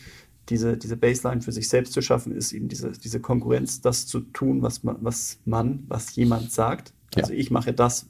diese, 0.50 0.78
diese 0.78 0.98
Baseline 0.98 1.42
für 1.42 1.52
sich 1.52 1.70
selbst 1.70 1.94
zu 1.94 2.02
schaffen, 2.02 2.36
ist 2.36 2.52
eben 2.54 2.68
diese, 2.68 2.92
diese 2.92 3.20
Konkurrenz, 3.20 3.82
das 3.82 4.08
zu 4.08 4.22
tun, 4.22 4.62
was 4.62 4.84
man, 4.84 4.98
was, 5.02 5.40
man, 5.46 5.84
was 5.88 6.16
jemand 6.16 6.52
sagt. 6.52 6.94
Also 7.16 7.34
ja. 7.34 7.40
ich 7.40 7.52
mache 7.52 7.74
das, 7.74 8.08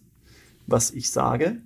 was 0.67 0.91
ich 0.91 1.11
sage 1.11 1.61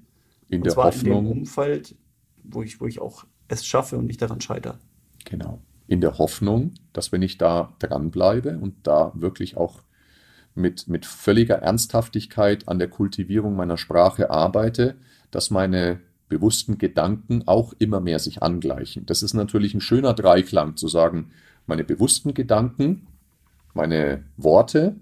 in 0.50 0.60
und 0.60 0.66
der 0.66 0.74
zwar 0.74 0.86
Hoffnung. 0.86 1.20
In 1.20 1.24
dem 1.26 1.40
Umfeld, 1.40 1.96
wo 2.44 2.64
ich, 2.64 2.82
wo 2.82 2.88
ich 2.88 3.00
auch 3.00 3.26
es 3.48 3.66
schaffe 3.66 3.98
und 3.98 4.08
nicht 4.08 4.22
daran 4.22 4.42
scheitere. 4.42 4.80
Genau. 5.26 5.62
In 5.88 6.02
der 6.02 6.18
Hoffnung, 6.18 6.74
dass 6.94 7.12
wenn 7.12 7.22
ich 7.22 7.38
da 7.38 7.74
dranbleibe 7.80 8.58
und 8.58 8.76
da 8.88 9.12
wirklich 9.16 9.58
auch 9.58 9.84
mit, 10.56 10.88
mit 10.88 11.06
völliger 11.06 11.56
Ernsthaftigkeit 11.56 12.68
an 12.68 12.80
der 12.80 12.88
Kultivierung 12.88 13.56
meiner 13.56 13.78
Sprache 13.78 14.30
arbeite, 14.30 14.96
dass 15.32 15.50
meine 15.50 16.00
bewussten 16.30 16.78
Gedanken 16.78 17.44
auch 17.48 17.74
immer 17.80 18.00
mehr 18.00 18.20
sich 18.20 18.42
angleichen. 18.42 19.06
Das 19.06 19.24
ist 19.24 19.34
natürlich 19.34 19.74
ein 19.74 19.82
schöner 19.82 20.14
Dreiklang 20.14 20.76
zu 20.78 20.88
sagen, 20.88 21.32
meine 21.68 21.84
bewussten 21.84 22.34
Gedanken, 22.34 23.08
meine 23.74 24.24
Worte 24.38 24.96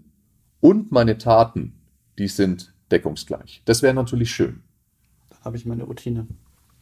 und 0.60 0.92
meine 0.92 1.18
Taten, 1.18 1.74
die 2.20 2.28
sind 2.28 2.74
deckungsgleich. 2.92 3.62
Das 3.66 3.82
wäre 3.82 3.94
natürlich 3.94 4.32
schön 4.32 4.62
habe 5.42 5.58
ich 5.58 5.66
meine 5.66 5.84
Routine. 5.84 6.28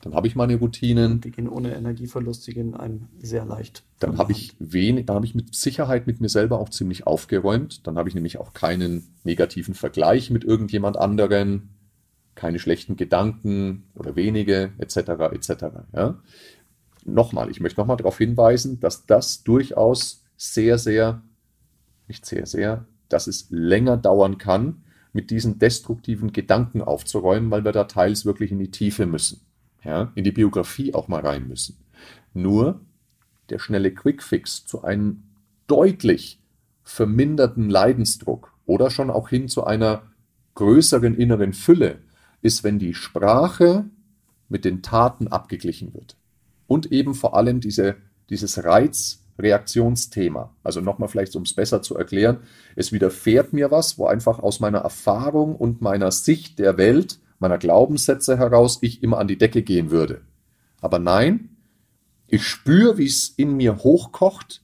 Dann 0.01 0.13
habe 0.13 0.27
ich 0.27 0.35
meine 0.35 0.55
Routinen. 0.55 1.19
Die 1.19 1.31
gehen 1.31 1.49
ohne 1.49 1.75
Energieverlust, 1.75 2.47
die 2.47 2.53
gehen 2.53 2.73
einem 2.73 3.07
sehr 3.19 3.43
leicht. 3.45 3.83
Dann 3.99 4.17
habe 4.17 4.31
ich 4.31 4.55
wenig, 4.59 5.07
dann 5.07 5.17
habe 5.17 5.25
ich 5.25 5.35
mit 5.35 5.53
Sicherheit 5.53 6.07
mit 6.07 6.21
mir 6.21 6.29
selber 6.29 6.59
auch 6.59 6.69
ziemlich 6.69 7.05
aufgeräumt. 7.05 7.85
Dann 7.85 7.97
habe 7.97 8.07
ich 8.07 8.15
nämlich 8.15 8.37
auch 8.37 8.53
keinen 8.53 9.07
negativen 9.23 9.73
Vergleich 9.73 10.29
mit 10.29 10.45
irgendjemand 10.45 10.97
anderen, 10.97 11.69
keine 12.39 12.57
schlechten 12.57 12.95
Gedanken 12.95 13.83
oder 13.95 14.15
wenige, 14.15 14.71
etc. 14.77 14.97
etc. 15.33 15.49
Ja? 15.93 16.21
Nochmal, 17.03 17.51
ich 17.51 17.59
möchte 17.59 17.81
nochmal 17.81 17.97
darauf 17.97 18.17
hinweisen, 18.17 18.79
dass 18.79 19.05
das 19.05 19.43
durchaus 19.43 20.23
sehr, 20.37 20.77
sehr, 20.77 21.21
nicht 22.07 22.25
sehr, 22.25 22.45
sehr, 22.45 22.85
dass 23.09 23.27
es 23.27 23.47
länger 23.49 23.97
dauern 23.97 24.37
kann, 24.37 24.83
mit 25.11 25.31
diesen 25.31 25.59
destruktiven 25.59 26.31
Gedanken 26.31 26.81
aufzuräumen, 26.81 27.51
weil 27.51 27.65
wir 27.65 27.73
da 27.73 27.83
teils 27.83 28.25
wirklich 28.25 28.51
in 28.51 28.59
die 28.59 28.71
Tiefe 28.71 29.05
müssen, 29.05 29.41
ja, 29.83 30.13
in 30.15 30.23
die 30.23 30.31
Biografie 30.31 30.93
auch 30.93 31.09
mal 31.09 31.21
rein 31.21 31.45
müssen. 31.45 31.77
Nur 32.33 32.79
der 33.49 33.59
schnelle 33.59 33.93
Quickfix 33.93 34.65
zu 34.65 34.83
einem 34.83 35.23
deutlich 35.67 36.41
verminderten 36.83 37.69
Leidensdruck 37.69 38.53
oder 38.65 38.91
schon 38.91 39.09
auch 39.09 39.27
hin 39.27 39.49
zu 39.49 39.65
einer 39.65 40.03
größeren 40.55 41.15
inneren 41.15 41.51
Fülle 41.51 41.99
ist, 42.41 42.63
wenn 42.63 42.79
die 42.79 42.93
Sprache 42.93 43.85
mit 44.47 44.65
den 44.65 44.81
Taten 44.81 45.27
abgeglichen 45.27 45.93
wird. 45.93 46.17
Und 46.67 46.91
eben 46.91 47.15
vor 47.15 47.35
allem 47.35 47.61
diese, 47.61 47.95
dieses 48.29 48.63
Reiz, 48.63 49.23
Reaktionsthema. 49.39 50.53
Also 50.63 50.81
nochmal 50.81 51.09
vielleicht, 51.09 51.35
um 51.35 51.43
es 51.43 51.53
besser 51.53 51.81
zu 51.81 51.95
erklären, 51.95 52.39
es 52.75 52.91
widerfährt 52.91 53.53
mir 53.53 53.71
was, 53.71 53.97
wo 53.97 54.07
einfach 54.07 54.39
aus 54.39 54.59
meiner 54.59 54.79
Erfahrung 54.79 55.55
und 55.55 55.81
meiner 55.81 56.11
Sicht 56.11 56.59
der 56.59 56.77
Welt, 56.77 57.19
meiner 57.39 57.57
Glaubenssätze 57.57 58.37
heraus, 58.37 58.79
ich 58.81 59.01
immer 59.01 59.17
an 59.17 59.27
die 59.27 59.37
Decke 59.37 59.63
gehen 59.63 59.91
würde. 59.91 60.21
Aber 60.81 60.99
nein, 60.99 61.57
ich 62.27 62.45
spüre, 62.45 62.97
wie 62.97 63.05
es 63.05 63.29
in 63.29 63.55
mir 63.55 63.77
hochkocht, 63.77 64.61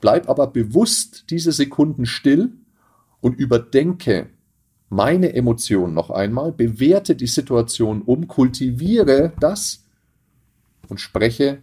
bleib 0.00 0.28
aber 0.28 0.46
bewusst 0.46 1.26
diese 1.30 1.52
Sekunden 1.52 2.06
still 2.06 2.52
und 3.20 3.38
überdenke 3.38 4.30
meine 4.92 5.32
Emotionen 5.32 5.94
noch 5.94 6.10
einmal, 6.10 6.52
bewerte 6.52 7.16
die 7.16 7.26
Situation 7.26 8.02
um, 8.02 8.28
kultiviere 8.28 9.32
das 9.40 9.86
und 10.86 11.00
spreche 11.00 11.62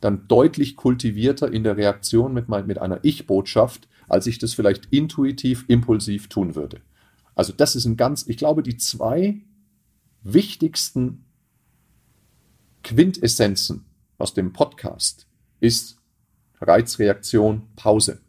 dann 0.00 0.26
deutlich 0.26 0.74
kultivierter 0.74 1.52
in 1.52 1.62
der 1.62 1.76
Reaktion 1.76 2.34
mit, 2.34 2.48
mein, 2.48 2.66
mit 2.66 2.78
einer 2.78 2.98
Ich-Botschaft, 3.04 3.88
als 4.08 4.26
ich 4.26 4.38
das 4.38 4.54
vielleicht 4.54 4.86
intuitiv, 4.90 5.64
impulsiv 5.68 6.28
tun 6.28 6.56
würde. 6.56 6.80
Also 7.36 7.52
das 7.52 7.76
ist 7.76 7.84
ein 7.84 7.96
ganz, 7.96 8.26
ich 8.26 8.36
glaube, 8.36 8.64
die 8.64 8.76
zwei 8.76 9.42
wichtigsten 10.24 11.26
Quintessenzen 12.82 13.84
aus 14.18 14.34
dem 14.34 14.52
Podcast 14.52 15.28
ist 15.60 15.96
Reizreaktion, 16.60 17.68
Pause. 17.76 18.20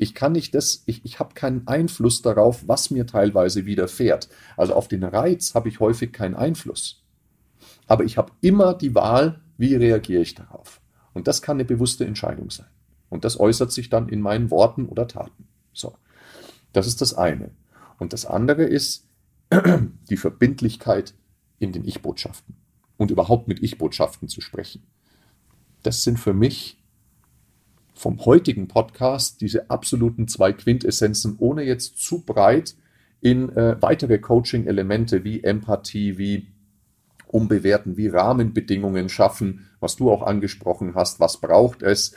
Ich 0.00 0.14
kann 0.14 0.32
nicht 0.32 0.54
das, 0.54 0.82
ich, 0.86 1.04
ich 1.04 1.20
habe 1.20 1.34
keinen 1.34 1.66
Einfluss 1.66 2.22
darauf, 2.22 2.66
was 2.66 2.90
mir 2.90 3.06
teilweise 3.06 3.66
widerfährt. 3.66 4.30
Also 4.56 4.72
auf 4.74 4.88
den 4.88 5.04
Reiz 5.04 5.54
habe 5.54 5.68
ich 5.68 5.78
häufig 5.78 6.10
keinen 6.10 6.34
Einfluss. 6.34 7.04
Aber 7.86 8.04
ich 8.04 8.16
habe 8.16 8.32
immer 8.40 8.72
die 8.72 8.94
Wahl, 8.94 9.42
wie 9.58 9.74
reagiere 9.74 10.22
ich 10.22 10.34
darauf? 10.34 10.80
Und 11.12 11.28
das 11.28 11.42
kann 11.42 11.58
eine 11.58 11.66
bewusste 11.66 12.06
Entscheidung 12.06 12.48
sein. 12.48 12.68
Und 13.10 13.26
das 13.26 13.38
äußert 13.38 13.72
sich 13.72 13.90
dann 13.90 14.08
in 14.08 14.22
meinen 14.22 14.50
Worten 14.50 14.86
oder 14.86 15.06
Taten. 15.06 15.48
So. 15.74 15.94
Das 16.72 16.86
ist 16.86 17.02
das 17.02 17.12
eine. 17.12 17.50
Und 17.98 18.14
das 18.14 18.24
andere 18.24 18.62
ist 18.62 19.06
die 20.08 20.16
Verbindlichkeit 20.16 21.12
in 21.58 21.72
den 21.72 21.84
Ich-Botschaften 21.84 22.56
und 22.96 23.10
überhaupt 23.10 23.48
mit 23.48 23.62
Ich-Botschaften 23.62 24.28
zu 24.28 24.40
sprechen. 24.40 24.82
Das 25.82 26.04
sind 26.04 26.18
für 26.18 26.32
mich 26.32 26.79
vom 28.00 28.24
heutigen 28.24 28.66
Podcast 28.66 29.42
diese 29.42 29.68
absoluten 29.68 30.26
zwei 30.26 30.54
Quintessenzen, 30.54 31.36
ohne 31.38 31.64
jetzt 31.64 31.98
zu 31.98 32.24
breit 32.24 32.74
in 33.20 33.50
äh, 33.50 33.76
weitere 33.82 34.18
Coaching-Elemente 34.18 35.22
wie 35.22 35.44
Empathie, 35.44 36.16
wie 36.16 36.46
umbewerten, 37.26 37.98
wie 37.98 38.08
Rahmenbedingungen 38.08 39.10
schaffen, 39.10 39.68
was 39.80 39.96
du 39.96 40.10
auch 40.10 40.22
angesprochen 40.22 40.94
hast, 40.94 41.20
was 41.20 41.42
braucht 41.42 41.82
es, 41.82 42.14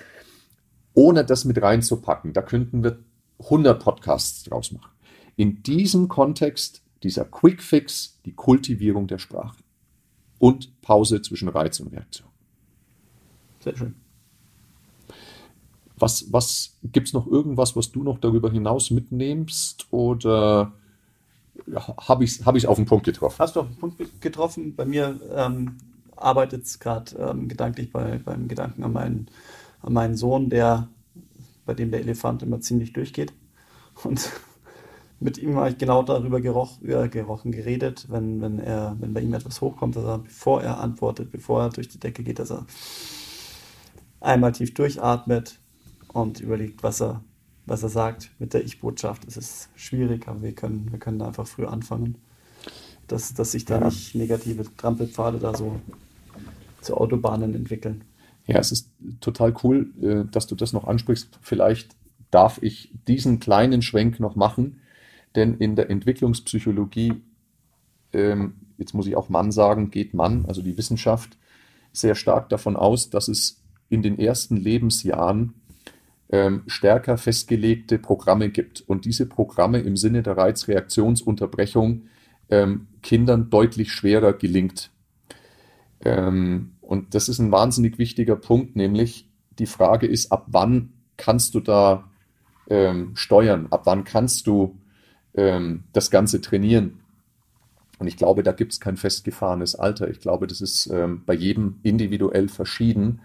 ohne 0.93 1.25
das 1.25 1.43
mit 1.43 1.61
reinzupacken. 1.61 2.31
Da 2.31 2.43
könnten 2.43 2.81
wir 2.81 2.99
100 3.39 3.83
Podcasts 3.83 4.43
draus 4.43 4.71
machen. 4.71 4.91
In 5.35 5.63
diesem 5.63 6.07
Kontext 6.07 6.81
dieser 7.03 7.25
Quick 7.25 7.61
Fix, 7.61 8.21
die 8.25 8.33
Kultivierung 8.33 9.07
der 9.07 9.19
Sprache 9.19 9.57
und 10.39 10.79
Pause 10.79 11.21
zwischen 11.21 11.49
Reiz 11.49 11.81
und 11.81 11.91
Reaktion. 11.91 12.29
Sehr 13.59 13.75
schön. 13.75 14.02
Was, 16.03 16.33
was 16.33 16.75
gibt 16.83 17.07
es 17.07 17.13
noch 17.13 17.27
irgendwas, 17.27 17.77
was 17.77 17.89
du 17.93 18.03
noch 18.03 18.19
darüber 18.19 18.51
hinaus 18.51 18.91
mitnimmst 18.91 19.87
oder 19.89 20.73
habe 21.97 22.25
ich 22.25 22.39
es 22.39 22.45
hab 22.45 22.61
auf 22.65 22.75
den 22.75 22.85
Punkt 22.85 23.05
getroffen. 23.05 23.37
Hast 23.39 23.55
du 23.55 23.61
auf 23.61 23.67
den 23.67 23.77
Punkt 23.77 24.21
getroffen? 24.21 24.75
Bei 24.75 24.83
mir 24.83 25.17
ähm, 25.33 25.77
arbeitet 26.17 26.65
es 26.65 26.79
gerade 26.79 27.15
ähm, 27.15 27.47
gedanklich 27.47 27.93
bei, 27.93 28.17
beim 28.17 28.49
Gedanken 28.49 28.83
an 28.83 28.91
meinen, 28.91 29.27
an 29.81 29.93
meinen 29.93 30.17
Sohn, 30.17 30.49
der, 30.49 30.89
bei 31.65 31.73
dem 31.73 31.89
der 31.89 32.01
Elefant 32.01 32.43
immer 32.43 32.59
ziemlich 32.59 32.91
durchgeht. 32.91 33.31
Und 34.03 34.29
mit 35.21 35.37
ihm 35.37 35.55
habe 35.55 35.69
ich 35.69 35.77
genau 35.77 36.03
darüber 36.03 36.41
geroch, 36.41 36.81
äh, 36.81 37.07
gerochen, 37.07 37.53
geredet, 37.53 38.07
wenn, 38.09 38.41
wenn, 38.41 38.59
er, 38.59 38.97
wenn 38.99 39.13
bei 39.13 39.21
ihm 39.21 39.33
etwas 39.33 39.61
hochkommt, 39.61 39.95
dass 39.95 40.03
er, 40.03 40.17
bevor 40.17 40.61
er 40.61 40.81
antwortet, 40.81 41.31
bevor 41.31 41.61
er 41.61 41.69
durch 41.69 41.87
die 41.87 41.99
Decke 42.01 42.23
geht, 42.23 42.39
dass 42.39 42.51
er 42.51 42.65
einmal 44.19 44.51
tief 44.51 44.73
durchatmet 44.73 45.59
und 46.13 46.39
überlegt, 46.39 46.83
was 46.83 47.01
er 47.01 47.23
was 47.65 47.83
er 47.83 47.89
sagt 47.89 48.31
mit 48.39 48.53
der 48.53 48.63
Ich-Botschaft. 48.63 49.25
Es 49.25 49.37
ist 49.37 49.69
schwierig, 49.75 50.27
aber 50.27 50.41
wir 50.41 50.53
können, 50.53 50.91
wir 50.91 50.99
können 50.99 51.19
da 51.19 51.27
einfach 51.27 51.47
früh 51.47 51.65
anfangen, 51.65 52.15
dass, 53.07 53.33
dass 53.33 53.51
sich 53.51 53.65
da 53.65 53.79
ja. 53.79 53.85
nicht 53.85 54.15
negative 54.15 54.65
Trampelpfade 54.75 55.39
da 55.39 55.55
so 55.55 55.79
zu 56.81 56.97
Autobahnen 56.97 57.55
entwickeln. 57.55 58.03
Ja, 58.45 58.59
es 58.59 58.71
ist 58.73 58.89
total 59.21 59.53
cool, 59.63 59.93
äh, 60.01 60.29
dass 60.29 60.47
du 60.47 60.55
das 60.55 60.73
noch 60.73 60.85
ansprichst. 60.85 61.39
Vielleicht 61.41 61.95
darf 62.31 62.61
ich 62.61 62.91
diesen 63.07 63.39
kleinen 63.39 63.81
Schwenk 63.81 64.19
noch 64.19 64.35
machen, 64.35 64.81
denn 65.35 65.55
in 65.55 65.75
der 65.75 65.89
Entwicklungspsychologie, 65.89 67.21
ähm, 68.11 68.55
jetzt 68.77 68.93
muss 68.93 69.07
ich 69.07 69.15
auch 69.15 69.29
Mann 69.29 69.51
sagen, 69.51 69.91
geht 69.91 70.13
Mann, 70.13 70.45
also 70.45 70.61
die 70.61 70.77
Wissenschaft, 70.77 71.37
sehr 71.93 72.15
stark 72.15 72.49
davon 72.49 72.75
aus, 72.75 73.09
dass 73.09 73.27
es 73.29 73.61
in 73.87 74.01
den 74.01 74.19
ersten 74.19 74.57
Lebensjahren 74.57 75.53
ähm, 76.29 76.63
stärker 76.67 77.17
festgelegte 77.17 77.99
Programme 77.99 78.49
gibt 78.49 78.81
und 78.81 79.05
diese 79.05 79.25
Programme 79.27 79.79
im 79.79 79.97
Sinne 79.97 80.23
der 80.23 80.37
Reizreaktionsunterbrechung 80.37 82.03
ähm, 82.49 82.87
Kindern 83.01 83.49
deutlich 83.49 83.91
schwerer 83.91 84.33
gelingt. 84.33 84.91
Ähm, 86.01 86.73
und 86.81 87.15
das 87.15 87.29
ist 87.29 87.39
ein 87.39 87.51
wahnsinnig 87.51 87.97
wichtiger 87.97 88.35
Punkt, 88.35 88.75
nämlich 88.75 89.29
die 89.59 89.65
Frage 89.65 90.07
ist, 90.07 90.31
ab 90.31 90.47
wann 90.47 90.93
kannst 91.17 91.55
du 91.55 91.59
da 91.59 92.09
ähm, 92.69 93.15
steuern, 93.15 93.67
ab 93.69 93.81
wann 93.85 94.03
kannst 94.03 94.47
du 94.47 94.79
ähm, 95.35 95.83
das 95.93 96.11
Ganze 96.11 96.41
trainieren. 96.41 96.99
Und 97.99 98.07
ich 98.07 98.17
glaube, 98.17 98.43
da 98.43 98.51
gibt 98.51 98.73
es 98.73 98.79
kein 98.79 98.97
festgefahrenes 98.97 99.75
Alter. 99.75 100.09
Ich 100.09 100.19
glaube, 100.19 100.47
das 100.47 100.61
ist 100.61 100.87
ähm, 100.87 101.23
bei 101.25 101.33
jedem 101.33 101.79
individuell 101.83 102.49
verschieden. 102.49 103.21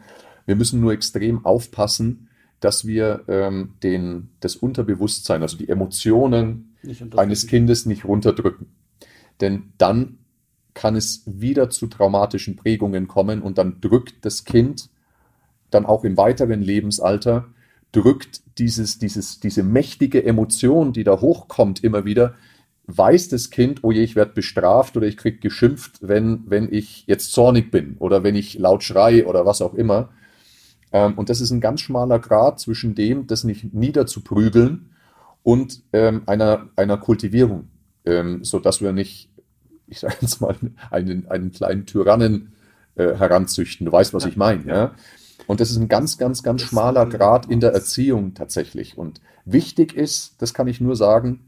Wir 0.46 0.57
müssen 0.57 0.80
nur 0.80 0.92
extrem 0.92 1.44
aufpassen, 1.44 2.27
dass 2.61 2.86
wir 2.86 3.24
ähm, 3.28 3.74
den, 3.82 4.30
das 4.40 4.56
Unterbewusstsein, 4.56 5.42
also 5.42 5.56
die 5.56 5.68
Emotionen 5.68 6.76
eines 7.16 7.46
Kindes 7.46 7.86
nicht 7.86 8.04
runterdrücken. 8.04 8.66
Denn 9.40 9.72
dann 9.78 10.18
kann 10.74 10.96
es 10.96 11.22
wieder 11.26 11.70
zu 11.70 11.86
traumatischen 11.86 12.56
Prägungen 12.56 13.09
kommen 13.09 13.42
und 13.42 13.59
dann 13.59 13.80
drückt 13.80 14.24
das 14.24 14.44
Kind 14.44 14.90
dann 15.70 15.86
auch 15.86 16.04
im 16.04 16.16
weiteren 16.16 16.62
Lebensalter, 16.62 17.48
drückt 17.92 18.42
dieses, 18.59 18.98
dieses, 18.98 19.40
diese 19.40 19.62
mächtige 19.62 20.24
Emotion, 20.24 20.92
die 20.92 21.04
da 21.04 21.20
hochkommt 21.20 21.82
immer 21.84 22.04
wieder, 22.04 22.34
weiß 22.86 23.28
das 23.28 23.50
Kind, 23.50 23.80
oh 23.82 23.92
je, 23.92 24.02
ich 24.02 24.16
werde 24.16 24.32
bestraft 24.32 24.96
oder 24.96 25.06
ich 25.06 25.16
kriege 25.16 25.38
geschimpft, 25.38 25.98
wenn, 26.00 26.44
wenn 26.46 26.72
ich 26.72 27.04
jetzt 27.06 27.32
zornig 27.32 27.70
bin 27.70 27.96
oder 27.98 28.22
wenn 28.22 28.34
ich 28.34 28.59
laut 28.59 28.82
schrei 28.82 29.26
oder 29.26 29.44
was 29.44 29.61
auch 29.61 29.74
immer. 29.74 30.11
Ähm, 30.93 31.14
und 31.14 31.28
das 31.28 31.41
ist 31.41 31.51
ein 31.51 31.61
ganz 31.61 31.80
schmaler 31.80 32.18
Grad 32.18 32.61
zwischen 32.61 32.95
dem, 32.95 33.26
das 33.26 33.45
nicht 33.45 33.72
niederzuprügeln 33.74 34.91
und 35.43 35.82
ähm, 35.93 36.22
einer, 36.26 36.68
einer 36.76 36.99
Kultivierung, 36.99 37.68
ähm, 38.05 38.45
sodass 38.45 38.80
wir 38.80 38.93
nicht, 38.93 39.30
ich 39.86 40.01
sage 40.01 40.16
jetzt 40.20 40.41
mal, 40.41 40.57
einen, 40.91 41.28
einen 41.28 41.53
kleinen 41.53 41.86
Tyrannen 41.86 42.53
äh, 42.97 43.14
heranzüchten. 43.14 43.86
Du 43.86 43.93
weißt, 43.93 44.14
was 44.14 44.26
ich 44.26 44.36
meine. 44.36 44.64
Ja? 44.66 44.95
Und 45.47 45.61
das 45.61 45.70
ist 45.70 45.78
ein 45.78 45.89
ganz, 45.89 46.18
ganz, 46.18 46.43
ganz 46.43 46.62
schmaler 46.62 47.07
Grad 47.07 47.47
in 47.47 47.61
der 47.61 47.72
Erziehung 47.72 48.34
tatsächlich. 48.34 48.99
Und 48.99 49.20
wichtig 49.45 49.95
ist, 49.95 50.43
das 50.43 50.53
kann 50.53 50.68
ich 50.68 50.80
nur 50.80 50.97
sagen, 50.97 51.45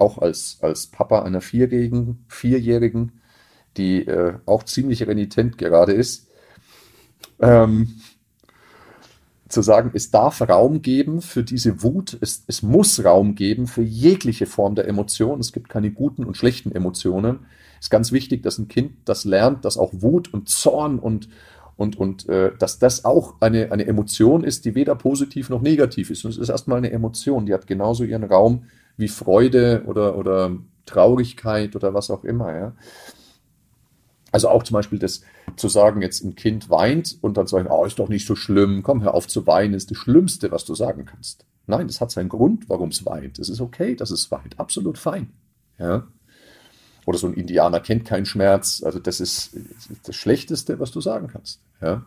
auch 0.00 0.18
als, 0.18 0.58
als 0.62 0.86
Papa 0.86 1.22
einer 1.22 1.40
Vierjährigen, 1.40 2.24
Vierjährigen 2.28 3.20
die 3.76 4.06
äh, 4.06 4.34
auch 4.46 4.64
ziemlich 4.64 5.06
renitent 5.06 5.58
gerade 5.58 5.92
ist, 5.92 6.28
ähm, 7.38 8.00
zu 9.50 9.62
sagen, 9.62 9.90
es 9.94 10.10
darf 10.10 10.40
Raum 10.40 10.80
geben 10.80 11.20
für 11.20 11.42
diese 11.42 11.82
Wut, 11.82 12.16
es, 12.20 12.44
es 12.46 12.62
muss 12.62 13.04
Raum 13.04 13.34
geben 13.34 13.66
für 13.66 13.82
jegliche 13.82 14.46
Form 14.46 14.74
der 14.74 14.88
Emotion. 14.88 15.40
Es 15.40 15.52
gibt 15.52 15.68
keine 15.68 15.90
guten 15.90 16.24
und 16.24 16.36
schlechten 16.36 16.72
Emotionen. 16.72 17.40
Es 17.78 17.86
ist 17.86 17.90
ganz 17.90 18.12
wichtig, 18.12 18.42
dass 18.42 18.58
ein 18.58 18.68
Kind 18.68 18.92
das 19.04 19.24
lernt, 19.24 19.64
dass 19.64 19.76
auch 19.76 19.92
Wut 19.92 20.32
und 20.32 20.48
Zorn 20.48 20.98
und, 20.98 21.28
und, 21.76 21.98
und 21.98 22.28
äh, 22.28 22.52
dass 22.58 22.78
das 22.78 23.04
auch 23.04 23.34
eine, 23.40 23.72
eine 23.72 23.86
Emotion 23.86 24.44
ist, 24.44 24.64
die 24.64 24.74
weder 24.74 24.94
positiv 24.94 25.50
noch 25.50 25.62
negativ 25.62 26.10
ist. 26.10 26.24
Und 26.24 26.30
es 26.30 26.38
ist 26.38 26.48
erstmal 26.48 26.78
eine 26.78 26.92
Emotion, 26.92 27.46
die 27.46 27.54
hat 27.54 27.66
genauso 27.66 28.04
ihren 28.04 28.24
Raum 28.24 28.64
wie 28.96 29.08
Freude 29.08 29.82
oder, 29.86 30.16
oder 30.16 30.56
Traurigkeit 30.86 31.74
oder 31.74 31.92
was 31.94 32.10
auch 32.10 32.24
immer. 32.24 32.54
Ja. 32.54 32.72
Also 34.32 34.48
auch 34.48 34.62
zum 34.62 34.74
Beispiel 34.74 34.98
das 34.98 35.22
zu 35.56 35.68
sagen, 35.68 36.02
jetzt 36.02 36.22
ein 36.22 36.36
Kind 36.36 36.70
weint 36.70 37.18
und 37.20 37.36
dann 37.36 37.46
zu 37.46 37.56
sagen, 37.56 37.68
oh, 37.70 37.84
ist 37.84 37.98
doch 37.98 38.08
nicht 38.08 38.26
so 38.26 38.36
schlimm, 38.36 38.82
komm, 38.82 39.02
hör 39.02 39.14
auf 39.14 39.26
zu 39.26 39.46
weinen, 39.46 39.74
ist 39.74 39.90
das 39.90 39.98
Schlimmste, 39.98 40.50
was 40.50 40.64
du 40.64 40.74
sagen 40.74 41.04
kannst. 41.04 41.44
Nein, 41.66 41.86
das 41.86 42.00
hat 42.00 42.10
seinen 42.10 42.28
Grund, 42.28 42.68
warum 42.68 42.90
es 42.90 43.04
weint. 43.06 43.38
Es 43.38 43.48
ist 43.48 43.60
okay, 43.60 43.94
dass 43.94 44.10
es 44.10 44.30
weint, 44.30 44.58
absolut 44.58 44.98
fein. 44.98 45.32
Ja. 45.78 46.06
Oder 47.06 47.18
so 47.18 47.26
ein 47.26 47.34
Indianer 47.34 47.80
kennt 47.80 48.04
keinen 48.04 48.26
Schmerz. 48.26 48.82
Also 48.84 48.98
das 48.98 49.20
ist 49.20 49.56
das 50.04 50.14
Schlechteste, 50.14 50.78
was 50.78 50.90
du 50.90 51.00
sagen 51.00 51.28
kannst. 51.28 51.60
Ja? 51.80 52.04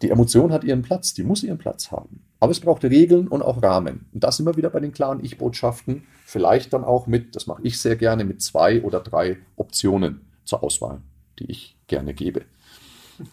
Die 0.00 0.10
Emotion 0.10 0.52
hat 0.52 0.64
ihren 0.64 0.82
Platz, 0.82 1.14
die 1.14 1.22
muss 1.22 1.42
ihren 1.42 1.58
Platz 1.58 1.90
haben. 1.90 2.24
Aber 2.40 2.52
es 2.52 2.60
braucht 2.60 2.84
Regeln 2.84 3.28
und 3.28 3.42
auch 3.42 3.62
Rahmen. 3.62 4.06
Und 4.12 4.24
das 4.24 4.40
immer 4.40 4.56
wieder 4.56 4.70
bei 4.70 4.80
den 4.80 4.92
klaren 4.92 5.24
Ich-Botschaften. 5.24 6.04
Vielleicht 6.24 6.72
dann 6.72 6.84
auch 6.84 7.06
mit, 7.06 7.36
das 7.36 7.46
mache 7.46 7.62
ich 7.62 7.80
sehr 7.80 7.96
gerne, 7.96 8.24
mit 8.24 8.42
zwei 8.42 8.82
oder 8.82 9.00
drei 9.00 9.38
Optionen 9.56 10.22
zur 10.44 10.62
Auswahl, 10.62 11.02
die 11.38 11.50
ich 11.50 11.76
gerne 11.86 12.14
gebe. 12.14 12.44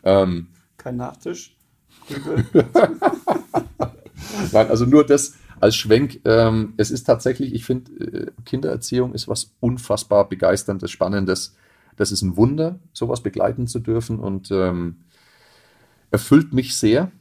Ähm, 0.03 0.47
Kein 0.77 0.97
Nachtisch. 0.97 1.55
Nein, 4.51 4.67
also 4.69 4.85
nur 4.85 5.05
das, 5.05 5.35
als 5.59 5.75
Schwenk, 5.75 6.21
ähm, 6.25 6.73
es 6.77 6.91
ist 6.91 7.03
tatsächlich, 7.03 7.53
ich 7.53 7.65
finde, 7.65 7.91
äh, 7.91 8.31
Kindererziehung 8.45 9.13
ist 9.13 9.27
was 9.27 9.55
unfassbar 9.59 10.27
begeisterndes, 10.29 10.91
spannendes. 10.91 11.55
Das 11.97 12.11
ist 12.11 12.21
ein 12.21 12.37
Wunder, 12.37 12.79
sowas 12.93 13.21
begleiten 13.21 13.67
zu 13.67 13.79
dürfen 13.79 14.19
und 14.19 14.51
ähm, 14.51 15.01
erfüllt 16.11 16.53
mich 16.53 16.77
sehr. 16.77 17.11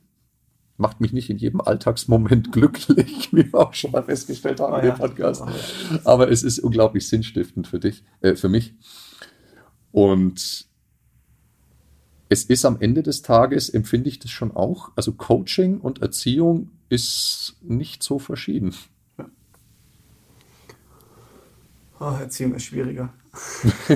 Macht 0.76 1.00
mich 1.00 1.12
nicht 1.12 1.28
in 1.30 1.38
jedem 1.38 1.60
Alltagsmoment 1.60 2.52
glücklich, 2.52 3.32
wie 3.32 3.52
wir 3.52 3.58
auch 3.58 3.74
schon 3.74 3.90
mal 3.90 4.04
festgestellt 4.04 4.60
haben 4.60 4.74
oh 4.74 4.76
ja. 4.76 4.92
im 4.92 4.98
Podcast. 4.98 5.42
Oh. 5.42 5.48
Aber 6.04 6.30
es 6.30 6.44
ist 6.44 6.60
unglaublich 6.60 7.08
sinnstiftend 7.08 7.66
für 7.66 7.80
dich, 7.80 8.04
äh, 8.20 8.36
für 8.36 8.48
mich. 8.48 8.74
Und 9.92 10.66
es 12.28 12.44
ist 12.44 12.64
am 12.64 12.80
Ende 12.80 13.02
des 13.02 13.22
Tages, 13.22 13.68
empfinde 13.70 14.08
ich 14.08 14.18
das 14.18 14.30
schon 14.30 14.54
auch, 14.54 14.92
also 14.96 15.12
Coaching 15.12 15.80
und 15.80 16.02
Erziehung 16.02 16.70
ist 16.88 17.56
nicht 17.62 18.02
so 18.02 18.18
verschieden. 18.18 18.74
Ja. 19.18 19.28
Oh, 22.00 22.16
Erziehung 22.20 22.54
ist 22.54 22.64
schwieriger. 22.64 23.12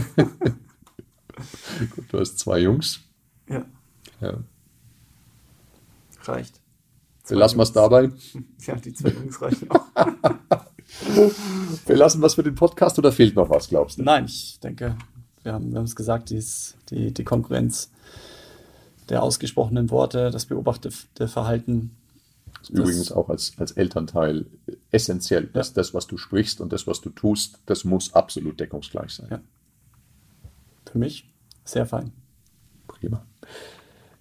Gut, 1.95 2.05
du 2.09 2.19
hast 2.19 2.39
zwei 2.39 2.61
Jungs. 2.61 3.01
Ja. 3.49 3.65
ja. 4.21 4.39
Reicht. 6.23 6.61
Wir 7.27 7.37
lassen 7.37 7.57
wir 7.59 7.63
es 7.63 7.73
dabei. 7.73 8.11
Ja, 8.67 8.77
die 8.77 8.93
zwei 8.95 9.11
Jungs 9.11 9.43
reichen 9.43 9.69
auch. 9.71 9.85
wir 11.87 11.97
lassen 11.97 12.23
was 12.23 12.35
für 12.35 12.45
den 12.45 12.55
Podcast 12.55 12.97
oder 12.99 13.11
fehlt 13.11 13.35
noch 13.35 13.51
was, 13.51 13.69
glaubst 13.69 13.99
du? 13.99 14.05
Nein, 14.05 14.27
ich 14.27 14.61
denke, 14.61 14.97
wir 15.43 15.53
haben, 15.53 15.77
es 15.77 15.97
gesagt, 15.97 16.31
die, 16.31 16.43
die, 16.91 17.13
die 17.13 17.25
Konkurrenz 17.25 17.91
der 19.09 19.23
ausgesprochenen 19.23 19.91
Worte, 19.91 20.31
das 20.31 20.47
beobachtete 20.47 21.29
Verhalten. 21.29 21.97
Übrigens 22.71 23.11
auch 23.11 23.29
als, 23.29 23.55
als 23.59 23.73
Elternteil 23.73 24.47
essentiell, 24.91 25.47
dass 25.47 25.69
ja. 25.71 25.75
das, 25.75 25.95
was 25.95 26.07
du 26.07 26.17
sprichst 26.17 26.61
und 26.61 26.73
das, 26.73 26.87
was 26.87 27.01
du 27.01 27.11
tust, 27.11 27.59
das 27.67 27.85
muss 27.85 28.15
absolut 28.15 28.61
deckungsgleich 28.61 29.11
sein. 29.11 29.29
Ja. 29.31 29.41
Für 30.87 30.99
mich 30.99 31.29
sehr 31.65 31.87
fein. 31.87 32.13
Prima. 32.87 33.25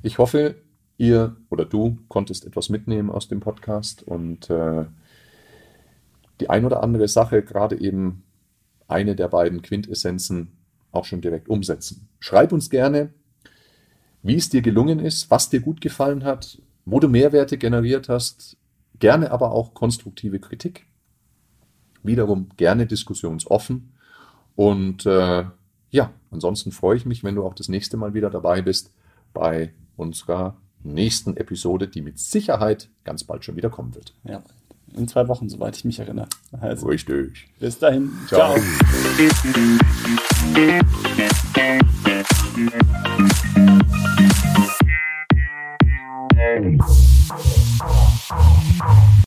Ich 0.02 0.18
hoffe, 0.18 0.56
ihr 0.98 1.36
oder 1.50 1.66
du 1.66 1.98
konntest 2.08 2.46
etwas 2.46 2.70
mitnehmen 2.70 3.12
aus 3.12 3.28
dem 3.28 3.40
Podcast 3.40 4.02
und 4.04 4.50
äh, 4.50 4.86
die 6.40 6.50
ein 6.50 6.66
oder 6.66 6.82
andere 6.82 7.08
Sache, 7.08 7.44
gerade 7.44 7.80
eben 7.80 8.24
eine 8.88 9.16
der 9.16 9.28
beiden 9.28 9.62
Quintessenzen, 9.62 10.52
auch 10.92 11.06
schon 11.06 11.22
direkt 11.22 11.50
umsetzen. 11.50 12.08
Schreib 12.20 12.52
uns 12.52 12.70
gerne, 12.70 13.14
wie 14.24 14.36
es 14.36 14.50
dir 14.50 14.62
gelungen 14.62 15.00
ist, 15.00 15.32
was 15.32 15.50
dir 15.50 15.62
gut 15.62 15.82
gefallen 15.82 16.24
hat, 16.24 16.62
wo 16.86 17.00
du 17.00 17.08
Mehrwerte 17.08 17.58
generiert 17.58 18.10
hast, 18.10 18.58
gerne 19.00 19.32
aber 19.32 19.52
auch 19.52 19.74
konstruktive 19.74 20.40
Kritik. 20.40 20.86
Wiederum 22.04 22.50
gerne 22.58 22.88
diskussionsoffen. 22.88 23.94
Und 24.56 25.06
äh, 25.06 25.46
ja, 25.90 26.12
ansonsten 26.32 26.72
freue 26.72 26.98
ich 26.98 27.06
mich, 27.06 27.24
wenn 27.24 27.36
du 27.36 27.46
auch 27.46 27.54
das 27.54 27.70
nächste 27.70 27.98
Mal 27.98 28.14
wieder 28.14 28.30
dabei 28.30 28.62
bist 28.62 28.92
bei 29.34 29.74
unserer 29.96 30.58
nächsten 30.84 31.38
Episode, 31.38 31.88
die 31.88 32.02
mit 32.02 32.20
Sicherheit 32.20 32.90
ganz 33.04 33.24
bald 33.24 33.46
schon 33.46 33.56
wieder 33.56 33.70
kommen 33.70 33.94
wird. 33.96 34.16
Ja, 34.24 34.42
in 34.96 35.08
zwei 35.08 35.28
Wochen, 35.28 35.50
soweit 35.50 35.76
ich 35.76 35.86
mich 35.86 36.00
erinnere. 36.00 36.28
Also, 36.60 36.88
Richtig. 36.88 37.48
Bis 37.60 37.80
dahin. 37.80 38.12
Ciao. 38.28 38.56
Ciao. 38.56 38.62